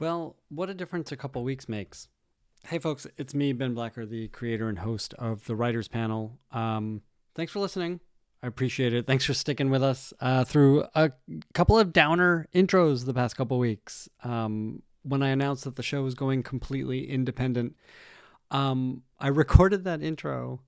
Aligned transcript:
Well, 0.00 0.36
what 0.48 0.70
a 0.70 0.74
difference 0.74 1.12
a 1.12 1.16
couple 1.16 1.44
weeks 1.44 1.68
makes. 1.68 2.08
Hey, 2.66 2.78
folks, 2.78 3.06
it's 3.18 3.34
me, 3.34 3.52
Ben 3.52 3.74
Blacker, 3.74 4.06
the 4.06 4.28
creator 4.28 4.70
and 4.70 4.78
host 4.78 5.12
of 5.18 5.44
the 5.44 5.54
Writers 5.54 5.88
Panel. 5.88 6.38
Um, 6.52 7.02
thanks 7.34 7.52
for 7.52 7.58
listening. 7.58 8.00
I 8.42 8.46
appreciate 8.46 8.94
it. 8.94 9.06
Thanks 9.06 9.26
for 9.26 9.34
sticking 9.34 9.68
with 9.68 9.82
us 9.82 10.14
uh, 10.18 10.44
through 10.44 10.86
a 10.94 11.12
couple 11.52 11.78
of 11.78 11.92
downer 11.92 12.48
intros 12.54 13.04
the 13.04 13.12
past 13.12 13.36
couple 13.36 13.58
weeks. 13.58 14.08
Um, 14.24 14.82
when 15.02 15.22
I 15.22 15.28
announced 15.28 15.64
that 15.64 15.76
the 15.76 15.82
show 15.82 16.02
was 16.02 16.14
going 16.14 16.44
completely 16.44 17.10
independent, 17.10 17.76
um, 18.50 19.02
I 19.18 19.28
recorded 19.28 19.84
that 19.84 20.02
intro, 20.02 20.62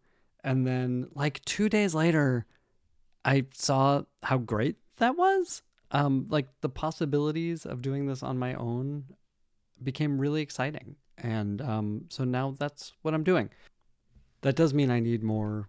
and 0.44 0.66
then 0.66 1.08
like 1.14 1.42
two 1.46 1.70
days 1.70 1.94
later, 1.94 2.44
I 3.24 3.46
saw 3.54 4.02
how 4.22 4.36
great 4.36 4.76
that 4.98 5.16
was. 5.16 5.62
Um, 5.90 6.26
like 6.30 6.48
the 6.62 6.70
possibilities 6.70 7.66
of 7.66 7.82
doing 7.82 8.06
this 8.06 8.22
on 8.22 8.38
my 8.38 8.54
own 8.54 9.04
became 9.84 10.18
really 10.18 10.42
exciting. 10.42 10.96
And 11.18 11.60
um, 11.60 12.04
so 12.08 12.24
now 12.24 12.54
that's 12.58 12.92
what 13.02 13.14
I'm 13.14 13.24
doing. 13.24 13.50
That 14.42 14.56
does 14.56 14.74
mean 14.74 14.90
I 14.90 15.00
need 15.00 15.22
more 15.22 15.68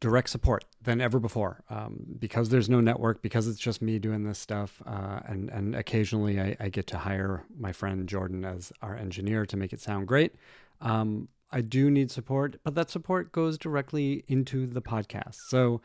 direct 0.00 0.28
support 0.28 0.64
than 0.82 1.00
ever 1.00 1.20
before 1.20 1.62
um, 1.70 2.04
because 2.18 2.48
there's 2.48 2.68
no 2.68 2.80
network, 2.80 3.22
because 3.22 3.46
it's 3.46 3.60
just 3.60 3.80
me 3.80 4.00
doing 4.00 4.24
this 4.24 4.38
stuff. 4.38 4.82
Uh, 4.84 5.20
and, 5.26 5.48
and 5.50 5.76
occasionally 5.76 6.40
I, 6.40 6.56
I, 6.58 6.68
get 6.70 6.88
to 6.88 6.98
hire 6.98 7.44
my 7.56 7.70
friend 7.70 8.08
Jordan 8.08 8.44
as 8.44 8.72
our 8.82 8.96
engineer 8.96 9.46
to 9.46 9.56
make 9.56 9.72
it 9.72 9.80
sound 9.80 10.08
great. 10.08 10.34
Um, 10.80 11.28
I 11.52 11.60
do 11.60 11.88
need 11.88 12.10
support, 12.10 12.56
but 12.64 12.74
that 12.74 12.90
support 12.90 13.30
goes 13.30 13.58
directly 13.58 14.24
into 14.26 14.66
the 14.66 14.82
podcast. 14.82 15.36
So 15.48 15.80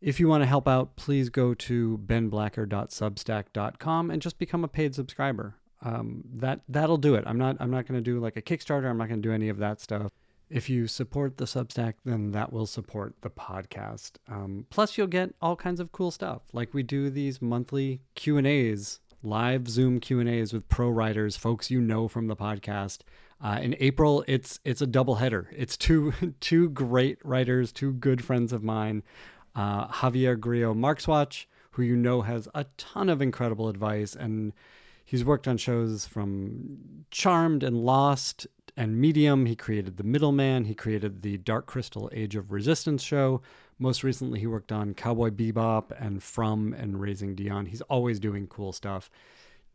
if 0.00 0.18
you 0.18 0.28
want 0.28 0.40
to 0.42 0.46
help 0.46 0.66
out, 0.66 0.96
please 0.96 1.28
go 1.28 1.52
to 1.52 2.00
benblacker.substack.com 2.06 4.10
and 4.10 4.22
just 4.22 4.38
become 4.38 4.64
a 4.64 4.68
paid 4.68 4.94
subscriber 4.94 5.56
um, 5.82 6.22
that 6.34 6.60
that'll 6.68 6.96
do 6.96 7.14
it. 7.14 7.24
I'm 7.26 7.38
not 7.38 7.56
I'm 7.60 7.70
not 7.70 7.86
going 7.86 7.98
to 7.98 8.04
do 8.04 8.20
like 8.20 8.36
a 8.36 8.42
Kickstarter. 8.42 8.88
I'm 8.88 8.98
not 8.98 9.08
going 9.08 9.20
to 9.20 9.28
do 9.28 9.34
any 9.34 9.48
of 9.48 9.58
that 9.58 9.80
stuff. 9.80 10.10
If 10.48 10.68
you 10.68 10.86
support 10.86 11.38
the 11.38 11.46
Substack, 11.46 11.94
then 12.04 12.32
that 12.32 12.52
will 12.52 12.66
support 12.66 13.14
the 13.22 13.30
podcast. 13.30 14.12
Um, 14.28 14.66
plus, 14.68 14.98
you'll 14.98 15.06
get 15.06 15.34
all 15.40 15.56
kinds 15.56 15.80
of 15.80 15.92
cool 15.92 16.10
stuff. 16.10 16.42
Like 16.52 16.74
we 16.74 16.82
do 16.82 17.08
these 17.08 17.40
monthly 17.40 18.02
Q 18.14 18.36
and 18.36 18.46
A's, 18.46 19.00
live 19.22 19.66
Zoom 19.68 19.98
Q 19.98 20.20
and 20.20 20.28
A's 20.28 20.52
with 20.52 20.68
pro 20.68 20.88
writers, 20.88 21.36
folks 21.36 21.70
you 21.70 21.80
know 21.80 22.06
from 22.06 22.28
the 22.28 22.36
podcast. 22.36 22.98
Uh, 23.40 23.58
in 23.60 23.74
April, 23.80 24.24
it's 24.28 24.60
it's 24.64 24.80
a 24.80 24.86
double 24.86 25.16
header. 25.16 25.50
It's 25.56 25.76
two 25.76 26.12
two 26.40 26.68
great 26.70 27.18
writers, 27.24 27.72
two 27.72 27.92
good 27.92 28.24
friends 28.24 28.52
of 28.52 28.62
mine, 28.62 29.02
uh, 29.56 29.88
Javier 29.88 30.38
Grillo 30.38 30.74
Marxuach, 30.74 31.46
who 31.72 31.82
you 31.82 31.96
know 31.96 32.22
has 32.22 32.46
a 32.54 32.66
ton 32.76 33.08
of 33.08 33.20
incredible 33.20 33.68
advice 33.68 34.14
and 34.14 34.52
He's 35.12 35.26
worked 35.26 35.46
on 35.46 35.58
shows 35.58 36.06
from 36.06 37.04
Charmed 37.10 37.62
and 37.62 37.76
Lost 37.76 38.46
and 38.78 38.98
Medium. 38.98 39.44
He 39.44 39.54
created 39.54 39.98
The 39.98 40.04
Middleman. 40.04 40.64
He 40.64 40.74
created 40.74 41.20
the 41.20 41.36
Dark 41.36 41.66
Crystal 41.66 42.08
Age 42.14 42.34
of 42.34 42.50
Resistance 42.50 43.02
show. 43.02 43.42
Most 43.78 44.02
recently, 44.02 44.40
he 44.40 44.46
worked 44.46 44.72
on 44.72 44.94
Cowboy 44.94 45.28
Bebop 45.28 45.92
and 46.02 46.22
From 46.22 46.72
and 46.72 46.98
Raising 46.98 47.34
Dion. 47.34 47.66
He's 47.66 47.82
always 47.82 48.18
doing 48.18 48.46
cool 48.46 48.72
stuff. 48.72 49.10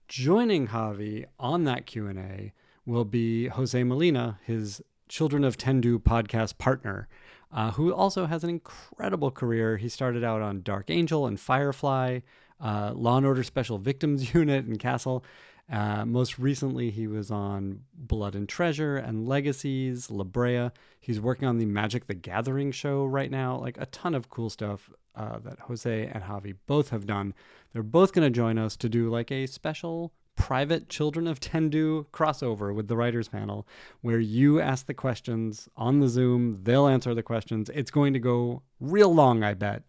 Joining 0.08 0.70
Javi 0.70 1.26
on 1.40 1.66
that 1.66 1.86
Q&A 1.86 2.52
will 2.88 3.06
be 3.06 3.50
Jose 3.50 3.84
Molina, 3.84 4.40
his 4.44 4.82
Children 5.08 5.44
of 5.44 5.56
Tendu 5.56 6.00
podcast 6.00 6.58
partner, 6.58 7.08
uh, 7.52 7.74
who 7.74 7.94
also 7.94 8.26
has 8.26 8.44
an 8.44 8.50
incredible 8.50 9.30
career. 9.30 9.78
He 9.78 9.88
started 9.88 10.24
out 10.24 10.42
on 10.42 10.64
Dark 10.64 10.90
Angel 10.90 11.28
and 11.28 11.40
Firefly, 11.40 12.22
uh, 12.60 12.92
Law 12.96 13.18
and 13.18 13.26
Order 13.26 13.44
Special 13.44 13.78
Victims 13.78 14.34
Unit 14.34 14.66
in 14.66 14.78
Castle. 14.78 15.24
Uh, 15.70 16.06
most 16.06 16.40
recently, 16.40 16.92
he 16.92 17.08
was 17.08 17.30
on 17.30 17.82
Blood 17.94 18.36
and 18.36 18.48
Treasure 18.48 18.96
and 18.96 19.28
Legacies, 19.28 20.10
La 20.10 20.24
Brea. 20.24 20.70
He's 21.02 21.20
working 21.20 21.48
on 21.48 21.58
the 21.58 21.66
Magic 21.66 22.08
the 22.08 22.14
Gathering 22.14 22.72
show 22.72 23.06
right 23.06 23.30
now. 23.30 23.58
Like 23.58 23.78
a 23.78 23.86
ton 23.88 24.16
of 24.16 24.30
cool 24.30 24.50
stuff 24.50 24.90
uh, 25.16 25.40
that 25.40 25.60
Jose 25.62 26.06
and 26.08 26.23
Javi 26.23 26.56
both 26.67 26.90
have 26.90 27.06
done. 27.06 27.34
They're 27.73 27.84
both 27.84 28.14
going 28.14 28.26
to 28.26 28.36
join 28.36 28.58
us 28.58 28.78
to 28.78 28.88
do 28.88 29.10
like 29.10 29.32
a 29.32 29.46
special 29.46 30.14
private 30.38 30.88
Children 30.88 31.28
of 31.28 31.42
Tendu 31.42 32.06
crossover 32.14 32.73
with 32.73 32.88
the 32.88 32.96
writers 32.96 33.28
panel 33.28 33.67
where 34.02 34.20
you 34.20 34.62
ask 34.62 34.86
the 34.86 34.94
questions 34.94 35.67
on 35.76 36.00
the 36.00 36.08
Zoom, 36.08 36.64
they'll 36.64 36.88
answer 36.88 37.14
the 37.14 37.23
questions. 37.23 37.70
It's 37.73 37.92
going 37.92 38.14
to 38.14 38.20
go 38.20 38.62
real 38.80 39.14
long, 39.14 39.44
I 39.44 39.56
bet. 39.56 39.84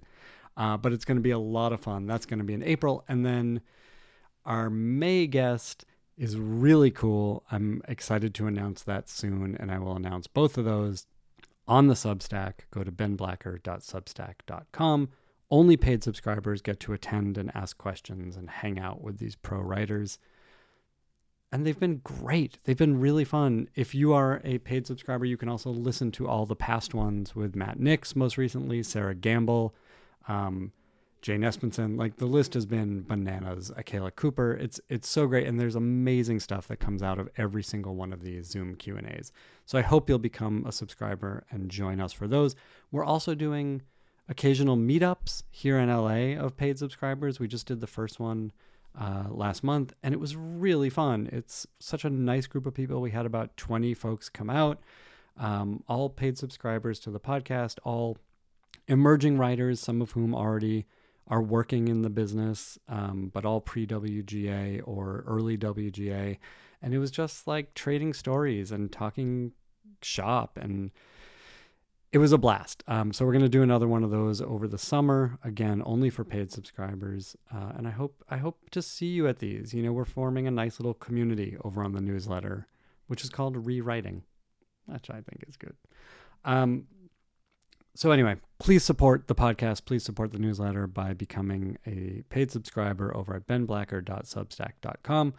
Uh, 0.59 0.77
but 0.77 0.93
it's 0.93 1.07
going 1.07 1.17
to 1.17 1.23
be 1.23 1.31
a 1.31 1.39
lot 1.39 1.73
of 1.73 1.81
fun. 1.81 2.07
That's 2.07 2.27
going 2.27 2.41
to 2.41 2.45
be 2.45 2.53
in 2.53 2.65
April. 2.65 3.05
And 3.09 3.25
then 3.25 3.63
our 4.45 4.69
May 4.69 5.29
guest 5.29 5.85
is 6.17 6.37
really 6.37 6.91
cool. 6.91 7.45
I'm 7.51 7.81
excited 7.87 8.35
to 8.35 8.49
announce 8.49 8.83
that 8.83 9.09
soon, 9.09 9.57
and 9.59 9.71
I 9.71 9.79
will 9.79 9.95
announce 9.95 10.27
both 10.27 10.59
of 10.59 10.65
those 10.65 11.07
on 11.69 11.87
the 11.87 11.95
Substack. 11.95 12.55
Go 12.73 12.83
to 12.83 12.91
benblacker.substack.com. 12.91 15.09
Only 15.51 15.79
paid 15.79 16.03
subscribers 16.03 16.61
get 16.61 16.81
to 16.81 16.93
attend 16.93 17.39
and 17.39 17.55
ask 17.55 17.79
questions 17.79 18.37
and 18.37 18.51
hang 18.51 18.81
out 18.81 19.01
with 19.01 19.19
these 19.19 19.37
pro 19.37 19.61
writers. 19.61 20.19
And 21.53 21.65
they've 21.65 21.79
been 21.79 22.01
great. 22.03 22.59
They've 22.65 22.77
been 22.77 22.99
really 23.01 23.25
fun. 23.25 23.69
If 23.75 23.95
you 23.95 24.13
are 24.13 24.43
a 24.45 24.59
paid 24.59 24.87
subscriber, 24.87 25.25
you 25.25 25.39
can 25.39 25.49
also 25.49 25.71
listen 25.71 26.11
to 26.13 26.29
all 26.29 26.45
the 26.45 26.57
past 26.57 26.93
ones 26.95 27.37
with 27.37 27.57
Matt 27.57 27.79
Nix, 27.79 28.17
most 28.17 28.37
recently, 28.37 28.83
Sera 28.83 29.15
Gamble, 29.15 29.75
um, 30.29 30.73
Jane 31.21 31.41
Espenson. 31.41 31.99
Like 31.99 32.17
the 32.17 32.27
list 32.27 32.55
has 32.55 32.67
been 32.67 33.03
bananas. 33.03 33.73
Akela 33.77 34.11
Cooper. 34.11 34.53
It's 34.53 34.81
it's 34.89 35.09
so 35.09 35.27
great, 35.27 35.47
and 35.47 35.59
there's 35.59 35.75
amazing 35.75 36.41
stuff 36.41 36.69
that 36.69 36.79
comes 36.79 37.03
out 37.03 37.19
of 37.19 37.29
every 37.37 37.63
single 37.63 37.95
one 37.97 38.13
of 38.13 38.23
these 38.23 38.47
Zoom 38.47 38.77
Q 38.77 38.97
and 38.97 39.09
A's. 39.09 39.33
So 39.67 39.79
I 39.79 39.83
hope 39.83 40.09
you'll 40.09 40.19
become 40.19 40.65
a 40.67 40.73
subscriber 40.73 41.45
and 41.51 41.71
join 41.71 42.01
us 42.01 42.13
for 42.13 42.29
those. 42.29 42.55
We're 42.93 43.05
also 43.05 43.35
doing 43.35 43.83
occasional 44.29 44.77
meetups 44.77 45.43
here 45.51 45.79
in 45.79 45.89
LA 45.89 46.41
of 46.41 46.57
paid 46.57 46.79
subscribers. 46.79 47.41
We 47.41 47.49
just 47.49 47.67
did 47.67 47.81
the 47.81 47.87
first 47.87 48.21
one 48.21 48.53
uh, 48.99 49.25
last 49.31 49.65
month, 49.65 49.95
and 50.03 50.15
it 50.15 50.21
was 50.21 50.37
really 50.37 50.91
fun. 50.91 51.29
It's 51.33 51.67
such 51.81 52.05
a 52.05 52.11
nice 52.11 52.47
group 52.47 52.67
of 52.67 52.75
people. 52.75 53.01
We 53.01 53.11
had 53.11 53.27
about 53.27 53.57
20 53.57 53.95
folks 53.95 54.29
come 54.29 54.51
out, 54.51 54.81
um, 55.37 55.83
all 55.89 56.11
paid 56.11 56.37
subscribers 56.39 57.01
to 57.01 57.11
the 57.11 57.21
podcast, 57.21 57.79
all 57.85 58.19
emerging 58.89 59.39
writers, 59.39 59.81
some 59.81 60.03
of 60.03 60.13
whom 60.13 60.35
already 60.35 60.87
are 61.29 61.43
working 61.43 61.89
in 61.89 62.03
the 62.03 62.11
business, 62.11 62.79
um, 62.89 63.31
but 63.33 63.45
all 63.45 63.61
pre 63.61 63.87
WGA 63.87 64.81
or 64.85 65.25
early 65.27 65.57
WGA. 65.57 66.39
And 66.81 66.95
it 66.95 66.99
was 66.99 67.11
just 67.11 67.47
like 67.47 67.75
trading 67.75 68.15
stories 68.15 68.73
and 68.73 68.91
talking 68.91 69.53
shop 70.03 70.59
and 70.61 70.91
it 72.11 72.19
was 72.19 72.33
a 72.33 72.39
blast. 72.39 72.83
Um, 72.87 73.13
so 73.13 73.27
we're 73.27 73.33
going 73.33 73.43
to 73.43 73.51
do 73.51 73.63
another 73.63 73.87
one 73.87 74.03
of 74.03 74.11
those 74.11 74.41
over 74.41 74.67
the 74.67 74.79
summer. 74.79 75.39
Again, 75.45 75.83
only 75.85 76.09
for 76.09 76.25
paid 76.25 76.51
subscribers. 76.51 77.37
Uh, 77.55 77.73
and 77.77 77.87
I 77.87 77.91
hope 77.91 78.25
I 78.31 78.39
hope 78.39 78.71
to 78.71 78.81
see 78.81 79.09
you 79.09 79.29
at 79.29 79.41
these. 79.41 79.75
You 79.75 79.83
know, 79.83 79.93
we're 79.93 80.07
forming 80.07 80.47
a 80.47 80.51
nice 80.51 80.81
little 80.81 80.95
community 80.95 81.57
over 81.65 81.83
on 81.83 81.93
the 81.93 82.01
newsletter, 82.01 82.67
which 83.09 83.25
is 83.25 83.31
called 83.31 83.67
Rewriting, 83.67 84.23
which 84.87 85.11
I 85.11 85.21
think 85.21 85.45
is 85.47 85.57
good. 85.57 85.77
Um, 86.45 86.85
so 87.99 88.13
anyway, 88.13 88.37
please 88.61 88.85
support 88.85 89.27
the 89.27 89.35
podcast. 89.35 89.85
Please 89.85 90.05
support 90.05 90.31
the 90.31 90.39
newsletter 90.39 90.87
by 90.87 91.15
becoming 91.15 91.79
a 91.85 92.23
paid 92.29 92.53
subscriber 92.53 93.13
over 93.17 93.35
at 93.35 93.49
benblacker.substack.com. 93.49 95.35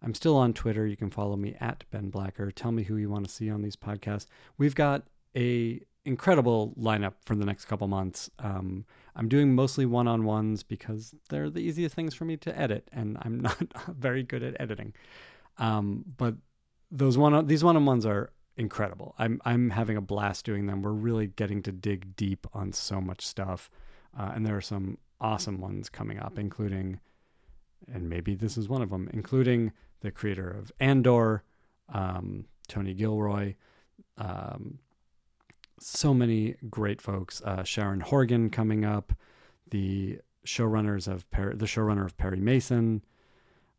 I'm 0.00 0.14
still 0.14 0.34
on 0.34 0.54
Twitter. 0.54 0.86
You 0.86 0.96
can 0.96 1.10
follow 1.10 1.36
me 1.36 1.54
at 1.60 1.84
Ben 1.90 2.08
Blacker. 2.08 2.50
Tell 2.50 2.72
me 2.72 2.84
who 2.84 2.96
you 2.96 3.10
want 3.10 3.26
to 3.26 3.30
see 3.30 3.50
on 3.50 3.60
these 3.60 3.76
podcasts. 3.76 4.24
We've 4.56 4.74
got 4.74 5.02
a 5.36 5.82
incredible 6.06 6.72
lineup 6.80 7.12
for 7.26 7.36
the 7.36 7.44
next 7.44 7.66
couple 7.66 7.86
months. 7.88 8.30
Um, 8.38 8.86
I'm 9.14 9.28
doing 9.28 9.54
mostly 9.54 9.84
one-on-ones 9.84 10.62
because 10.62 11.14
they're 11.28 11.50
the 11.50 11.60
easiest 11.60 11.94
things 11.94 12.14
for 12.14 12.24
me 12.24 12.38
to 12.38 12.58
edit, 12.58 12.88
and 12.90 13.18
I'm 13.20 13.38
not 13.42 13.62
very 13.86 14.22
good 14.22 14.42
at 14.42 14.58
editing. 14.58 14.94
Um, 15.58 16.06
but 16.16 16.36
those 16.90 17.18
one 17.18 17.46
these 17.46 17.62
one-on-ones 17.62 18.06
are 18.06 18.30
incredible. 18.58 19.14
I'm 19.18 19.40
I'm 19.44 19.70
having 19.70 19.96
a 19.96 20.02
blast 20.02 20.44
doing 20.44 20.66
them. 20.66 20.82
We're 20.82 20.90
really 20.92 21.28
getting 21.28 21.62
to 21.62 21.72
dig 21.72 22.16
deep 22.16 22.46
on 22.52 22.72
so 22.72 23.00
much 23.00 23.26
stuff, 23.26 23.70
uh, 24.18 24.32
and 24.34 24.44
there 24.44 24.56
are 24.56 24.60
some 24.60 24.98
awesome 25.20 25.60
ones 25.60 25.88
coming 25.88 26.18
up, 26.18 26.38
including, 26.38 27.00
and 27.92 28.08
maybe 28.10 28.34
this 28.34 28.58
is 28.58 28.68
one 28.68 28.82
of 28.82 28.90
them, 28.90 29.08
including 29.12 29.72
the 30.00 30.10
creator 30.10 30.50
of 30.50 30.70
Andor, 30.80 31.44
um, 31.92 32.44
Tony 32.66 32.92
Gilroy. 32.92 33.54
Um, 34.16 34.80
so 35.80 36.12
many 36.12 36.56
great 36.68 37.00
folks. 37.00 37.40
Uh, 37.42 37.62
Sharon 37.62 38.00
Horgan 38.00 38.50
coming 38.50 38.84
up, 38.84 39.12
the 39.70 40.18
showrunners 40.44 41.06
of 41.06 41.30
per- 41.30 41.54
the 41.54 41.66
showrunner 41.66 42.04
of 42.04 42.16
Perry 42.16 42.40
Mason. 42.40 43.04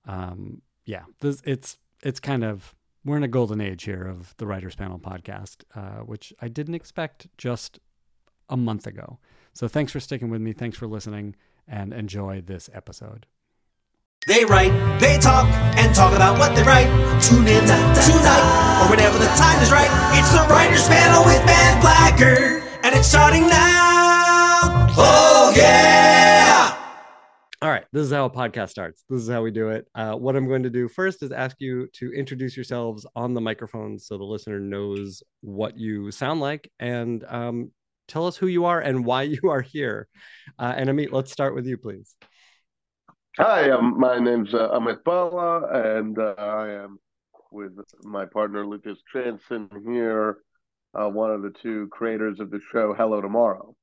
Um, 0.06 0.62
yeah, 0.86 1.04
this, 1.20 1.42
it's 1.46 1.78
it's 2.02 2.20
kind 2.20 2.44
of 2.44 2.74
we're 3.06 3.18
in 3.18 3.24
a 3.24 3.28
golden 3.28 3.62
age 3.62 3.84
here 3.84 4.04
of 4.04 4.36
the 4.38 4.46
Writers 4.46 4.76
Panel 4.76 5.00
podcast, 5.00 5.64
uh, 5.76 6.04
which 6.04 6.34
I 6.42 6.48
didn't 6.48 6.76
expect 6.76 7.28
just 7.38 7.80
a 8.50 8.58
month 8.58 8.88
ago. 8.88 9.20
So 9.54 9.68
thanks 9.68 9.92
for 9.92 10.00
sticking 10.00 10.30
with 10.30 10.42
me. 10.42 10.54
Thanks 10.54 10.78
for 10.78 10.88
listening 10.88 11.36
and 11.68 11.94
enjoy 11.94 12.42
this 12.42 12.70
episode. 12.74 13.26
They 14.28 14.44
write, 14.44 14.74
they 15.00 15.18
talk, 15.18 15.48
and 15.78 15.96
talk 15.96 16.14
about 16.14 16.38
what 16.38 16.56
they 16.56 16.64
write. 16.64 16.88
Tune 17.22 17.48
in 17.48 17.64
tonight, 17.64 18.84
or 18.84 18.90
whenever 18.90 19.18
the 19.18 19.32
time 19.38 19.62
is 19.64 19.72
right. 19.72 19.90
It's 20.20 20.32
the 20.34 20.46
Writers 20.54 20.88
Panel 20.88 21.24
with 21.24 21.46
Ben 21.46 21.80
Blacker, 21.80 22.62
and 22.84 22.96
it's 22.96 23.08
starting 23.08 23.48
now. 23.48 24.88
Oh, 24.98 25.54
yeah! 25.56 26.09
All 27.62 27.70
right, 27.70 27.84
this 27.92 28.06
is 28.06 28.14
how 28.14 28.24
a 28.24 28.30
podcast 28.30 28.70
starts. 28.70 29.04
This 29.10 29.22
is 29.22 29.30
how 29.30 29.42
we 29.42 29.52
do 29.52 29.68
it. 29.68 29.86
Uh, 29.94 30.14
what 30.14 30.38
I'm 30.38 30.48
going 30.48 30.64
to 30.64 30.70
do 30.70 30.88
first 30.88 31.22
is 31.22 31.34
ask 31.34 31.58
you 31.60 31.90
to 31.96 32.10
introduce 32.14 32.56
yourselves 32.56 33.06
on 33.18 33.34
the 33.34 33.42
microphone 33.42 34.00
so 34.00 34.18
the 34.18 34.24
listener 34.24 34.62
knows 34.62 35.22
what 35.42 35.78
you 35.78 36.10
sound 36.10 36.40
like 36.40 36.72
and 36.80 37.26
um, 37.28 37.72
tell 38.08 38.28
us 38.28 38.38
who 38.38 38.48
you 38.48 38.64
are 38.64 38.80
and 38.80 39.06
why 39.06 39.24
you 39.44 39.50
are 39.50 39.62
here. 39.62 40.08
Uh, 40.58 40.74
and 40.78 40.90
Amit, 40.90 41.12
let's 41.12 41.34
start 41.34 41.54
with 41.54 41.66
you, 41.66 41.76
please. 41.76 42.16
Hi, 43.38 43.72
um, 43.72 44.00
my 44.00 44.20
name's 44.20 44.54
uh, 44.54 44.70
Amit 44.70 45.04
Bhalla, 45.04 45.98
and 45.98 46.18
uh, 46.18 46.36
I 46.38 46.70
am 46.70 46.98
with 47.52 47.74
my 48.04 48.26
partner 48.26 48.66
Lucas 48.66 49.00
Jansen 49.12 49.70
here, 49.86 50.38
uh, 50.94 51.10
one 51.10 51.32
of 51.32 51.42
the 51.42 51.54
two 51.62 51.90
creators 51.92 52.40
of 52.40 52.52
the 52.52 52.62
show 52.72 52.94
Hello 52.94 53.20
Tomorrow. 53.20 53.76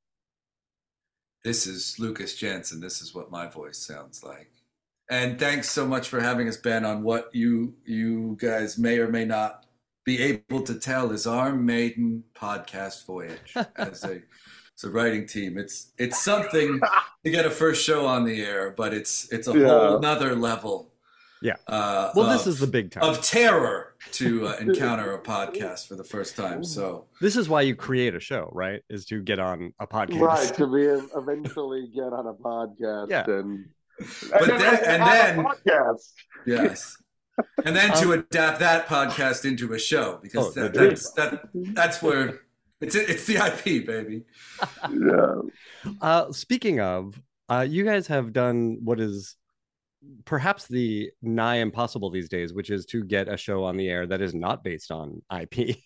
This 1.47 1.65
is 1.65 2.01
Lucas 2.01 2.35
Jansen. 2.35 2.81
This 2.81 3.01
is 3.01 3.15
what 3.15 3.31
my 3.31 3.47
voice 3.47 3.79
sounds 3.79 4.25
like. 4.25 4.51
And 5.09 5.39
thanks 5.39 5.71
so 5.71 5.87
much 5.87 6.09
for 6.09 6.19
having 6.19 6.49
us, 6.49 6.57
Ben, 6.57 6.85
on 6.85 7.05
what 7.05 7.33
you 7.33 7.77
you 7.85 8.37
guys 8.41 8.77
may 8.77 8.99
or 8.99 9.07
may 9.09 9.25
not 9.25 9.65
be 10.05 10.21
able 10.21 10.63
to 10.63 10.75
tell 10.75 11.13
is 11.13 11.25
our 11.25 11.55
maiden 11.55 12.25
podcast 12.35 13.07
voyage 13.07 13.55
as 13.77 14.03
a 14.03 14.23
it's 14.73 14.83
a 14.83 14.91
writing 14.91 15.25
team. 15.25 15.57
It's 15.57 15.93
it's 15.99 16.21
something 16.21 16.81
to 17.25 17.31
get 17.31 17.47
a 17.47 17.51
first 17.51 17.85
show 17.85 18.07
on 18.07 18.25
the 18.25 18.43
air, 18.43 18.75
but 18.77 18.93
it's 18.93 19.33
it's 19.33 19.47
a 19.47 19.57
Yeah. 19.57 19.69
whole 19.69 20.01
nother 20.01 20.35
level. 20.35 20.91
Yeah. 21.43 21.57
Uh, 21.67 22.11
Well, 22.15 22.31
this 22.31 22.43
of- 22.47 22.55
is 22.55 22.59
the 22.61 22.67
big 22.67 22.91
time. 22.91 23.03
of 23.05 23.23
terror 23.23 23.95
to 24.13 24.47
uh, 24.49 24.57
encounter 24.61 25.13
a 25.15 25.23
podcast 25.23 25.87
for 25.89 25.95
the 25.95 26.05
first 26.05 26.37
time. 26.37 26.65
So 26.65 27.07
This 27.21 27.37
is 27.37 27.49
why 27.49 27.63
you 27.63 27.75
create 27.77 28.15
a 28.15 28.21
show, 28.21 28.49
right? 28.53 28.81
Is 28.89 29.05
to 29.07 29.23
get 29.23 29.39
on 29.39 29.73
a 29.79 29.87
podcast. 29.87 30.21
Right, 30.21 30.55
to 30.55 30.67
be 30.67 30.83
eventually 31.17 31.89
get 31.95 32.13
on 32.13 32.27
a 32.27 32.35
podcast 32.35 33.11
Yeah. 33.11 33.25
and, 33.29 33.67
But 34.31 34.51
and 34.51 34.61
then- 34.61 34.85
and 34.85 35.03
then- 35.03 35.45
podcast. 35.45 36.13
yes. 36.47 36.97
And 37.67 37.77
then 37.77 37.93
to 37.99 38.13
adapt 38.13 38.61
that 38.61 38.87
podcast 38.87 39.45
into 39.45 39.75
a 39.75 39.79
show 39.79 40.19
because 40.23 40.57
Oh, 40.57 40.61
that, 40.63 40.73
that's 40.73 41.13
that 41.13 41.43
that's 41.53 42.01
where 42.01 42.41
it's 42.81 42.95
it's 42.95 43.27
the 43.27 43.37
IP 43.37 43.87
baby. 43.87 44.25
Yeah. 44.91 45.43
Uh, 46.01 46.33
speaking 46.33 46.81
of, 46.81 47.21
uh, 47.51 47.65
you 47.69 47.85
guys 47.85 48.07
have 48.09 48.33
done 48.33 48.79
what 48.83 48.99
is 49.01 49.37
perhaps 50.25 50.67
the 50.67 51.11
nigh 51.23 51.57
impossible 51.57 52.11
these 52.11 52.29
days, 52.29 52.53
which 52.53 52.71
is 52.71 52.87
to 52.87 53.05
get 53.05 53.33
a 53.33 53.37
show 53.37 53.65
on 53.65 53.77
the 53.77 53.89
air 53.89 54.07
that 54.07 54.21
is 54.21 54.35
not 54.35 54.65
based 54.65 54.91
on 54.91 55.23
IP. 55.33 55.77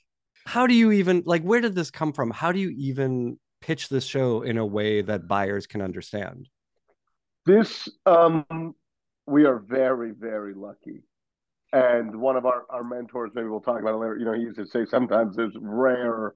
How 0.46 0.66
do 0.66 0.74
you 0.74 0.92
even 0.92 1.22
like? 1.26 1.42
Where 1.42 1.60
did 1.60 1.74
this 1.74 1.90
come 1.90 2.12
from? 2.12 2.30
How 2.30 2.50
do 2.50 2.58
you 2.58 2.70
even 2.70 3.38
pitch 3.60 3.88
this 3.88 4.04
show 4.04 4.42
in 4.42 4.56
a 4.56 4.64
way 4.64 5.02
that 5.02 5.28
buyers 5.28 5.66
can 5.66 5.82
understand? 5.82 6.48
This 7.44 7.88
um 8.06 8.74
we 9.30 9.44
are 9.44 9.58
very, 9.58 10.12
very 10.12 10.54
lucky. 10.54 11.02
And 11.72 12.20
one 12.20 12.36
of 12.36 12.46
our, 12.46 12.64
our 12.68 12.82
mentors, 12.82 13.30
maybe 13.34 13.48
we'll 13.48 13.60
talk 13.60 13.80
about 13.80 13.94
it 13.94 13.98
later, 13.98 14.16
you 14.18 14.24
know, 14.24 14.32
he 14.32 14.40
used 14.40 14.56
to 14.56 14.66
say 14.66 14.84
sometimes 14.90 15.36
there's 15.36 15.54
rare 15.60 16.34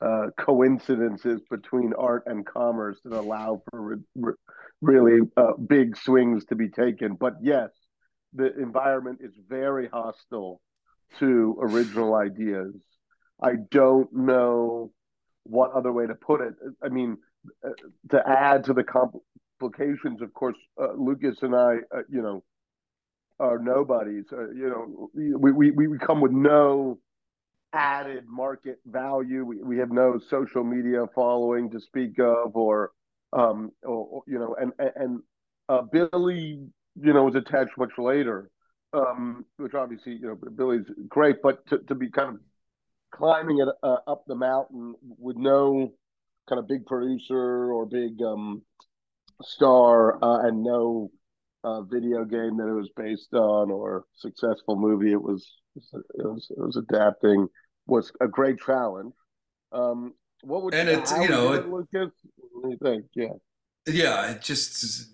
uh, 0.00 0.28
coincidences 0.38 1.42
between 1.50 1.92
art 1.98 2.24
and 2.26 2.46
commerce 2.46 2.98
that 3.04 3.12
allow 3.12 3.62
for 3.70 3.82
re- 3.82 3.96
re- 4.16 4.34
really 4.82 5.20
uh, 5.36 5.52
big 5.66 5.96
swings 5.96 6.44
to 6.46 6.56
be 6.56 6.68
taken. 6.68 7.14
But 7.14 7.34
yes, 7.40 7.70
the 8.34 8.54
environment 8.60 9.20
is 9.22 9.32
very 9.48 9.88
hostile 9.88 10.60
to 11.18 11.56
original 11.60 12.14
ideas. 12.14 12.74
I 13.42 13.52
don't 13.70 14.12
know 14.12 14.92
what 15.44 15.72
other 15.72 15.92
way 15.92 16.06
to 16.06 16.14
put 16.14 16.40
it. 16.40 16.54
I 16.82 16.88
mean, 16.88 17.16
uh, 17.64 17.70
to 18.10 18.28
add 18.28 18.64
to 18.64 18.72
the 18.72 18.84
complications, 18.84 20.22
of 20.22 20.32
course, 20.34 20.56
uh, 20.80 20.92
Lucas 20.96 21.38
and 21.42 21.54
I, 21.54 21.76
uh, 21.94 22.02
you 22.08 22.22
know, 22.22 22.42
are 23.40 23.58
nobodies. 23.58 24.26
Uh, 24.32 24.50
you 24.50 24.68
know, 24.68 25.10
we, 25.14 25.52
we, 25.52 25.86
we 25.88 25.98
come 25.98 26.20
with 26.20 26.32
no 26.32 26.98
added 27.72 28.24
market 28.28 28.78
value. 28.86 29.44
We, 29.44 29.62
we 29.62 29.78
have 29.78 29.90
no 29.90 30.20
social 30.30 30.62
media 30.62 31.06
following 31.14 31.70
to 31.70 31.80
speak 31.80 32.18
of, 32.18 32.54
or, 32.54 32.92
um, 33.32 33.70
or, 33.82 34.22
you 34.26 34.38
know, 34.38 34.56
and 34.60 34.72
and 34.96 35.20
uh, 35.68 35.82
Billy, 35.82 36.66
you 36.94 37.12
know, 37.12 37.24
was 37.24 37.34
attached 37.34 37.76
much 37.78 37.92
later, 37.98 38.50
um, 38.92 39.44
which 39.56 39.74
obviously, 39.74 40.12
you 40.14 40.26
know, 40.26 40.38
Billy's 40.54 40.86
great, 41.08 41.36
but 41.42 41.66
to, 41.68 41.78
to 41.88 41.94
be 41.94 42.10
kind 42.10 42.30
of 42.30 42.40
climbing 43.12 43.58
it 43.58 43.68
uh, 43.82 43.96
up 44.06 44.24
the 44.26 44.34
mountain 44.34 44.94
with 45.18 45.36
no 45.36 45.92
kind 46.48 46.58
of 46.58 46.68
big 46.68 46.86
producer 46.86 47.72
or 47.72 47.86
big 47.86 48.20
um, 48.22 48.62
star 49.42 50.22
uh, 50.22 50.46
and 50.46 50.62
no 50.62 51.10
uh, 51.64 51.82
video 51.82 52.24
game 52.24 52.56
that 52.56 52.68
it 52.68 52.74
was 52.74 52.90
based 52.96 53.32
on 53.34 53.70
or 53.70 54.04
successful 54.16 54.74
movie 54.74 55.12
it 55.12 55.22
was 55.22 55.46
it 55.76 56.24
was 56.24 56.48
it 56.50 56.58
was 56.58 56.76
adapting 56.76 57.46
was 57.86 58.12
a 58.20 58.28
great 58.28 58.58
challenge. 58.58 59.12
Um, 59.72 60.14
what 60.42 60.62
would 60.62 60.74
And 60.74 60.88
you, 60.88 60.98
it's, 60.98 61.12
you 61.12 61.28
know, 61.28 61.52
it- 61.54 61.68
Lucas? 61.68 62.10
What 62.52 62.62
do 62.64 62.70
you 62.70 62.76
think? 62.76 63.06
Yeah. 63.14 63.32
Yeah, 63.86 64.30
it 64.32 64.42
just 64.42 65.08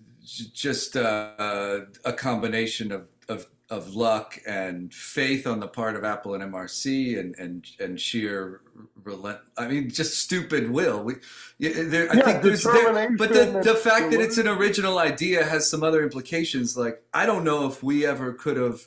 just 0.53 0.95
uh, 0.95 1.79
a 2.05 2.13
combination 2.13 2.91
of, 2.91 3.09
of 3.27 3.47
of 3.71 3.95
luck 3.95 4.39
and 4.47 4.93
faith 4.93 5.47
on 5.47 5.59
the 5.59 5.67
part 5.67 5.95
of 5.95 6.03
Apple 6.03 6.35
and 6.35 6.43
MRC 6.43 7.19
and 7.19 7.35
and 7.39 7.65
and 7.79 7.99
sheer 7.99 8.61
relent. 9.03 9.39
I 9.57 9.67
mean, 9.67 9.89
just 9.89 10.19
stupid 10.19 10.69
will. 10.69 11.03
We, 11.03 11.15
yeah, 11.57 11.71
there, 11.83 12.11
I 12.11 12.17
Yeah, 12.17 12.23
think 12.25 12.43
there's 12.43 12.63
there, 12.63 13.15
but 13.17 13.33
the 13.33 13.61
the 13.63 13.73
fact 13.73 14.11
that 14.11 14.19
it's 14.21 14.37
an 14.37 14.47
original 14.47 14.99
idea 14.99 15.43
has 15.43 15.67
some 15.67 15.81
other 15.83 16.03
implications. 16.03 16.77
Like 16.77 17.01
I 17.11 17.25
don't 17.25 17.43
know 17.43 17.65
if 17.67 17.81
we 17.81 18.05
ever 18.05 18.33
could 18.33 18.57
have. 18.57 18.81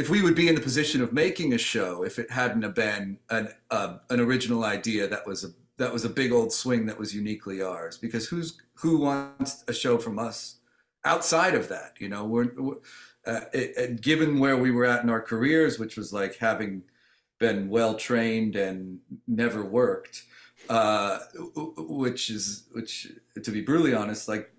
If 0.00 0.08
we 0.08 0.22
would 0.22 0.34
be 0.34 0.48
in 0.48 0.54
the 0.54 0.62
position 0.62 1.02
of 1.02 1.12
making 1.12 1.52
a 1.52 1.58
show 1.58 2.04
if 2.04 2.18
it 2.18 2.30
hadn't 2.30 2.74
been 2.74 3.18
an 3.28 3.50
uh, 3.70 3.98
an 4.08 4.18
original 4.18 4.64
idea 4.64 5.06
that 5.06 5.26
was 5.26 5.44
a 5.44 5.50
that 5.76 5.92
was 5.92 6.06
a 6.06 6.08
big 6.08 6.32
old 6.32 6.54
swing 6.54 6.86
that 6.86 6.98
was 6.98 7.14
uniquely 7.14 7.60
ours 7.60 7.98
because 7.98 8.26
who's 8.28 8.58
who 8.76 8.96
wants 8.96 9.62
a 9.68 9.74
show 9.74 9.98
from 9.98 10.18
us 10.18 10.56
outside 11.04 11.54
of 11.54 11.68
that 11.68 11.92
you 11.98 12.08
know? 12.08 12.24
We're, 12.24 12.50
we're 12.56 12.76
uh, 13.26 13.40
it, 13.52 14.00
given 14.00 14.38
where 14.38 14.56
we 14.56 14.70
were 14.70 14.86
at 14.86 15.02
in 15.02 15.10
our 15.10 15.20
careers 15.20 15.78
which 15.78 15.98
was 15.98 16.14
like 16.14 16.36
having 16.36 16.82
been 17.38 17.68
well 17.68 17.94
trained 17.94 18.56
and 18.56 19.00
never 19.28 19.62
worked 19.62 20.22
uh, 20.70 21.18
which 21.76 22.30
is 22.30 22.64
which 22.72 23.12
to 23.42 23.50
be 23.50 23.60
brutally 23.60 23.92
honest 23.92 24.28
like 24.28 24.50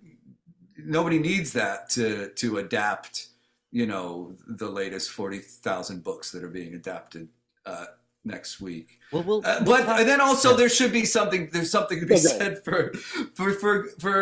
nobody 0.78 1.18
needs 1.18 1.52
that 1.54 1.90
to 1.90 2.30
to 2.36 2.60
adapt 2.60 3.30
you 3.72 3.86
know 3.86 4.36
the 4.48 4.70
latest 4.70 5.10
40,000 5.12 6.04
books 6.04 6.32
that 6.32 6.44
are 6.44 6.50
being 6.50 6.74
adapted 6.74 7.30
uh, 7.66 7.86
next 8.26 8.60
week 8.62 9.00
Well, 9.12 9.24
we'll, 9.24 9.38
uh, 9.46 9.62
we'll 9.62 9.78
but 9.78 9.86
talk- 9.86 10.00
and 10.00 10.08
then 10.10 10.22
also 10.22 10.52
Yeah. 10.52 10.58
there 10.58 10.70
should 10.70 10.92
be 10.94 11.06
something. 11.06 11.50
There's 11.52 11.72
something 11.72 12.00
to 12.00 12.06
be 12.06 12.16
Okay. 12.16 12.24
said 12.24 12.64
for, 12.64 12.94
for 13.34 13.52
for 13.54 13.88
for 14.00 14.18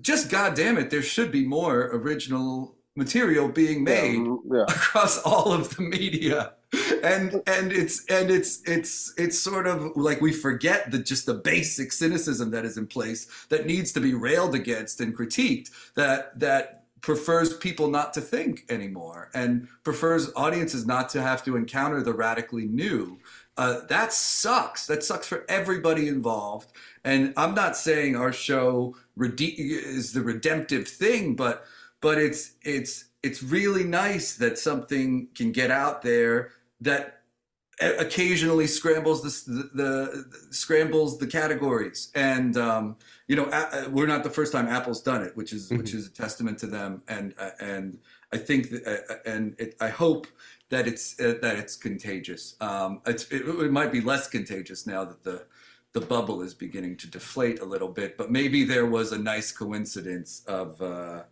just 0.00 0.28
goddamn 0.30 0.76
it. 0.78 0.90
There 0.90 1.02
should 1.02 1.30
be 1.32 1.46
more 1.46 1.78
original 1.94 2.76
material 2.96 3.48
being 3.48 3.84
made 3.84 4.16
Yeah, 4.16 4.24
mm, 4.24 4.38
yeah. 4.52 4.64
across 4.68 5.18
all 5.22 5.52
of 5.52 5.74
the 5.76 5.82
media, 5.82 6.52
and 7.02 7.40
and 7.46 7.72
it's 7.72 8.04
and 8.06 8.30
it's 8.30 8.60
it's 8.66 9.14
it's 9.16 9.38
sort 9.38 9.66
of 9.66 9.96
like 9.96 10.20
we 10.20 10.32
forget 10.32 10.90
the 10.90 10.98
just 10.98 11.24
the 11.26 11.34
basic 11.34 11.92
cynicism 11.92 12.50
that 12.50 12.64
is 12.66 12.76
in 12.76 12.86
place 12.86 13.26
that 13.48 13.64
needs 13.66 13.92
to 13.92 14.00
be 14.00 14.12
railed 14.14 14.54
against 14.54 15.00
and 15.00 15.16
critiqued. 15.16 15.70
That 15.94 16.38
that 16.40 16.77
prefers 17.00 17.56
people 17.56 17.88
not 17.88 18.12
to 18.12 18.20
think 18.20 18.64
anymore 18.68 19.30
and 19.34 19.68
prefers 19.84 20.30
audiences 20.34 20.86
not 20.86 21.08
to 21.08 21.22
have 21.22 21.44
to 21.44 21.56
encounter 21.56 22.02
the 22.02 22.12
radically 22.12 22.66
new 22.66 23.18
uh, 23.58 23.80
that 23.88 24.12
sucks. 24.12 24.86
That 24.86 25.02
sucks 25.02 25.26
for 25.26 25.44
everybody 25.48 26.06
involved. 26.06 26.70
And 27.04 27.34
I'm 27.36 27.54
not 27.54 27.76
saying 27.76 28.14
our 28.14 28.32
show 28.32 28.94
rede- 29.16 29.58
is 29.58 30.12
the 30.12 30.22
redemptive 30.22 30.88
thing, 30.88 31.34
but 31.34 31.64
but 32.00 32.18
it's 32.18 32.52
it's 32.62 33.06
it's 33.24 33.42
really 33.42 33.82
nice 33.82 34.36
that 34.36 34.58
something 34.58 35.26
can 35.34 35.50
get 35.50 35.72
out 35.72 36.02
there 36.02 36.52
that 36.80 37.22
occasionally 37.80 38.68
scrambles 38.68 39.22
the, 39.22 39.52
the, 39.52 39.62
the 39.74 40.54
scrambles 40.54 41.18
the 41.18 41.26
categories. 41.26 42.12
And 42.14 42.56
um, 42.56 42.96
you 43.28 43.36
know, 43.36 43.48
a- 43.52 43.88
we're 43.90 44.06
not 44.06 44.24
the 44.24 44.30
first 44.30 44.52
time 44.52 44.66
Apple's 44.66 45.02
done 45.02 45.22
it, 45.22 45.36
which 45.36 45.52
is 45.52 45.70
which 45.70 45.94
is 45.94 46.06
a 46.06 46.10
testament 46.10 46.58
to 46.60 46.66
them. 46.66 47.02
And 47.06 47.34
uh, 47.38 47.50
and 47.60 47.98
I 48.32 48.38
think 48.38 48.70
that, 48.70 48.86
uh, 49.10 49.14
and 49.30 49.54
it, 49.58 49.76
I 49.80 49.88
hope 49.88 50.26
that 50.70 50.88
it's 50.88 51.20
uh, 51.20 51.34
that 51.42 51.56
it's 51.56 51.76
contagious. 51.76 52.56
Um, 52.60 53.00
it's, 53.06 53.24
it, 53.30 53.42
it 53.46 53.70
might 53.70 53.92
be 53.92 54.00
less 54.00 54.28
contagious 54.28 54.86
now 54.86 55.04
that 55.04 55.22
the 55.24 55.44
the 55.92 56.00
bubble 56.00 56.42
is 56.42 56.54
beginning 56.54 56.96
to 56.98 57.06
deflate 57.06 57.60
a 57.60 57.64
little 57.64 57.88
bit. 57.88 58.16
But 58.16 58.30
maybe 58.30 58.64
there 58.64 58.86
was 58.86 59.12
a 59.12 59.18
nice 59.18 59.52
coincidence 59.52 60.42
of 60.46 60.80
uh, 60.80 61.22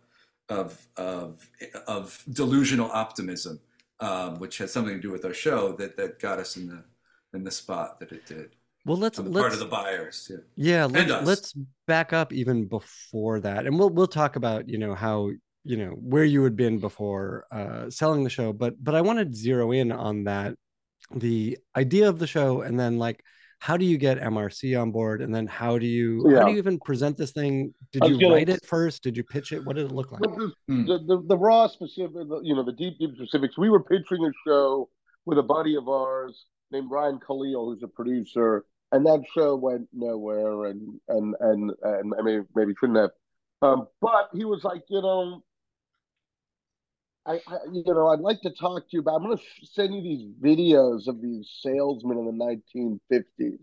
of 0.49 0.87
of 0.95 1.49
of 1.87 2.23
delusional 2.31 2.91
optimism, 2.91 3.59
um, 3.99 4.39
which 4.39 4.59
has 4.59 4.71
something 4.71 4.95
to 4.95 5.01
do 5.01 5.11
with 5.11 5.25
our 5.25 5.33
show 5.33 5.73
that 5.73 5.97
that 5.97 6.19
got 6.19 6.37
us 6.37 6.57
in 6.57 6.67
the 6.67 6.83
in 7.33 7.43
the 7.43 7.51
spot 7.51 7.99
that 7.99 8.11
it 8.11 8.25
did. 8.27 8.55
Well, 8.87 8.97
let's 8.97 9.19
On 9.19 9.25
the 9.25 9.31
let's 9.31 9.41
part 9.43 9.53
of 9.53 9.59
the 9.59 9.65
buyers. 9.65 10.31
Yeah. 10.31 10.37
yeah 10.55 10.85
let's, 10.85 11.25
let's 11.27 11.53
back 11.87 12.13
up 12.13 12.31
even 12.31 12.65
before 12.67 13.41
that, 13.41 13.65
and 13.67 13.77
we'll 13.77 13.89
we'll 13.89 14.07
talk 14.07 14.35
about 14.37 14.67
you 14.69 14.77
know 14.77 14.95
how 14.95 15.29
you 15.65 15.75
know 15.77 15.89
where 15.89 16.23
you 16.23 16.43
had 16.43 16.55
been 16.55 16.79
before 16.79 17.45
uh, 17.51 17.89
selling 17.89 18.23
the 18.23 18.29
show, 18.29 18.53
but 18.53 18.81
but 18.81 18.95
I 18.95 19.01
want 19.01 19.19
to 19.19 19.35
zero 19.35 19.71
in 19.73 19.91
on 19.91 20.23
that 20.23 20.55
the 21.13 21.57
idea 21.75 22.07
of 22.09 22.17
the 22.19 22.27
show, 22.27 22.61
and 22.61 22.79
then 22.79 22.97
like 22.97 23.21
how 23.59 23.75
do 23.75 23.83
you 23.85 23.97
get 23.97 24.19
MRC 24.21 24.79
on 24.81 24.91
board, 24.91 25.21
and 25.21 25.33
then 25.35 25.47
how 25.47 25.77
do 25.77 25.85
you 25.85 26.23
how 26.35 26.45
do 26.45 26.51
you 26.51 26.57
even 26.57 26.79
present 26.79 27.17
this 27.17 27.31
thing? 27.31 27.73
Did 27.91 28.03
I 28.03 28.05
was 28.07 28.15
you 28.15 28.21
gonna- 28.21 28.35
write 28.35 28.49
it 28.49 28.65
first? 28.65 29.03
Did 29.03 29.17
you 29.17 29.23
pitch 29.23 29.51
it? 29.51 29.65
What 29.65 29.75
did 29.75 29.87
it 29.87 29.91
look 29.91 30.11
like? 30.13 30.21
The, 30.21 30.51
Hmm. 30.69 30.85
the, 30.85 30.99
the, 30.99 31.23
the 31.27 31.37
raw 31.37 31.67
specific, 31.67 32.13
you 32.43 32.55
know, 32.55 32.63
the 32.63 32.71
deep, 32.73 32.99
deep 32.99 33.15
specifics. 33.15 33.57
We 33.57 33.69
were 33.69 33.81
pitching 33.83 34.23
a 34.25 34.31
show 34.47 34.89
with 35.25 35.39
a 35.39 35.43
buddy 35.43 35.75
of 35.75 35.89
ours 35.89 36.45
named 36.71 36.89
Ryan 36.91 37.19
Khalil, 37.19 37.65
who's 37.73 37.81
a 37.83 37.87
producer, 37.87 38.63
and 38.91 39.05
that 39.05 39.23
show 39.33 39.55
went 39.55 39.87
nowhere, 39.93 40.65
and 40.65 40.99
and 41.09 41.35
and 41.39 41.71
and 41.81 42.13
I 42.17 42.21
mean, 42.21 42.47
maybe 42.55 42.73
shouldn't 42.79 42.97
have. 42.97 43.11
Um, 43.61 43.87
but 44.01 44.29
he 44.33 44.45
was 44.45 44.63
like, 44.63 44.83
you 44.89 45.01
know, 45.01 45.43
I, 47.25 47.33
I 47.47 47.57
you 47.71 47.83
know, 47.85 48.07
I'd 48.07 48.19
like 48.19 48.41
to 48.41 48.51
talk 48.51 48.83
to 48.83 48.89
you 48.91 48.99
about. 48.99 49.15
I'm 49.15 49.23
going 49.23 49.37
to 49.37 49.43
send 49.65 49.93
you 49.93 50.01
these 50.01 50.27
videos 50.41 51.07
of 51.07 51.21
these 51.21 51.49
salesmen 51.61 52.17
in 52.17 52.25
the 52.25 52.59
1950s. 52.79 53.59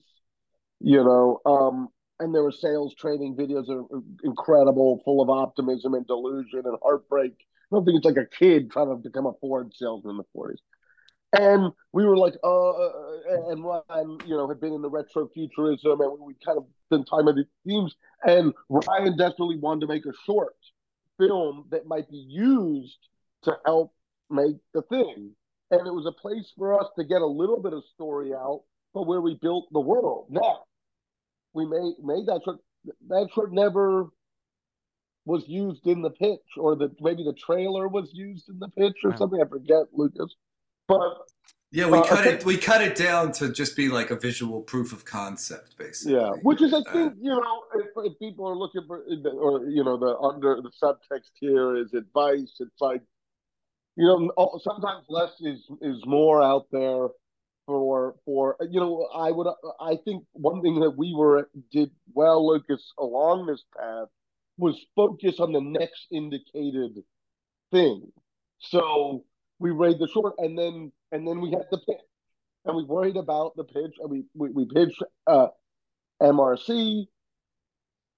You 0.81 1.04
know, 1.04 1.40
um, 1.47 1.88
and 2.21 2.35
there 2.35 2.43
were 2.43 2.52
sales 2.52 2.95
training 2.95 3.37
videos 3.37 3.66
that 3.66 3.87
are 3.90 4.02
incredible, 4.23 5.00
full 5.04 5.23
of 5.23 5.31
optimism 5.31 5.95
and 5.95 6.07
delusion 6.07 6.62
and 6.64 6.76
heartbreak. 6.83 7.33
I 7.40 7.76
don't 7.76 7.85
think 7.85 7.97
it's 7.97 8.04
like 8.04 8.16
a 8.16 8.26
kid 8.26 8.71
trying 8.71 8.90
to 8.90 8.97
become 8.97 9.26
a 9.26 9.33
Ford 9.40 9.73
salesman 9.75 10.12
in 10.12 10.16
the 10.19 10.38
40s. 10.38 10.59
And 11.37 11.73
we 11.93 12.05
were 12.05 12.17
like, 12.17 12.35
uh, 12.45 12.71
uh, 12.71 13.50
and 13.50 13.64
Ryan, 13.64 14.19
you 14.25 14.37
know, 14.37 14.49
had 14.49 14.61
been 14.61 14.73
in 14.73 14.83
the 14.83 14.91
retro 14.91 15.29
futurism, 15.35 16.00
and 16.00 16.21
we 16.21 16.35
kind 16.45 16.59
of 16.59 16.67
been 16.91 17.05
time 17.05 17.26
about 17.29 17.37
the 17.37 17.47
themes. 17.67 17.95
And 18.26 18.53
Ryan 18.69 19.17
desperately 19.17 19.59
wanted 19.59 19.81
to 19.83 19.87
make 19.88 20.07
a 20.07 20.12
short 20.26 20.55
film 21.19 21.67
that 21.71 21.87
might 21.87 22.09
be 22.11 22.25
used 22.29 22.99
to 23.45 23.57
help 23.64 23.93
make 24.31 24.57
the 24.73 24.83
thing. 24.83 25.31
And 25.71 25.87
it 25.87 25.93
was 25.93 26.07
a 26.07 26.12
place 26.12 26.53
for 26.57 26.79
us 26.81 26.88
to 26.99 27.05
get 27.05 27.21
a 27.21 27.26
little 27.26 27.61
bit 27.61 27.73
of 27.73 27.83
story 27.95 28.33
out, 28.33 28.62
but 28.93 29.07
where 29.07 29.21
we 29.21 29.35
built 29.41 29.67
the 29.73 29.81
world. 29.81 30.26
Now, 30.31 30.64
we 31.53 31.67
made 31.67 31.95
made 32.03 32.26
that 32.26 32.43
short. 32.45 32.59
That 33.09 33.29
short 33.35 33.53
never 33.53 34.09
was 35.25 35.43
used 35.49 35.87
in 35.87 36.03
the 36.03 36.11
pitch, 36.11 36.43
or 36.59 36.76
the 36.76 36.95
maybe 37.00 37.25
the 37.25 37.33
trailer 37.33 37.88
was 37.88 38.11
used 38.12 38.49
in 38.49 38.59
the 38.59 38.69
pitch 38.69 38.97
or 39.05 39.11
Wow. 39.11 39.17
something. 39.17 39.41
I 39.41 39.49
forget, 39.49 39.87
Lucas. 39.93 40.35
But 40.88 41.26
Yeah, 41.71 41.87
we 41.91 41.99
Uh, 41.99 42.05
cut 42.05 42.21
okay. 42.21 42.35
it. 42.37 42.45
We 42.45 42.57
cut 42.57 42.83
it 42.83 42.95
down 42.95 43.33
to 43.33 43.50
just 43.50 43.75
be 43.75 43.88
like 43.88 44.12
a 44.12 44.17
visual 44.17 44.62
proof 44.62 44.93
of 44.93 45.05
concept, 45.05 45.76
basically. 45.76 46.14
yeah, 46.14 46.31
which 46.43 46.62
is 46.62 46.73
I 46.73 46.79
Uh, 46.79 46.93
think 46.93 47.14
you 47.21 47.31
know 47.31 47.64
if, 47.75 47.87
if 48.12 48.19
people 48.21 48.47
are 48.47 48.55
looking 48.55 48.87
for 48.87 48.99
or 49.47 49.67
you 49.69 49.83
know 49.83 49.97
the 49.97 50.17
under 50.19 50.61
the 50.62 50.71
subtext 50.81 51.33
here 51.41 51.75
is 51.76 51.93
advice. 51.95 52.55
It's 52.61 52.81
like 52.81 53.03
you 53.97 54.07
know 54.07 54.61
sometimes 54.62 55.05
less 55.09 55.33
is 55.41 55.69
is 55.81 56.00
more 56.07 56.41
out 56.43 56.67
there 56.71 57.09
for 57.67 58.14
for 58.25 58.57
you 58.71 58.79
know 58.79 59.09
I 59.12 59.33
would 59.33 59.49
I 59.81 59.97
think 60.05 60.25
one 60.33 60.62
thing 60.62 60.79
that 60.79 60.97
we 60.97 61.12
were 61.12 61.50
did 61.73 61.91
well 62.12 62.47
Lucas 62.47 62.93
along 63.00 63.47
this 63.47 63.64
path 63.76 64.09
was 64.59 64.76
focus 64.95 65.41
on 65.41 65.50
the 65.50 65.61
next 65.61 66.07
indicated 66.12 67.03
thing. 67.73 68.12
So 68.61 69.25
we 69.58 69.70
read 69.70 69.99
the 69.99 70.08
short 70.08 70.34
and 70.38 70.58
then 70.58 70.92
and 71.12 71.26
then 71.26 71.40
we 71.40 71.50
had 71.50 71.64
the 71.70 71.78
pitch 71.78 71.96
and 72.64 72.76
we 72.76 72.84
worried 72.84 73.16
about 73.16 73.54
the 73.56 73.64
pitch 73.64 73.94
and 74.00 74.11
we 74.11 74.25
we, 74.34 74.50
we 74.50 74.64
pitched 74.66 75.02
uh 75.26 75.49
MRC 76.23 77.06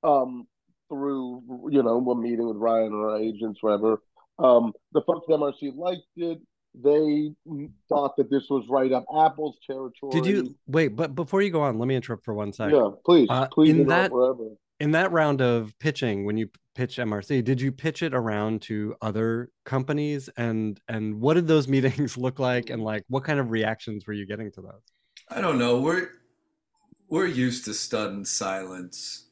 um 0.03 0.47
through 0.89 1.43
you 1.71 1.83
know 1.83 1.99
a 2.11 2.15
meeting 2.17 2.47
with 2.47 2.57
Ryan 2.57 2.93
or 2.93 3.11
our 3.11 3.19
agents 3.19 3.63
whatever 3.63 4.01
um 4.39 4.73
the 4.93 5.03
folks 5.03 5.27
at 5.29 5.35
MRC 5.39 5.77
liked 5.77 6.03
it 6.17 6.41
they 6.75 7.31
thought 7.89 8.17
that 8.19 8.31
this 8.31 8.45
was 8.51 8.67
right 8.69 8.93
up 8.93 9.05
Apple's 9.17 9.57
territory 9.67 10.13
Did 10.13 10.27
you 10.27 10.55
wait? 10.67 10.89
But 10.89 11.15
before 11.15 11.41
you 11.41 11.49
go 11.51 11.63
on, 11.63 11.79
let 11.79 11.89
me 11.89 11.97
interrupt 11.97 12.23
for 12.23 12.35
one 12.35 12.53
second. 12.53 12.75
yeah 12.77 12.91
please 13.05 13.29
Uh, 13.31 13.49
please 13.49 13.71
in 13.71 13.87
that- 13.87 14.13
wherever 14.13 14.51
in 14.81 14.91
that 14.93 15.11
round 15.13 15.41
of 15.41 15.73
pitching 15.79 16.25
when 16.25 16.37
you 16.37 16.49
pitch 16.75 16.97
mrc 16.97 17.45
did 17.45 17.61
you 17.61 17.73
pitch 17.73 18.03
it 18.03 18.15
around 18.15 18.61
to 18.61 18.95
other 19.01 19.51
companies 19.65 20.29
and 20.37 20.81
and 20.89 21.21
what 21.21 21.35
did 21.35 21.47
those 21.47 21.67
meetings 21.77 22.17
look 22.19 22.39
like 22.39 22.71
and 22.71 22.83
like 22.83 23.03
what 23.09 23.25
kind 23.25 23.41
of 23.41 23.51
reactions 23.51 24.07
were 24.07 24.13
you 24.13 24.27
getting 24.27 24.53
to 24.53 24.61
those 24.61 24.83
I 25.29 25.41
don't 25.41 25.59
know. 25.59 25.81
We're 25.81 26.11
we're 27.09 27.27
used 27.27 27.65
to 27.67 27.75
stunned 27.75 28.29
silence. 28.29 29.25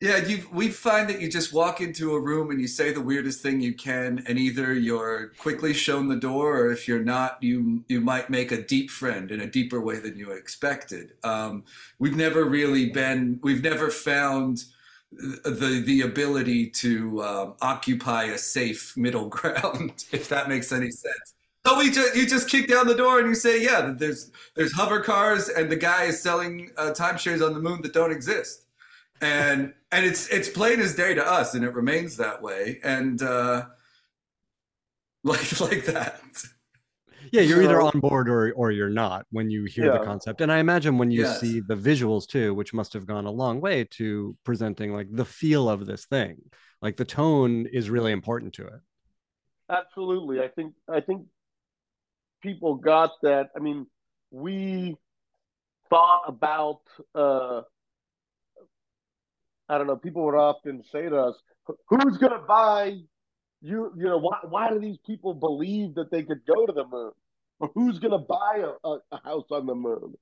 Yeah, 0.00 0.16
you 0.16 0.48
we 0.52 0.68
find 0.68 1.08
that 1.08 1.20
you 1.20 1.30
just 1.30 1.52
walk 1.52 1.80
into 1.80 2.14
a 2.14 2.20
room 2.20 2.50
and 2.50 2.60
you 2.60 2.66
say 2.66 2.92
the 2.92 3.00
weirdest 3.00 3.40
thing 3.40 3.60
you 3.60 3.74
can, 3.74 4.24
and 4.26 4.38
either 4.38 4.72
you're 4.72 5.28
quickly 5.38 5.72
shown 5.72 6.08
the 6.08 6.16
door, 6.16 6.58
or 6.60 6.72
if 6.72 6.88
you're 6.88 7.02
not, 7.02 7.38
you 7.40 7.84
you 7.88 8.00
might 8.00 8.30
make 8.30 8.50
a 8.52 8.62
deep 8.62 8.90
friend 8.90 9.30
in 9.30 9.40
a 9.40 9.46
deeper 9.46 9.80
way 9.80 9.98
than 9.98 10.16
you 10.16 10.30
expected. 10.30 11.14
Um, 11.22 11.64
we've 11.98 12.16
never 12.16 12.44
really 12.44 12.90
been. 12.90 13.40
We've 13.42 13.62
never 13.62 13.90
found 13.90 14.64
the 15.12 15.82
the 15.84 16.02
ability 16.02 16.68
to 16.70 17.22
um, 17.22 17.54
occupy 17.60 18.24
a 18.24 18.38
safe 18.38 18.96
middle 18.96 19.28
ground, 19.28 20.04
if 20.12 20.28
that 20.28 20.48
makes 20.48 20.72
any 20.72 20.90
sense. 20.90 21.34
So 21.64 21.78
we 21.78 21.86
you 21.86 22.26
just 22.26 22.48
kick 22.48 22.68
down 22.68 22.88
the 22.88 22.94
door 22.94 23.20
and 23.20 23.28
you 23.28 23.34
say, 23.34 23.62
yeah, 23.62 23.94
there's 23.96 24.30
there's 24.56 24.72
hover 24.72 25.00
cars 25.00 25.48
and 25.48 25.70
the 25.70 25.76
guy 25.76 26.04
is 26.04 26.20
selling 26.20 26.70
uh, 26.76 26.92
timeshares 26.96 27.44
on 27.46 27.54
the 27.54 27.60
moon 27.60 27.82
that 27.82 27.92
don't 27.92 28.10
exist, 28.10 28.66
and 29.20 29.72
and 29.92 30.04
it's 30.04 30.28
it's 30.28 30.48
plain 30.48 30.80
as 30.80 30.96
day 30.96 31.14
to 31.14 31.24
us, 31.24 31.54
and 31.54 31.64
it 31.64 31.72
remains 31.72 32.16
that 32.16 32.42
way, 32.42 32.80
and 32.82 33.22
uh, 33.22 33.66
like 35.24 35.60
like 35.60 35.84
that. 35.86 36.20
Yeah 37.30 37.40
you're 37.42 37.62
either 37.62 37.80
on 37.80 38.00
board 38.00 38.28
or 38.28 38.52
or 38.52 38.70
you're 38.70 38.88
not 38.90 39.26
when 39.30 39.50
you 39.50 39.64
hear 39.64 39.90
the 39.90 39.98
concept 40.00 40.40
and 40.40 40.50
i 40.50 40.58
imagine 40.58 40.98
when 40.98 41.10
you 41.10 41.20
Yes. 41.22 41.38
see 41.40 41.60
the 41.60 41.74
visuals 41.76 42.26
too 42.26 42.54
which 42.54 42.74
must 42.74 42.92
have 42.92 43.06
gone 43.06 43.26
a 43.26 43.30
long 43.30 43.60
way 43.60 43.84
to 43.84 44.36
presenting 44.44 44.92
like 44.92 45.08
the 45.10 45.24
feel 45.24 45.68
of 45.68 45.86
this 45.86 46.06
thing 46.06 46.36
like 46.80 46.96
the 46.96 47.04
tone 47.04 47.66
is 47.72 47.90
really 47.90 48.12
important 48.12 48.52
to 48.54 48.66
it 48.66 48.80
Absolutely. 49.70 50.40
I 50.40 50.48
think 50.48 50.74
I 50.86 51.00
think 51.00 51.26
people 52.42 52.74
got 52.74 53.12
that. 53.22 53.48
I 53.56 53.60
mean, 53.60 53.86
we 54.30 54.96
thought 55.88 56.22
about 56.26 56.80
uh 57.14 57.62
I 59.68 59.78
don't 59.78 59.86
know, 59.86 59.96
people 59.96 60.24
would 60.26 60.34
often 60.34 60.82
say 60.92 61.08
to 61.08 61.16
us, 61.16 61.36
who's 61.88 62.18
gonna 62.18 62.42
buy 62.46 62.98
you 63.62 63.92
you 63.96 64.04
know, 64.04 64.18
why 64.18 64.38
why 64.48 64.70
do 64.70 64.78
these 64.78 64.98
people 65.06 65.34
believe 65.34 65.94
that 65.94 66.10
they 66.10 66.22
could 66.22 66.44
go 66.46 66.66
to 66.66 66.72
the 66.72 66.84
moon? 66.84 67.12
Or 67.60 67.70
who's 67.74 67.98
gonna 68.00 68.18
buy 68.18 68.62
a, 68.64 68.88
a, 68.88 68.98
a 69.12 69.22
house 69.22 69.46
on 69.50 69.66
the 69.66 69.74
moon? 69.74 70.14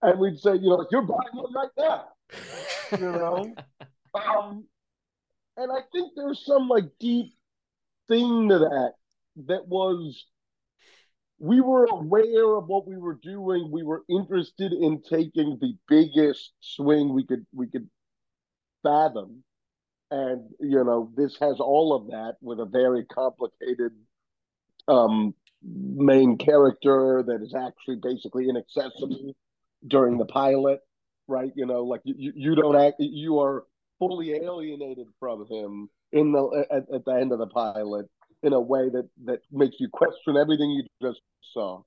And 0.00 0.18
we'd 0.18 0.38
say, 0.38 0.54
you 0.54 0.70
know, 0.70 0.86
you're 0.90 1.02
buying 1.02 1.32
one 1.32 1.52
right 1.52 1.70
now. 1.76 2.08
You 2.98 3.12
know? 3.12 3.54
um 4.14 4.64
and 5.56 5.70
I 5.70 5.80
think 5.92 6.12
there's 6.16 6.44
some 6.46 6.68
like 6.68 6.86
deep 6.98 7.34
thing 8.06 8.48
to 8.48 8.58
that 8.58 8.92
that 9.46 9.68
was 9.68 10.24
we 11.38 11.60
were 11.60 11.84
aware 11.90 12.56
of 12.56 12.66
what 12.66 12.88
we 12.88 12.96
were 12.96 13.18
doing 13.22 13.70
we 13.70 13.82
were 13.82 14.02
interested 14.08 14.72
in 14.72 15.02
taking 15.02 15.58
the 15.60 15.74
biggest 15.88 16.52
swing 16.60 17.12
we 17.12 17.24
could 17.24 17.46
we 17.52 17.66
could 17.66 17.88
fathom 18.82 19.44
and 20.10 20.48
you 20.60 20.82
know 20.84 21.10
this 21.16 21.36
has 21.40 21.60
all 21.60 21.94
of 21.94 22.08
that 22.08 22.36
with 22.40 22.60
a 22.60 22.64
very 22.64 23.04
complicated 23.04 23.92
um 24.88 25.34
main 25.62 26.36
character 26.38 27.22
that 27.26 27.42
is 27.42 27.54
actually 27.54 27.96
basically 27.96 28.48
inaccessible 28.48 29.34
during 29.86 30.18
the 30.18 30.24
pilot 30.26 30.80
right? 31.28 31.52
You 31.56 31.66
know 31.66 31.84
like 31.84 32.00
you, 32.04 32.32
you- 32.34 32.54
don't 32.54 32.76
act 32.76 32.96
you 33.00 33.38
are 33.40 33.64
fully 33.98 34.32
alienated 34.34 35.08
from 35.20 35.46
him 35.50 35.90
in 36.12 36.32
the 36.32 36.66
at, 36.70 36.84
at 36.94 37.04
the 37.04 37.12
end 37.12 37.32
of 37.32 37.38
the 37.38 37.46
pilot 37.48 38.06
in 38.42 38.52
a 38.52 38.60
way 38.60 38.88
that 38.90 39.08
that 39.24 39.40
makes 39.52 39.76
you 39.80 39.88
question 39.88 40.36
everything 40.36 40.70
you 40.70 40.84
just 41.02 41.20
saw. 41.52 41.82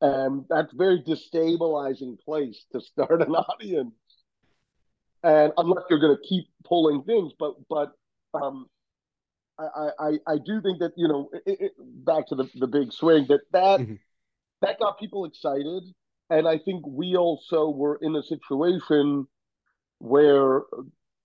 And 0.00 0.44
that's 0.48 0.72
very 0.72 1.02
destabilizing 1.02 2.18
place 2.20 2.64
to 2.72 2.80
start 2.80 3.22
an 3.22 3.34
audience 3.34 3.94
and 5.22 5.52
unless 5.56 5.84
you're 5.90 5.98
going 5.98 6.16
to 6.16 6.28
keep 6.28 6.46
pulling 6.64 7.02
things 7.02 7.32
but 7.38 7.54
but 7.68 7.92
um 8.34 8.68
I, 9.58 9.90
I, 9.98 10.10
I 10.26 10.38
do 10.38 10.60
think 10.62 10.78
that 10.78 10.92
you 10.96 11.08
know 11.08 11.30
it, 11.46 11.60
it, 11.60 11.72
back 11.78 12.28
to 12.28 12.36
the, 12.36 12.48
the 12.54 12.68
big 12.68 12.92
swing 12.92 13.26
that 13.28 13.40
that 13.52 13.80
Mhm. 13.80 13.98
that 14.62 14.78
got 14.78 14.98
people 14.98 15.24
excited 15.24 15.82
and 16.30 16.46
I 16.48 16.58
think 16.58 16.86
we 16.86 17.16
also 17.16 17.70
were 17.70 17.98
in 18.02 18.14
a 18.16 18.22
situation 18.22 19.26
where 19.98 20.62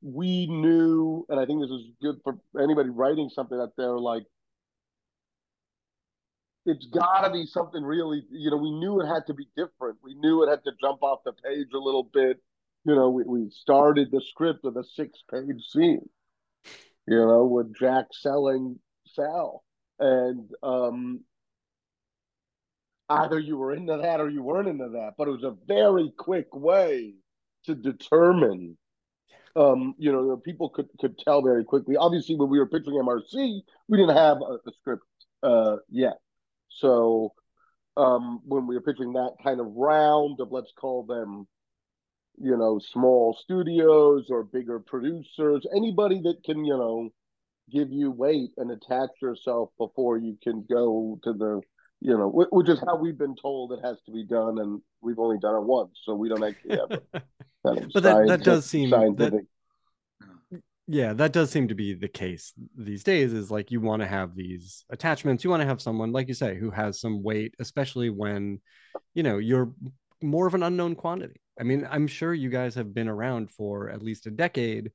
we 0.02 0.48
knew, 0.48 1.26
and 1.30 1.40
I 1.40 1.46
think 1.46 1.62
this 1.62 1.70
is 1.72 1.92
good 2.02 2.20
for 2.24 2.38
anybody 2.62 2.90
writing 2.90 3.30
something 3.30 3.60
out 3.60 3.74
there, 3.78 3.98
like 4.00 4.24
it's 6.66 6.86
got 6.88 7.22
to 7.22 7.32
be 7.32 7.46
something 7.46 7.84
really, 7.84 8.24
you 8.32 8.50
know, 8.50 8.58
we 8.58 8.72
knew 8.72 9.02
it 9.02 9.08
had 9.08 9.26
to 9.28 9.34
be 9.34 9.48
different. 9.56 9.98
We 10.02 10.16
knew 10.16 10.44
it 10.44 10.50
had 10.50 10.64
to 10.64 10.72
jump 10.80 11.04
off 11.04 11.20
the 11.26 11.34
page 11.34 11.68
a 11.74 11.78
little 11.78 12.04
bit. 12.04 12.42
You 12.86 12.96
know, 12.96 13.10
we, 13.10 13.24
we 13.24 13.50
started 13.50 14.12
the 14.12 14.22
script 14.22 14.64
with 14.64 14.76
a 14.78 14.84
six 14.84 15.24
page 15.32 15.64
scene, 15.72 16.10
you 17.08 17.18
know, 17.18 17.46
with 17.46 17.76
Jack 17.76 18.08
selling 18.12 18.80
Sal. 19.08 19.64
And 20.00 20.50
um, 20.62 21.22
either 23.10 23.40
you 23.40 23.58
were 23.58 23.74
into 23.74 23.98
that 23.98 24.20
or 24.20 24.30
you 24.30 24.44
weren't 24.44 24.68
into 24.68 24.90
that, 24.90 25.14
but 25.18 25.28
it 25.28 25.32
was 25.32 25.44
a 25.44 25.56
very 25.68 26.12
quick 26.18 26.54
way 26.54 27.14
to 27.66 27.76
determine. 27.76 28.78
Um, 29.56 29.94
you 30.00 30.12
know, 30.12 30.36
people 30.38 30.70
could 30.70 30.90
could 31.00 31.18
tell 31.20 31.42
very 31.42 31.64
quickly. 31.64 31.96
Obviously, 31.96 32.36
when 32.36 32.50
we 32.50 32.58
were 32.58 32.68
pitching 32.68 32.94
MRC, 32.94 33.62
we 33.88 33.98
didn't 33.98 34.18
have 34.18 34.38
a, 34.38 34.58
a 34.68 34.74
script 34.80 35.06
uh, 35.44 35.78
yet. 35.90 36.18
So 36.70 37.34
um, 37.98 38.42
when 38.46 38.66
we 38.66 38.76
were 38.76 38.82
pitching 38.82 39.14
that 39.14 39.36
kind 39.44 39.60
of 39.60 39.68
round 39.68 40.40
of 40.40 40.52
let's 40.52 40.72
call 40.76 41.04
them, 41.04 41.48
you 42.38 42.58
know, 42.58 42.80
small 42.80 43.38
studios 43.44 44.28
or 44.30 44.44
bigger 44.44 44.80
producers, 44.80 45.66
anybody 45.76 46.22
that 46.22 46.44
can, 46.44 46.66
you 46.66 46.78
know, 46.78 47.10
give 47.72 47.92
you 47.92 48.12
weight 48.12 48.52
and 48.58 48.72
attach 48.72 49.10
yourself 49.22 49.70
before 49.78 50.18
you 50.18 50.38
can 50.44 50.66
go 50.70 51.20
to 51.24 51.34
the 51.34 51.62
you 52.04 52.18
know, 52.18 52.30
which 52.52 52.68
is 52.68 52.84
how 52.86 52.98
we've 52.98 53.18
been 53.18 53.36
told 53.42 53.72
it 53.72 53.80
has 53.82 53.96
to 54.06 54.12
be 54.12 54.26
done, 54.26 54.60
and 54.60 54.82
we've 55.00 55.20
only 55.20 55.38
done 55.38 55.56
it 55.56 55.64
once, 55.64 56.02
so 56.04 56.14
we 56.14 56.28
don't 56.28 56.44
actually 56.44 56.78
have. 56.78 56.90
kind 57.66 57.78
of 57.78 57.92
but 57.94 58.04
that, 58.04 58.28
that 58.28 58.44
does 58.44 58.66
seem 58.66 58.90
that, 58.90 59.46
yeah, 60.86 61.14
that 61.14 61.32
does 61.32 61.50
seem 61.50 61.70
to 61.70 61.76
be 61.76 61.94
the 61.94 62.10
case 62.10 62.52
these 62.78 63.06
days. 63.06 63.32
Is 63.32 63.50
like 63.50 63.72
you 63.72 63.80
want 63.80 64.02
to 64.02 64.08
have 64.08 64.36
these 64.36 64.84
attachments, 64.90 65.46
you 65.46 65.50
want 65.50 65.62
to 65.62 65.68
have 65.68 65.82
someone, 65.82 66.12
like 66.12 66.28
you 66.28 66.34
say, 66.34 66.58
who 66.58 66.72
has 66.72 67.00
some 67.00 67.24
weight, 67.24 67.56
especially 67.60 68.10
when, 68.10 68.60
you 69.14 69.24
know, 69.24 69.38
you're 69.38 69.72
more 70.22 70.46
of 70.46 70.56
an 70.56 70.64
unknown 70.64 70.96
quantity. 70.96 71.40
I 71.60 71.64
mean, 71.64 71.88
I'm 71.90 72.08
sure 72.08 72.34
you 72.34 72.50
guys 72.50 72.76
have 72.76 72.94
been 72.94 73.08
around 73.08 73.52
for 73.52 73.90
at 73.90 74.02
least 74.02 74.26
a 74.26 74.32
decade 74.32 74.92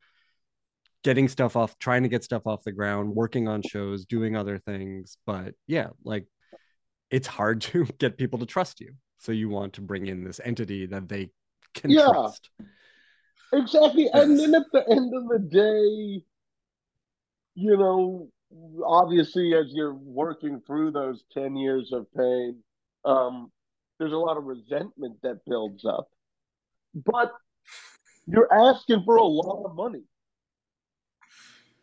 getting 1.05 1.29
stuff 1.29 1.55
off 1.57 1.79
trying 1.79 2.03
to 2.03 2.09
get 2.09 2.25
stuff 2.25 2.47
off 2.47 2.65
the 2.65 2.73
ground 2.73 3.15
working 3.15 3.47
on 3.47 3.63
shows 3.63 4.05
doing 4.05 4.35
other 4.35 4.59
things 4.59 5.17
but 5.25 5.55
yeah 5.69 5.87
like 6.05 6.27
it's 7.11 7.27
hard 7.27 7.61
to 7.63 7.85
get 7.99 8.19
people 8.19 8.39
to 8.39 8.47
trust 8.47 8.81
you. 8.81 8.95
So 9.19 9.33
you 9.33 9.49
want 9.49 9.75
to 9.75 9.81
bring 9.81 10.07
in 10.07 10.25
this 10.25 10.41
entity 10.45 10.87
that 10.87 11.09
they 11.09 11.31
can 11.75 11.91
yeah, 11.91 12.07
trust. 12.07 12.51
Exactly. 13.53 14.09
And 14.15 14.39
then 14.39 14.55
at 14.55 14.71
the 14.73 14.85
end 14.89 15.13
of 15.15 15.29
the 15.29 15.39
day, 15.39 16.23
you 17.55 17.77
know, 17.77 18.29
obviously 18.85 19.55
as 19.55 19.67
you're 19.71 19.95
working 19.95 20.61
through 20.67 20.93
those 20.93 21.25
10 21.33 21.57
years 21.57 21.93
of 21.93 22.07
pain, 22.17 22.63
um, 23.05 23.51
there's 23.99 24.13
a 24.13 24.17
lot 24.17 24.37
of 24.37 24.45
resentment 24.45 25.17
that 25.23 25.45
builds 25.47 25.85
up. 25.85 26.09
But 26.95 27.33
you're 28.27 28.53
asking 28.53 29.03
for 29.05 29.17
a 29.17 29.25
lot 29.25 29.65
of 29.65 29.75
money. 29.75 30.03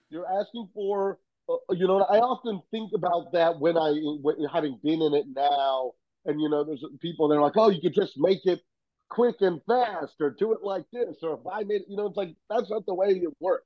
You're 0.10 0.28
asking 0.40 0.70
for 0.74 1.20
uh, 1.48 1.58
you 1.72 1.88
know, 1.88 2.02
I 2.02 2.20
often 2.20 2.62
think 2.72 2.92
about 2.96 3.32
that 3.34 3.60
when 3.60 3.78
I, 3.78 3.92
when, 4.22 4.36
having 4.52 4.80
been 4.84 5.02
in 5.02 5.14
it 5.14 5.26
now, 5.36 5.92
and 6.26 6.42
you 6.42 6.50
know, 6.50 6.64
there's 6.64 6.84
people 7.02 7.28
that 7.28 7.36
are 7.36 7.42
like, 7.42 7.56
oh, 7.56 7.70
you 7.70 7.82
could 7.82 7.94
just 7.94 8.14
make 8.18 8.46
it 8.46 8.62
quick 9.10 9.36
and 9.42 9.62
fast, 9.68 10.16
or 10.20 10.32
do 10.32 10.54
it 10.54 10.64
like 10.64 10.86
this, 10.92 11.18
or 11.22 11.36
if 11.36 11.48
I 11.52 11.64
made 11.64 11.82
it, 11.82 11.88
you 11.88 11.98
know, 11.98 12.08
it's 12.08 12.18
like 12.18 12.36
that's 12.50 12.70
not 12.70 12.86
the 12.88 12.96
way 12.96 13.10
it 13.10 13.30
works. 13.40 13.66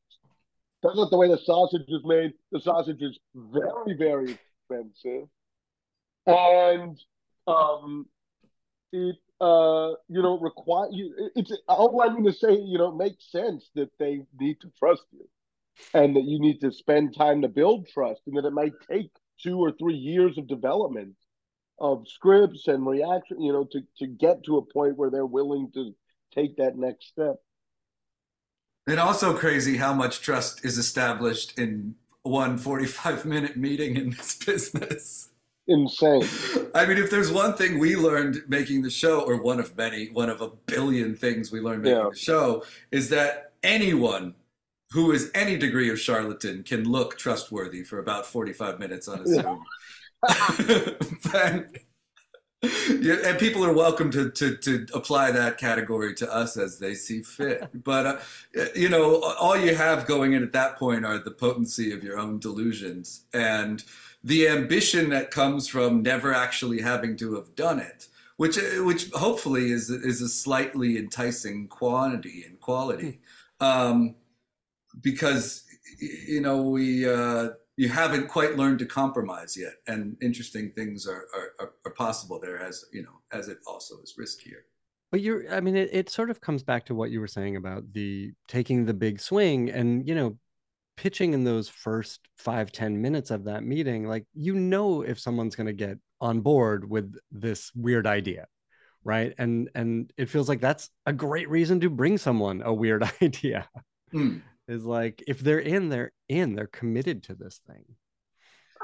That's 0.84 0.96
not 0.96 1.10
the 1.10 1.18
way 1.18 1.30
the 1.30 1.38
sausage 1.38 1.88
is 1.88 2.02
made. 2.04 2.34
The 2.52 2.60
sausage 2.60 3.02
is 3.02 3.18
very, 3.34 3.96
very 3.98 4.38
expensive, 4.70 5.30
and 6.26 7.00
um, 7.48 8.08
it 8.92 9.16
uh, 9.42 9.92
you 10.08 10.22
know, 10.22 10.38
require 10.40 10.90
you. 10.92 11.32
It's 11.36 11.52
all 11.68 12.02
I 12.02 12.14
mean 12.14 12.26
to 12.26 12.34
say, 12.34 12.54
you 12.54 12.78
know, 12.78 12.92
makes 12.92 13.32
sense 13.32 13.70
that 13.76 13.90
they 13.98 14.22
need 14.40 14.60
to 14.62 14.72
trust 14.78 15.04
you 15.12 15.28
and 15.94 16.16
that 16.16 16.26
you 16.26 16.40
need 16.40 16.60
to 16.62 16.72
spend 16.72 17.16
time 17.16 17.42
to 17.42 17.48
build 17.48 17.88
trust 17.88 18.22
and 18.28 18.38
that 18.38 18.46
it 18.46 18.54
might 18.54 18.74
take 18.90 19.12
two 19.42 19.60
or 19.60 19.72
three 19.72 19.96
years 19.96 20.38
of 20.38 20.48
development 20.48 21.16
of 21.80 22.06
scripts 22.08 22.68
and 22.68 22.86
reaction 22.86 23.42
you 23.42 23.54
know 23.54 23.64
to 23.64 23.82
to 23.98 24.06
get 24.06 24.44
to 24.44 24.58
a 24.58 24.74
point 24.74 24.98
where 24.98 25.10
they're 25.10 25.26
willing 25.26 25.72
to 25.74 25.96
take 26.34 26.58
that 26.58 26.78
next 26.78 27.08
step 27.08 27.38
and 28.88 29.00
also 29.00 29.34
crazy 29.34 29.78
how 29.78 29.94
much 29.94 30.20
trust 30.20 30.66
is 30.66 30.78
established 30.78 31.58
in 31.58 31.96
one 32.24 32.58
45 32.58 33.26
minute 33.26 33.56
meeting 33.56 33.96
in 33.96 34.10
this 34.10 34.36
business 34.36 35.30
insane 35.70 36.24
i 36.76 36.86
mean 36.86 36.98
if 36.98 37.10
there's 37.10 37.32
one 37.32 37.54
thing 37.54 37.80
we 37.80 37.96
learned 37.96 38.42
making 38.48 38.82
the 38.82 38.90
show 38.90 39.22
or 39.22 39.42
one 39.42 39.60
of 39.60 39.76
many 39.78 40.08
one 40.10 40.30
of 40.30 40.42
a 40.42 40.50
billion 40.66 41.16
things 41.16 41.52
we 41.52 41.62
learned 41.62 41.84
making 41.84 41.98
yeah. 41.98 42.10
the 42.10 42.18
show 42.18 42.64
is 42.92 43.10
that 43.10 43.54
anyone 43.64 44.34
who 44.92 45.12
is 45.12 45.32
any 45.34 45.58
degree 45.58 45.90
of 45.90 46.00
charlatan 46.00 46.64
can 46.64 46.84
look 46.84 47.18
trustworthy 47.18 47.84
for 47.84 48.00
about 48.00 48.26
45 48.26 48.80
minutes 48.80 49.08
on 49.08 49.22
a 49.22 49.28
Zoom. 49.28 49.64
and, 51.34 51.80
yeah, 53.00 53.16
and 53.26 53.40
people 53.40 53.64
are 53.64 53.72
welcome 53.72 54.12
to, 54.12 54.30
to, 54.32 54.58
to 54.58 54.86
apply 54.94 55.32
that 55.32 55.58
category 55.58 56.14
to 56.16 56.34
us 56.34 56.58
as 56.58 56.80
they 56.80 56.94
see 56.94 57.22
fit. 57.22 57.70
But, 57.84 58.06
uh, 58.06 58.18
you 58.76 58.90
know, 58.90 59.22
all 59.40 59.58
you 59.58 59.76
have 59.76 60.06
going 60.06 60.34
in 60.34 60.44
at 60.44 60.52
that 60.54 60.78
point 60.78 61.06
are 61.06 61.18
the 61.18 61.32
potency 61.32 61.94
of 61.94 62.04
your 62.04 62.20
own 62.20 62.40
delusions 62.40 63.24
and 63.34 63.84
the 64.24 64.48
ambition 64.48 65.10
that 65.10 65.32
comes 65.32 65.68
from 65.68 66.02
never 66.02 66.34
actually 66.34 66.82
having 66.82 67.18
to 67.18 67.36
have 67.36 67.56
done 67.56 67.80
it. 67.80 68.08
Which, 68.38 68.58
which 68.78 69.10
hopefully 69.12 69.70
is 69.70 69.90
is 69.90 70.22
a 70.22 70.30
slightly 70.30 70.98
enticing 70.98 71.68
quantity 71.68 72.46
and 72.48 72.58
quality. 72.62 73.20
Hmm. 73.60 73.66
Um, 73.66 74.16
because 75.02 75.66
you 76.00 76.40
know 76.40 76.62
we 76.62 77.08
uh, 77.08 77.50
you 77.76 77.90
haven't 77.90 78.30
quite 78.30 78.56
learned 78.56 78.80
to 78.80 78.86
compromise 78.86 79.58
yet, 79.58 79.74
and 79.88 80.16
interesting 80.22 80.72
things 80.72 81.06
are, 81.06 81.28
are 81.60 81.74
are 81.86 81.92
possible 81.92 82.40
there 82.40 82.62
as 82.62 82.86
you 82.94 83.04
know 83.04 83.20
as 83.32 83.50
it 83.50 83.58
also 83.68 83.96
is 84.02 84.16
riskier. 84.18 84.62
But 85.12 85.22
you're, 85.22 85.52
I 85.52 85.60
mean, 85.60 85.76
it, 85.76 85.90
it 85.92 86.10
sort 86.10 86.30
of 86.30 86.40
comes 86.40 86.64
back 86.64 86.86
to 86.86 86.96
what 86.96 87.10
you 87.10 87.20
were 87.20 87.28
saying 87.28 87.56
about 87.56 87.92
the 87.94 88.32
taking 88.48 88.86
the 88.86 88.94
big 88.94 89.20
swing 89.20 89.70
and, 89.70 90.08
you 90.08 90.14
know, 90.14 90.38
pitching 91.02 91.34
in 91.34 91.44
those 91.44 91.70
first 91.70 92.20
five 92.38 92.72
ten 92.72 93.02
minutes 93.02 93.32
of 93.32 93.46
that 93.46 93.64
meeting. 93.64 94.08
Like, 94.08 94.26
you 94.34 94.56
know, 94.56 95.02
if 95.02 95.20
someone's 95.20 95.56
going 95.56 95.68
to 95.68 95.74
get 95.74 95.98
on 96.22 96.42
board 96.42 96.90
with 96.90 97.16
this 97.32 97.72
weird 97.76 98.06
idea. 98.06 98.48
Right. 99.06 99.34
And, 99.38 99.70
and 99.74 100.12
it 100.18 100.30
feels 100.30 100.50
like 100.50 100.60
that's 100.60 100.90
a 101.06 101.14
great 101.14 101.50
reason 101.50 101.80
to 101.80 101.90
bring 101.90 102.18
someone 102.18 102.62
a 102.64 102.74
weird 102.74 103.10
idea. 103.22 103.68
Mm 104.14 104.42
is 104.70 104.86
like 104.86 105.24
if 105.28 105.40
they're 105.40 105.60
in, 105.60 105.90
they're 105.90 106.12
in, 106.30 106.56
they're 106.56 106.68
committed 106.68 107.24
to 107.24 107.34
this 107.34 107.60
thing. 107.68 107.84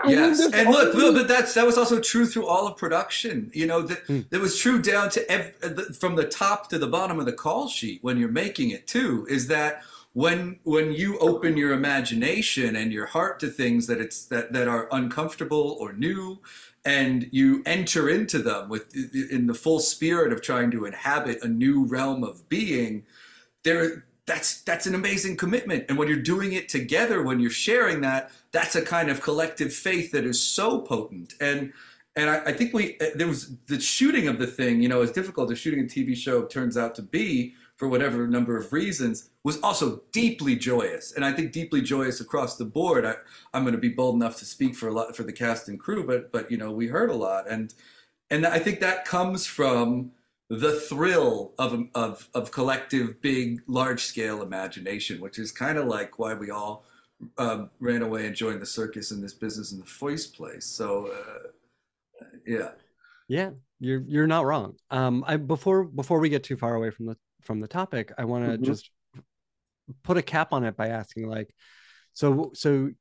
Yes, 0.06 0.41
and 0.54 0.69
look, 0.69 0.93
but 0.93 1.28
that's 1.28 1.54
that 1.54 1.65
was 1.65 1.78
also 1.78 2.01
true 2.01 2.25
through 2.25 2.47
all 2.47 2.67
of 2.67 2.75
production. 2.75 3.49
You 3.54 3.65
know 3.65 3.82
that 3.84 4.06
mm. 4.08 4.30
that 4.30 4.41
was 4.41 4.60
true 4.60 4.82
down 4.82 5.10
to 5.12 5.32
ev- 5.32 5.95
from 5.97 6.17
the 6.17 6.25
top 6.25 6.69
to 6.71 6.78
the 6.78 6.88
bottom 6.88 7.17
of 7.17 7.25
the 7.25 7.32
call 7.32 7.69
sheet 7.69 7.99
when 8.01 8.17
you're 8.17 8.28
making 8.28 8.71
it 8.71 8.88
too. 8.88 9.25
Is 9.30 9.47
that 9.47 9.84
when 10.15 10.60
when 10.63 10.93
you 10.93 11.19
open 11.19 11.58
your 11.58 11.73
imagination 11.73 12.78
and 12.78 12.93
your 12.93 13.06
heart 13.06 13.38
to 13.41 13.49
things 13.49 13.86
that 13.88 13.99
it's 13.99 14.25
that 14.28 14.54
that 14.54 14.65
are 14.65 14.88
uncomfortable 14.89 15.75
or 15.78 15.91
new, 15.91 16.39
and 16.86 17.28
you 17.34 17.62
enter 17.65 18.08
into 18.08 18.39
them 18.39 18.69
with 18.69 18.95
in 18.95 19.47
the 19.47 19.54
full 19.54 19.80
spirit 19.80 20.32
of 20.32 20.41
trying 20.41 20.71
to 20.71 20.86
inhabit 20.86 21.43
a 21.43 21.49
new 21.49 21.84
realm 21.86 22.23
of 22.23 22.47
being, 22.47 23.04
there 23.63 24.06
that's 24.25 24.62
that's 24.62 24.88
an 24.88 24.95
amazing 24.95 25.36
commitment. 25.36 25.84
And 25.89 25.97
when 25.97 26.08
you're 26.08 26.17
doing 26.17 26.54
it 26.54 26.69
together 26.69 27.21
when 27.21 27.41
you're 27.41 27.49
sharing 27.49 27.99
that 28.01 28.32
that's 28.54 28.73
a 28.73 28.82
kind 28.82 29.10
of 29.10 29.21
collective 29.21 29.73
faith 29.73 30.13
that 30.13 30.23
is 30.23 30.41
so 30.41 30.80
potent. 30.80 31.34
And 31.41 31.73
and 32.15 32.30
I, 32.30 32.38
I, 32.45 32.54
think 32.54 32.73
we 32.73 32.97
uh, 33.01 33.08
there 33.15 33.28
was 33.28 33.51
the 33.67 33.82
shooting 33.82 34.30
of 34.30 34.39
the 34.39 34.47
thing 34.47 34.82
you 34.82 34.88
know 34.88 35.01
as 35.01 35.12
difficult 35.12 35.51
as 35.51 35.60
shooting 35.60 35.82
a 35.82 35.84
tv 35.84 36.15
show 36.15 36.45
turns 36.45 36.78
out 36.78 36.95
to 36.95 37.01
be 37.01 37.54
for 37.77 37.88
whatever 37.88 38.27
number 38.27 38.57
of 38.57 38.71
reasons 38.71 39.29
was 39.43 39.59
also 39.61 40.01
deeply 40.11 40.55
joyous 40.55 41.13
and 41.13 41.25
i 41.25 41.31
think 41.31 41.51
deeply 41.51 41.81
joyous 41.81 42.21
across 42.21 42.57
the 42.57 42.65
board 42.65 43.05
I, 43.05 43.15
i'm 43.53 43.63
going 43.63 43.73
to 43.75 43.79
be 43.79 43.89
bold 43.89 44.15
enough 44.15 44.38
to 44.38 44.45
speak 44.45 44.75
for 44.75 44.88
a 44.88 44.93
lot 44.93 45.15
for 45.15 45.23
the 45.23 45.33
cast 45.33 45.67
and 45.69 45.79
crew 45.79 46.05
but 46.05 46.31
but 46.31 46.49
you 46.49 46.57
know 46.57 46.71
we 46.71 46.88
heard 46.88 47.09
a 47.09 47.15
lot 47.15 47.49
and 47.49 47.73
and 48.29 48.45
i 48.45 48.59
think 48.59 48.79
that 48.79 49.05
comes 49.05 49.45
from 49.45 50.11
the 50.49 50.79
thrill 50.79 51.53
of, 51.57 51.88
of, 51.95 52.29
of 52.33 52.51
collective, 52.51 53.19
big, 53.21 53.61
large 53.67 54.03
scale 54.05 54.41
imagination, 54.41 55.19
which 55.19 55.39
is 55.39 55.51
kind 55.51 55.77
of 55.77 55.85
like 55.85 56.19
why 56.19 56.33
we 56.33 56.51
all 56.51 56.85
um, 57.38 57.69
ran 57.79 58.01
away 58.01 58.27
and 58.27 58.35
joined 58.35 58.61
the 58.61 58.65
circus 58.65 59.11
in 59.11 59.21
this 59.21 59.33
business 59.33 59.71
in 59.71 59.79
the 59.79 59.85
first 59.85 60.35
place. 60.35 60.65
So, 60.65 61.07
uh, 61.07 62.25
yeah. 62.45 62.71
Yeah. 63.27 63.51
you're 63.79 64.03
you're 64.07 64.27
not 64.27 64.45
wrong. 64.45 64.75
Um, 64.91 65.23
I 65.25 65.38
before 65.38 65.85
before 65.85 66.19
we 66.19 66.29
get 66.29 66.43
too 66.43 66.57
far 66.57 66.75
away 66.75 66.91
from 66.91 67.07
the 67.07 67.17
from 67.45 67.60
the 67.60 67.67
topic, 67.67 68.12
I 68.17 68.25
want 68.25 68.45
to 68.45 68.58
Mhm. 68.58 68.65
just 68.65 68.91
put 70.03 70.17
a 70.17 70.21
cap 70.21 70.51
on 70.51 70.63
it 70.63 70.75
by 70.75 70.89
asking 70.89 71.27
like, 71.27 71.53
so 72.13 72.51
so 72.53 72.91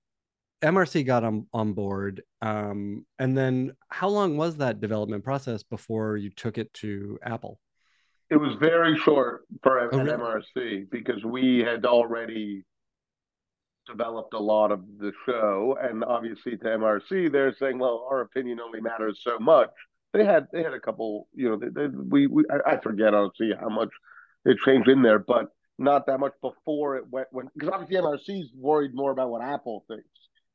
MRC 0.63 1.05
got 1.05 1.25
on 1.25 1.47
on 1.53 1.73
board, 1.73 2.23
um, 2.41 3.07
and 3.19 3.37
then 3.37 3.77
how 3.89 4.09
long 4.09 4.37
was 4.37 4.59
that 4.59 4.81
development 4.81 5.25
process 5.25 5.63
before 5.63 6.17
you 6.17 6.31
took 6.31 6.59
it 6.59 6.73
to 6.75 7.19
Apple? 7.23 7.59
It 8.31 8.37
was 8.37 8.55
very 8.57 8.97
short 8.99 9.47
for 9.63 9.79
Oh, 9.93 9.99
really? 9.99 10.11
MRC 10.13 10.85
because 10.91 11.25
we 11.25 11.59
had 11.61 11.85
already 11.85 12.65
developed 13.87 14.33
a 14.33 14.39
lot 14.39 14.73
of 14.73 14.81
the 14.99 15.13
show, 15.27 15.77
and 15.81 16.03
obviously 16.05 16.57
to 16.57 16.65
MRC, 16.65 17.29
they're 17.29 17.55
saying, 17.55 17.79
"Well, 17.79 18.07
our 18.11 18.23
opinion 18.23 18.61
only 18.61 18.81
matters 18.81 19.21
so 19.23 19.39
much." 19.39 19.71
They 20.15 20.25
had 20.25 20.49
they 20.53 20.63
had 20.63 20.73
a 20.73 20.81
couple, 20.81 21.29
you 21.35 21.51
know, 21.51 21.57
they, 21.57 21.69
they, 21.69 21.87
we, 21.89 22.27
we 22.27 22.45
I, 22.51 22.73
I 22.73 22.81
forget 22.81 23.13
honestly 23.15 23.53
how 23.59 23.69
much 23.69 23.91
it 24.45 24.59
changed 24.65 24.89
in 24.89 25.03
there, 25.03 25.19
but 25.19 25.47
not 25.79 26.07
that 26.07 26.21
much 26.21 26.35
before 26.41 26.97
it 26.97 27.05
went 27.11 27.29
when 27.33 27.49
because 27.55 27.71
obviously 27.73 27.97
MRC 27.97 28.43
is 28.43 28.51
worried 28.55 28.95
more 28.95 29.11
about 29.11 29.31
what 29.31 29.43
Apple 29.43 29.85
thinks 29.89 30.09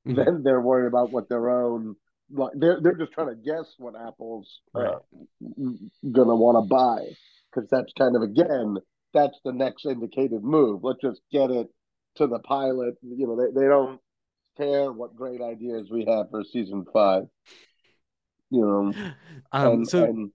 Mhm. 0.08 0.15
than 0.25 0.43
they're 0.43 0.62
worried 0.62 0.88
about 0.88 1.12
what 1.12 1.28
their 1.28 1.49
own 1.49 1.95
like 2.32 2.54
they're 2.56 2.80
they're 2.80 2.95
just 2.95 3.12
trying 3.12 3.28
to 3.28 3.36
guess 3.36 3.73
what 3.78 3.95
Apple's 3.95 4.62
uh, 4.75 4.99
gonna 6.12 6.36
want 6.36 6.63
to 6.63 6.69
buy 6.69 7.10
because 7.52 7.69
that's 7.69 7.91
kind 7.97 8.15
of 8.15 8.21
again 8.21 8.78
that's 9.13 9.38
the 9.43 9.52
next 9.52 9.86
indicated 9.86 10.43
move. 10.43 10.84
Let's 10.84 11.02
just 11.02 11.21
get 11.32 11.49
it 11.49 11.67
to 12.15 12.28
the 12.28 12.39
pilot. 12.39 12.95
You 13.02 13.28
know, 13.28 13.36
they, 13.36 13.60
they 13.60 13.67
don't 13.67 13.99
care 14.56 14.91
what 14.91 15.15
great 15.15 15.41
ideas 15.41 15.89
we 15.89 16.06
have 16.06 16.30
for 16.30 16.43
season 16.43 16.86
five. 16.93 17.23
You 18.52 18.62
know, 18.62 18.93
Um, 19.52 19.73
and, 19.73 19.88
so 19.89 20.04
and 20.06 20.32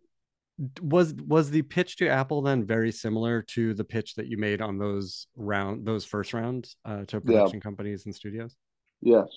was 0.81 1.15
was 1.15 1.51
the 1.51 1.63
pitch 1.63 1.97
to 1.97 2.09
Apple 2.09 2.43
then 2.43 2.65
very 2.65 2.93
similar 2.93 3.43
to 3.43 3.75
the 3.75 3.85
pitch 3.85 4.15
that 4.15 4.29
you 4.29 4.39
made 4.39 4.61
on 4.61 4.79
those 4.79 5.27
round 5.37 5.85
those 5.87 6.05
first 6.05 6.33
rounds 6.33 6.77
uh, 6.85 7.05
to 7.07 7.21
production 7.21 7.61
companies 7.61 8.07
and 8.07 8.15
studios? 8.15 8.57
yes, 9.01 9.29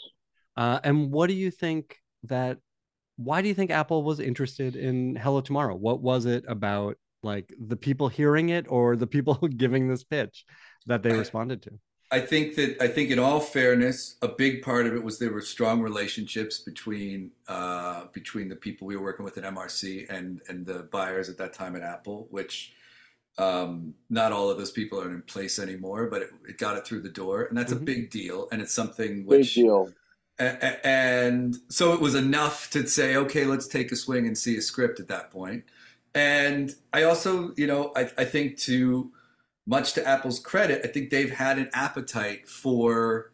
Uh, 0.56 0.80
and 0.84 1.12
what 1.12 1.28
do 1.28 1.34
you 1.34 1.52
think 1.52 1.98
that? 2.24 2.60
Why 3.18 3.42
do 3.42 3.48
you 3.48 3.56
think 3.56 3.72
Apple 3.72 4.04
was 4.04 4.20
interested 4.20 4.76
in 4.76 5.16
Hello 5.16 5.42
Tomorrow? 5.42 5.76
What 5.76 6.02
was 6.02 6.26
it 6.26 6.46
about, 6.48 6.98
like 7.24 7.52
the 7.60 7.76
people 7.76 8.10
hearing 8.10 8.50
it 8.50 8.68
or 8.70 8.96
the 8.96 9.08
people 9.08 9.34
giving 9.58 9.88
this 9.88 10.04
pitch, 10.04 10.46
that 10.86 11.02
they 11.02 11.12
responded 11.18 11.64
to? 11.64 11.72
I 12.10 12.22
think 12.22 12.56
that 12.56 12.82
I 12.82 12.88
think 12.88 13.10
in 13.12 13.20
all 13.20 13.40
fairness, 13.42 14.16
a 14.22 14.30
big 14.30 14.62
part 14.62 14.86
of 14.88 14.96
it 14.96 15.04
was 15.04 15.20
there 15.20 15.32
were 15.32 15.42
strong 15.42 15.82
relationships 15.82 16.60
between 16.60 17.32
uh, 17.48 18.06
between 18.14 18.48
the 18.48 18.56
people 18.56 18.88
we 18.88 18.96
were 18.96 19.04
working 19.04 19.26
with 19.26 19.38
at 19.38 19.44
MRC 19.44 20.10
and 20.10 20.42
and 20.48 20.66
the 20.66 20.84
buyers 20.92 21.28
at 21.30 21.38
that 21.40 21.54
time 21.54 21.76
at 21.76 21.82
Apple, 21.82 22.28
which 22.32 22.74
um, 23.38 23.94
not 24.10 24.32
all 24.32 24.50
of 24.50 24.58
those 24.58 24.72
people 24.72 25.02
are 25.02 25.12
in 25.12 25.22
place 25.22 25.60
anymore, 25.60 26.08
but 26.08 26.22
it, 26.24 26.30
it 26.48 26.58
got 26.58 26.78
it 26.78 26.88
through 26.88 27.02
the 27.02 27.10
door, 27.10 27.44
and 27.44 27.58
that's 27.58 27.74
Mhm. 27.74 27.78
a 27.78 27.82
big 27.82 28.10
deal, 28.10 28.48
and 28.52 28.62
it's 28.62 28.74
something 28.74 29.26
which 29.26 29.56
big 29.56 29.66
deal. 29.66 29.94
a- 30.40 30.88
and 30.88 31.58
so 31.70 31.94
it 31.94 32.00
was 32.00 32.16
enough 32.16 32.70
to 32.72 32.88
say, 32.88 33.16
okay, 33.16 33.46
let's 33.46 33.68
take 33.68 33.92
a 33.92 33.96
swing 33.96 34.26
and 34.28 34.38
see 34.38 34.56
a 34.58 34.62
script 34.62 35.00
at 35.00 35.08
that 35.10 35.30
point. 35.30 35.66
And 36.16 36.74
I 36.94 37.04
also, 37.04 37.54
you 37.58 37.68
know, 37.68 37.92
I, 37.96 38.10
I 38.18 38.26
think 38.26 38.58
to 38.60 39.12
much 39.68 39.94
to 39.94 40.08
Apple's 40.08 40.40
credit, 40.40 40.82
I 40.84 40.88
think 40.88 41.10
they've 41.10 41.30
had 41.30 41.60
an 41.60 41.70
appetite 41.74 42.48
for 42.48 43.32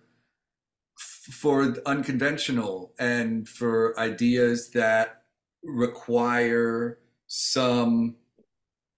for 0.98 1.76
unconventional 1.86 2.92
and 3.00 3.48
for 3.48 3.98
ideas 3.98 4.72
that 4.72 5.24
require 5.64 7.00
some 7.28 8.16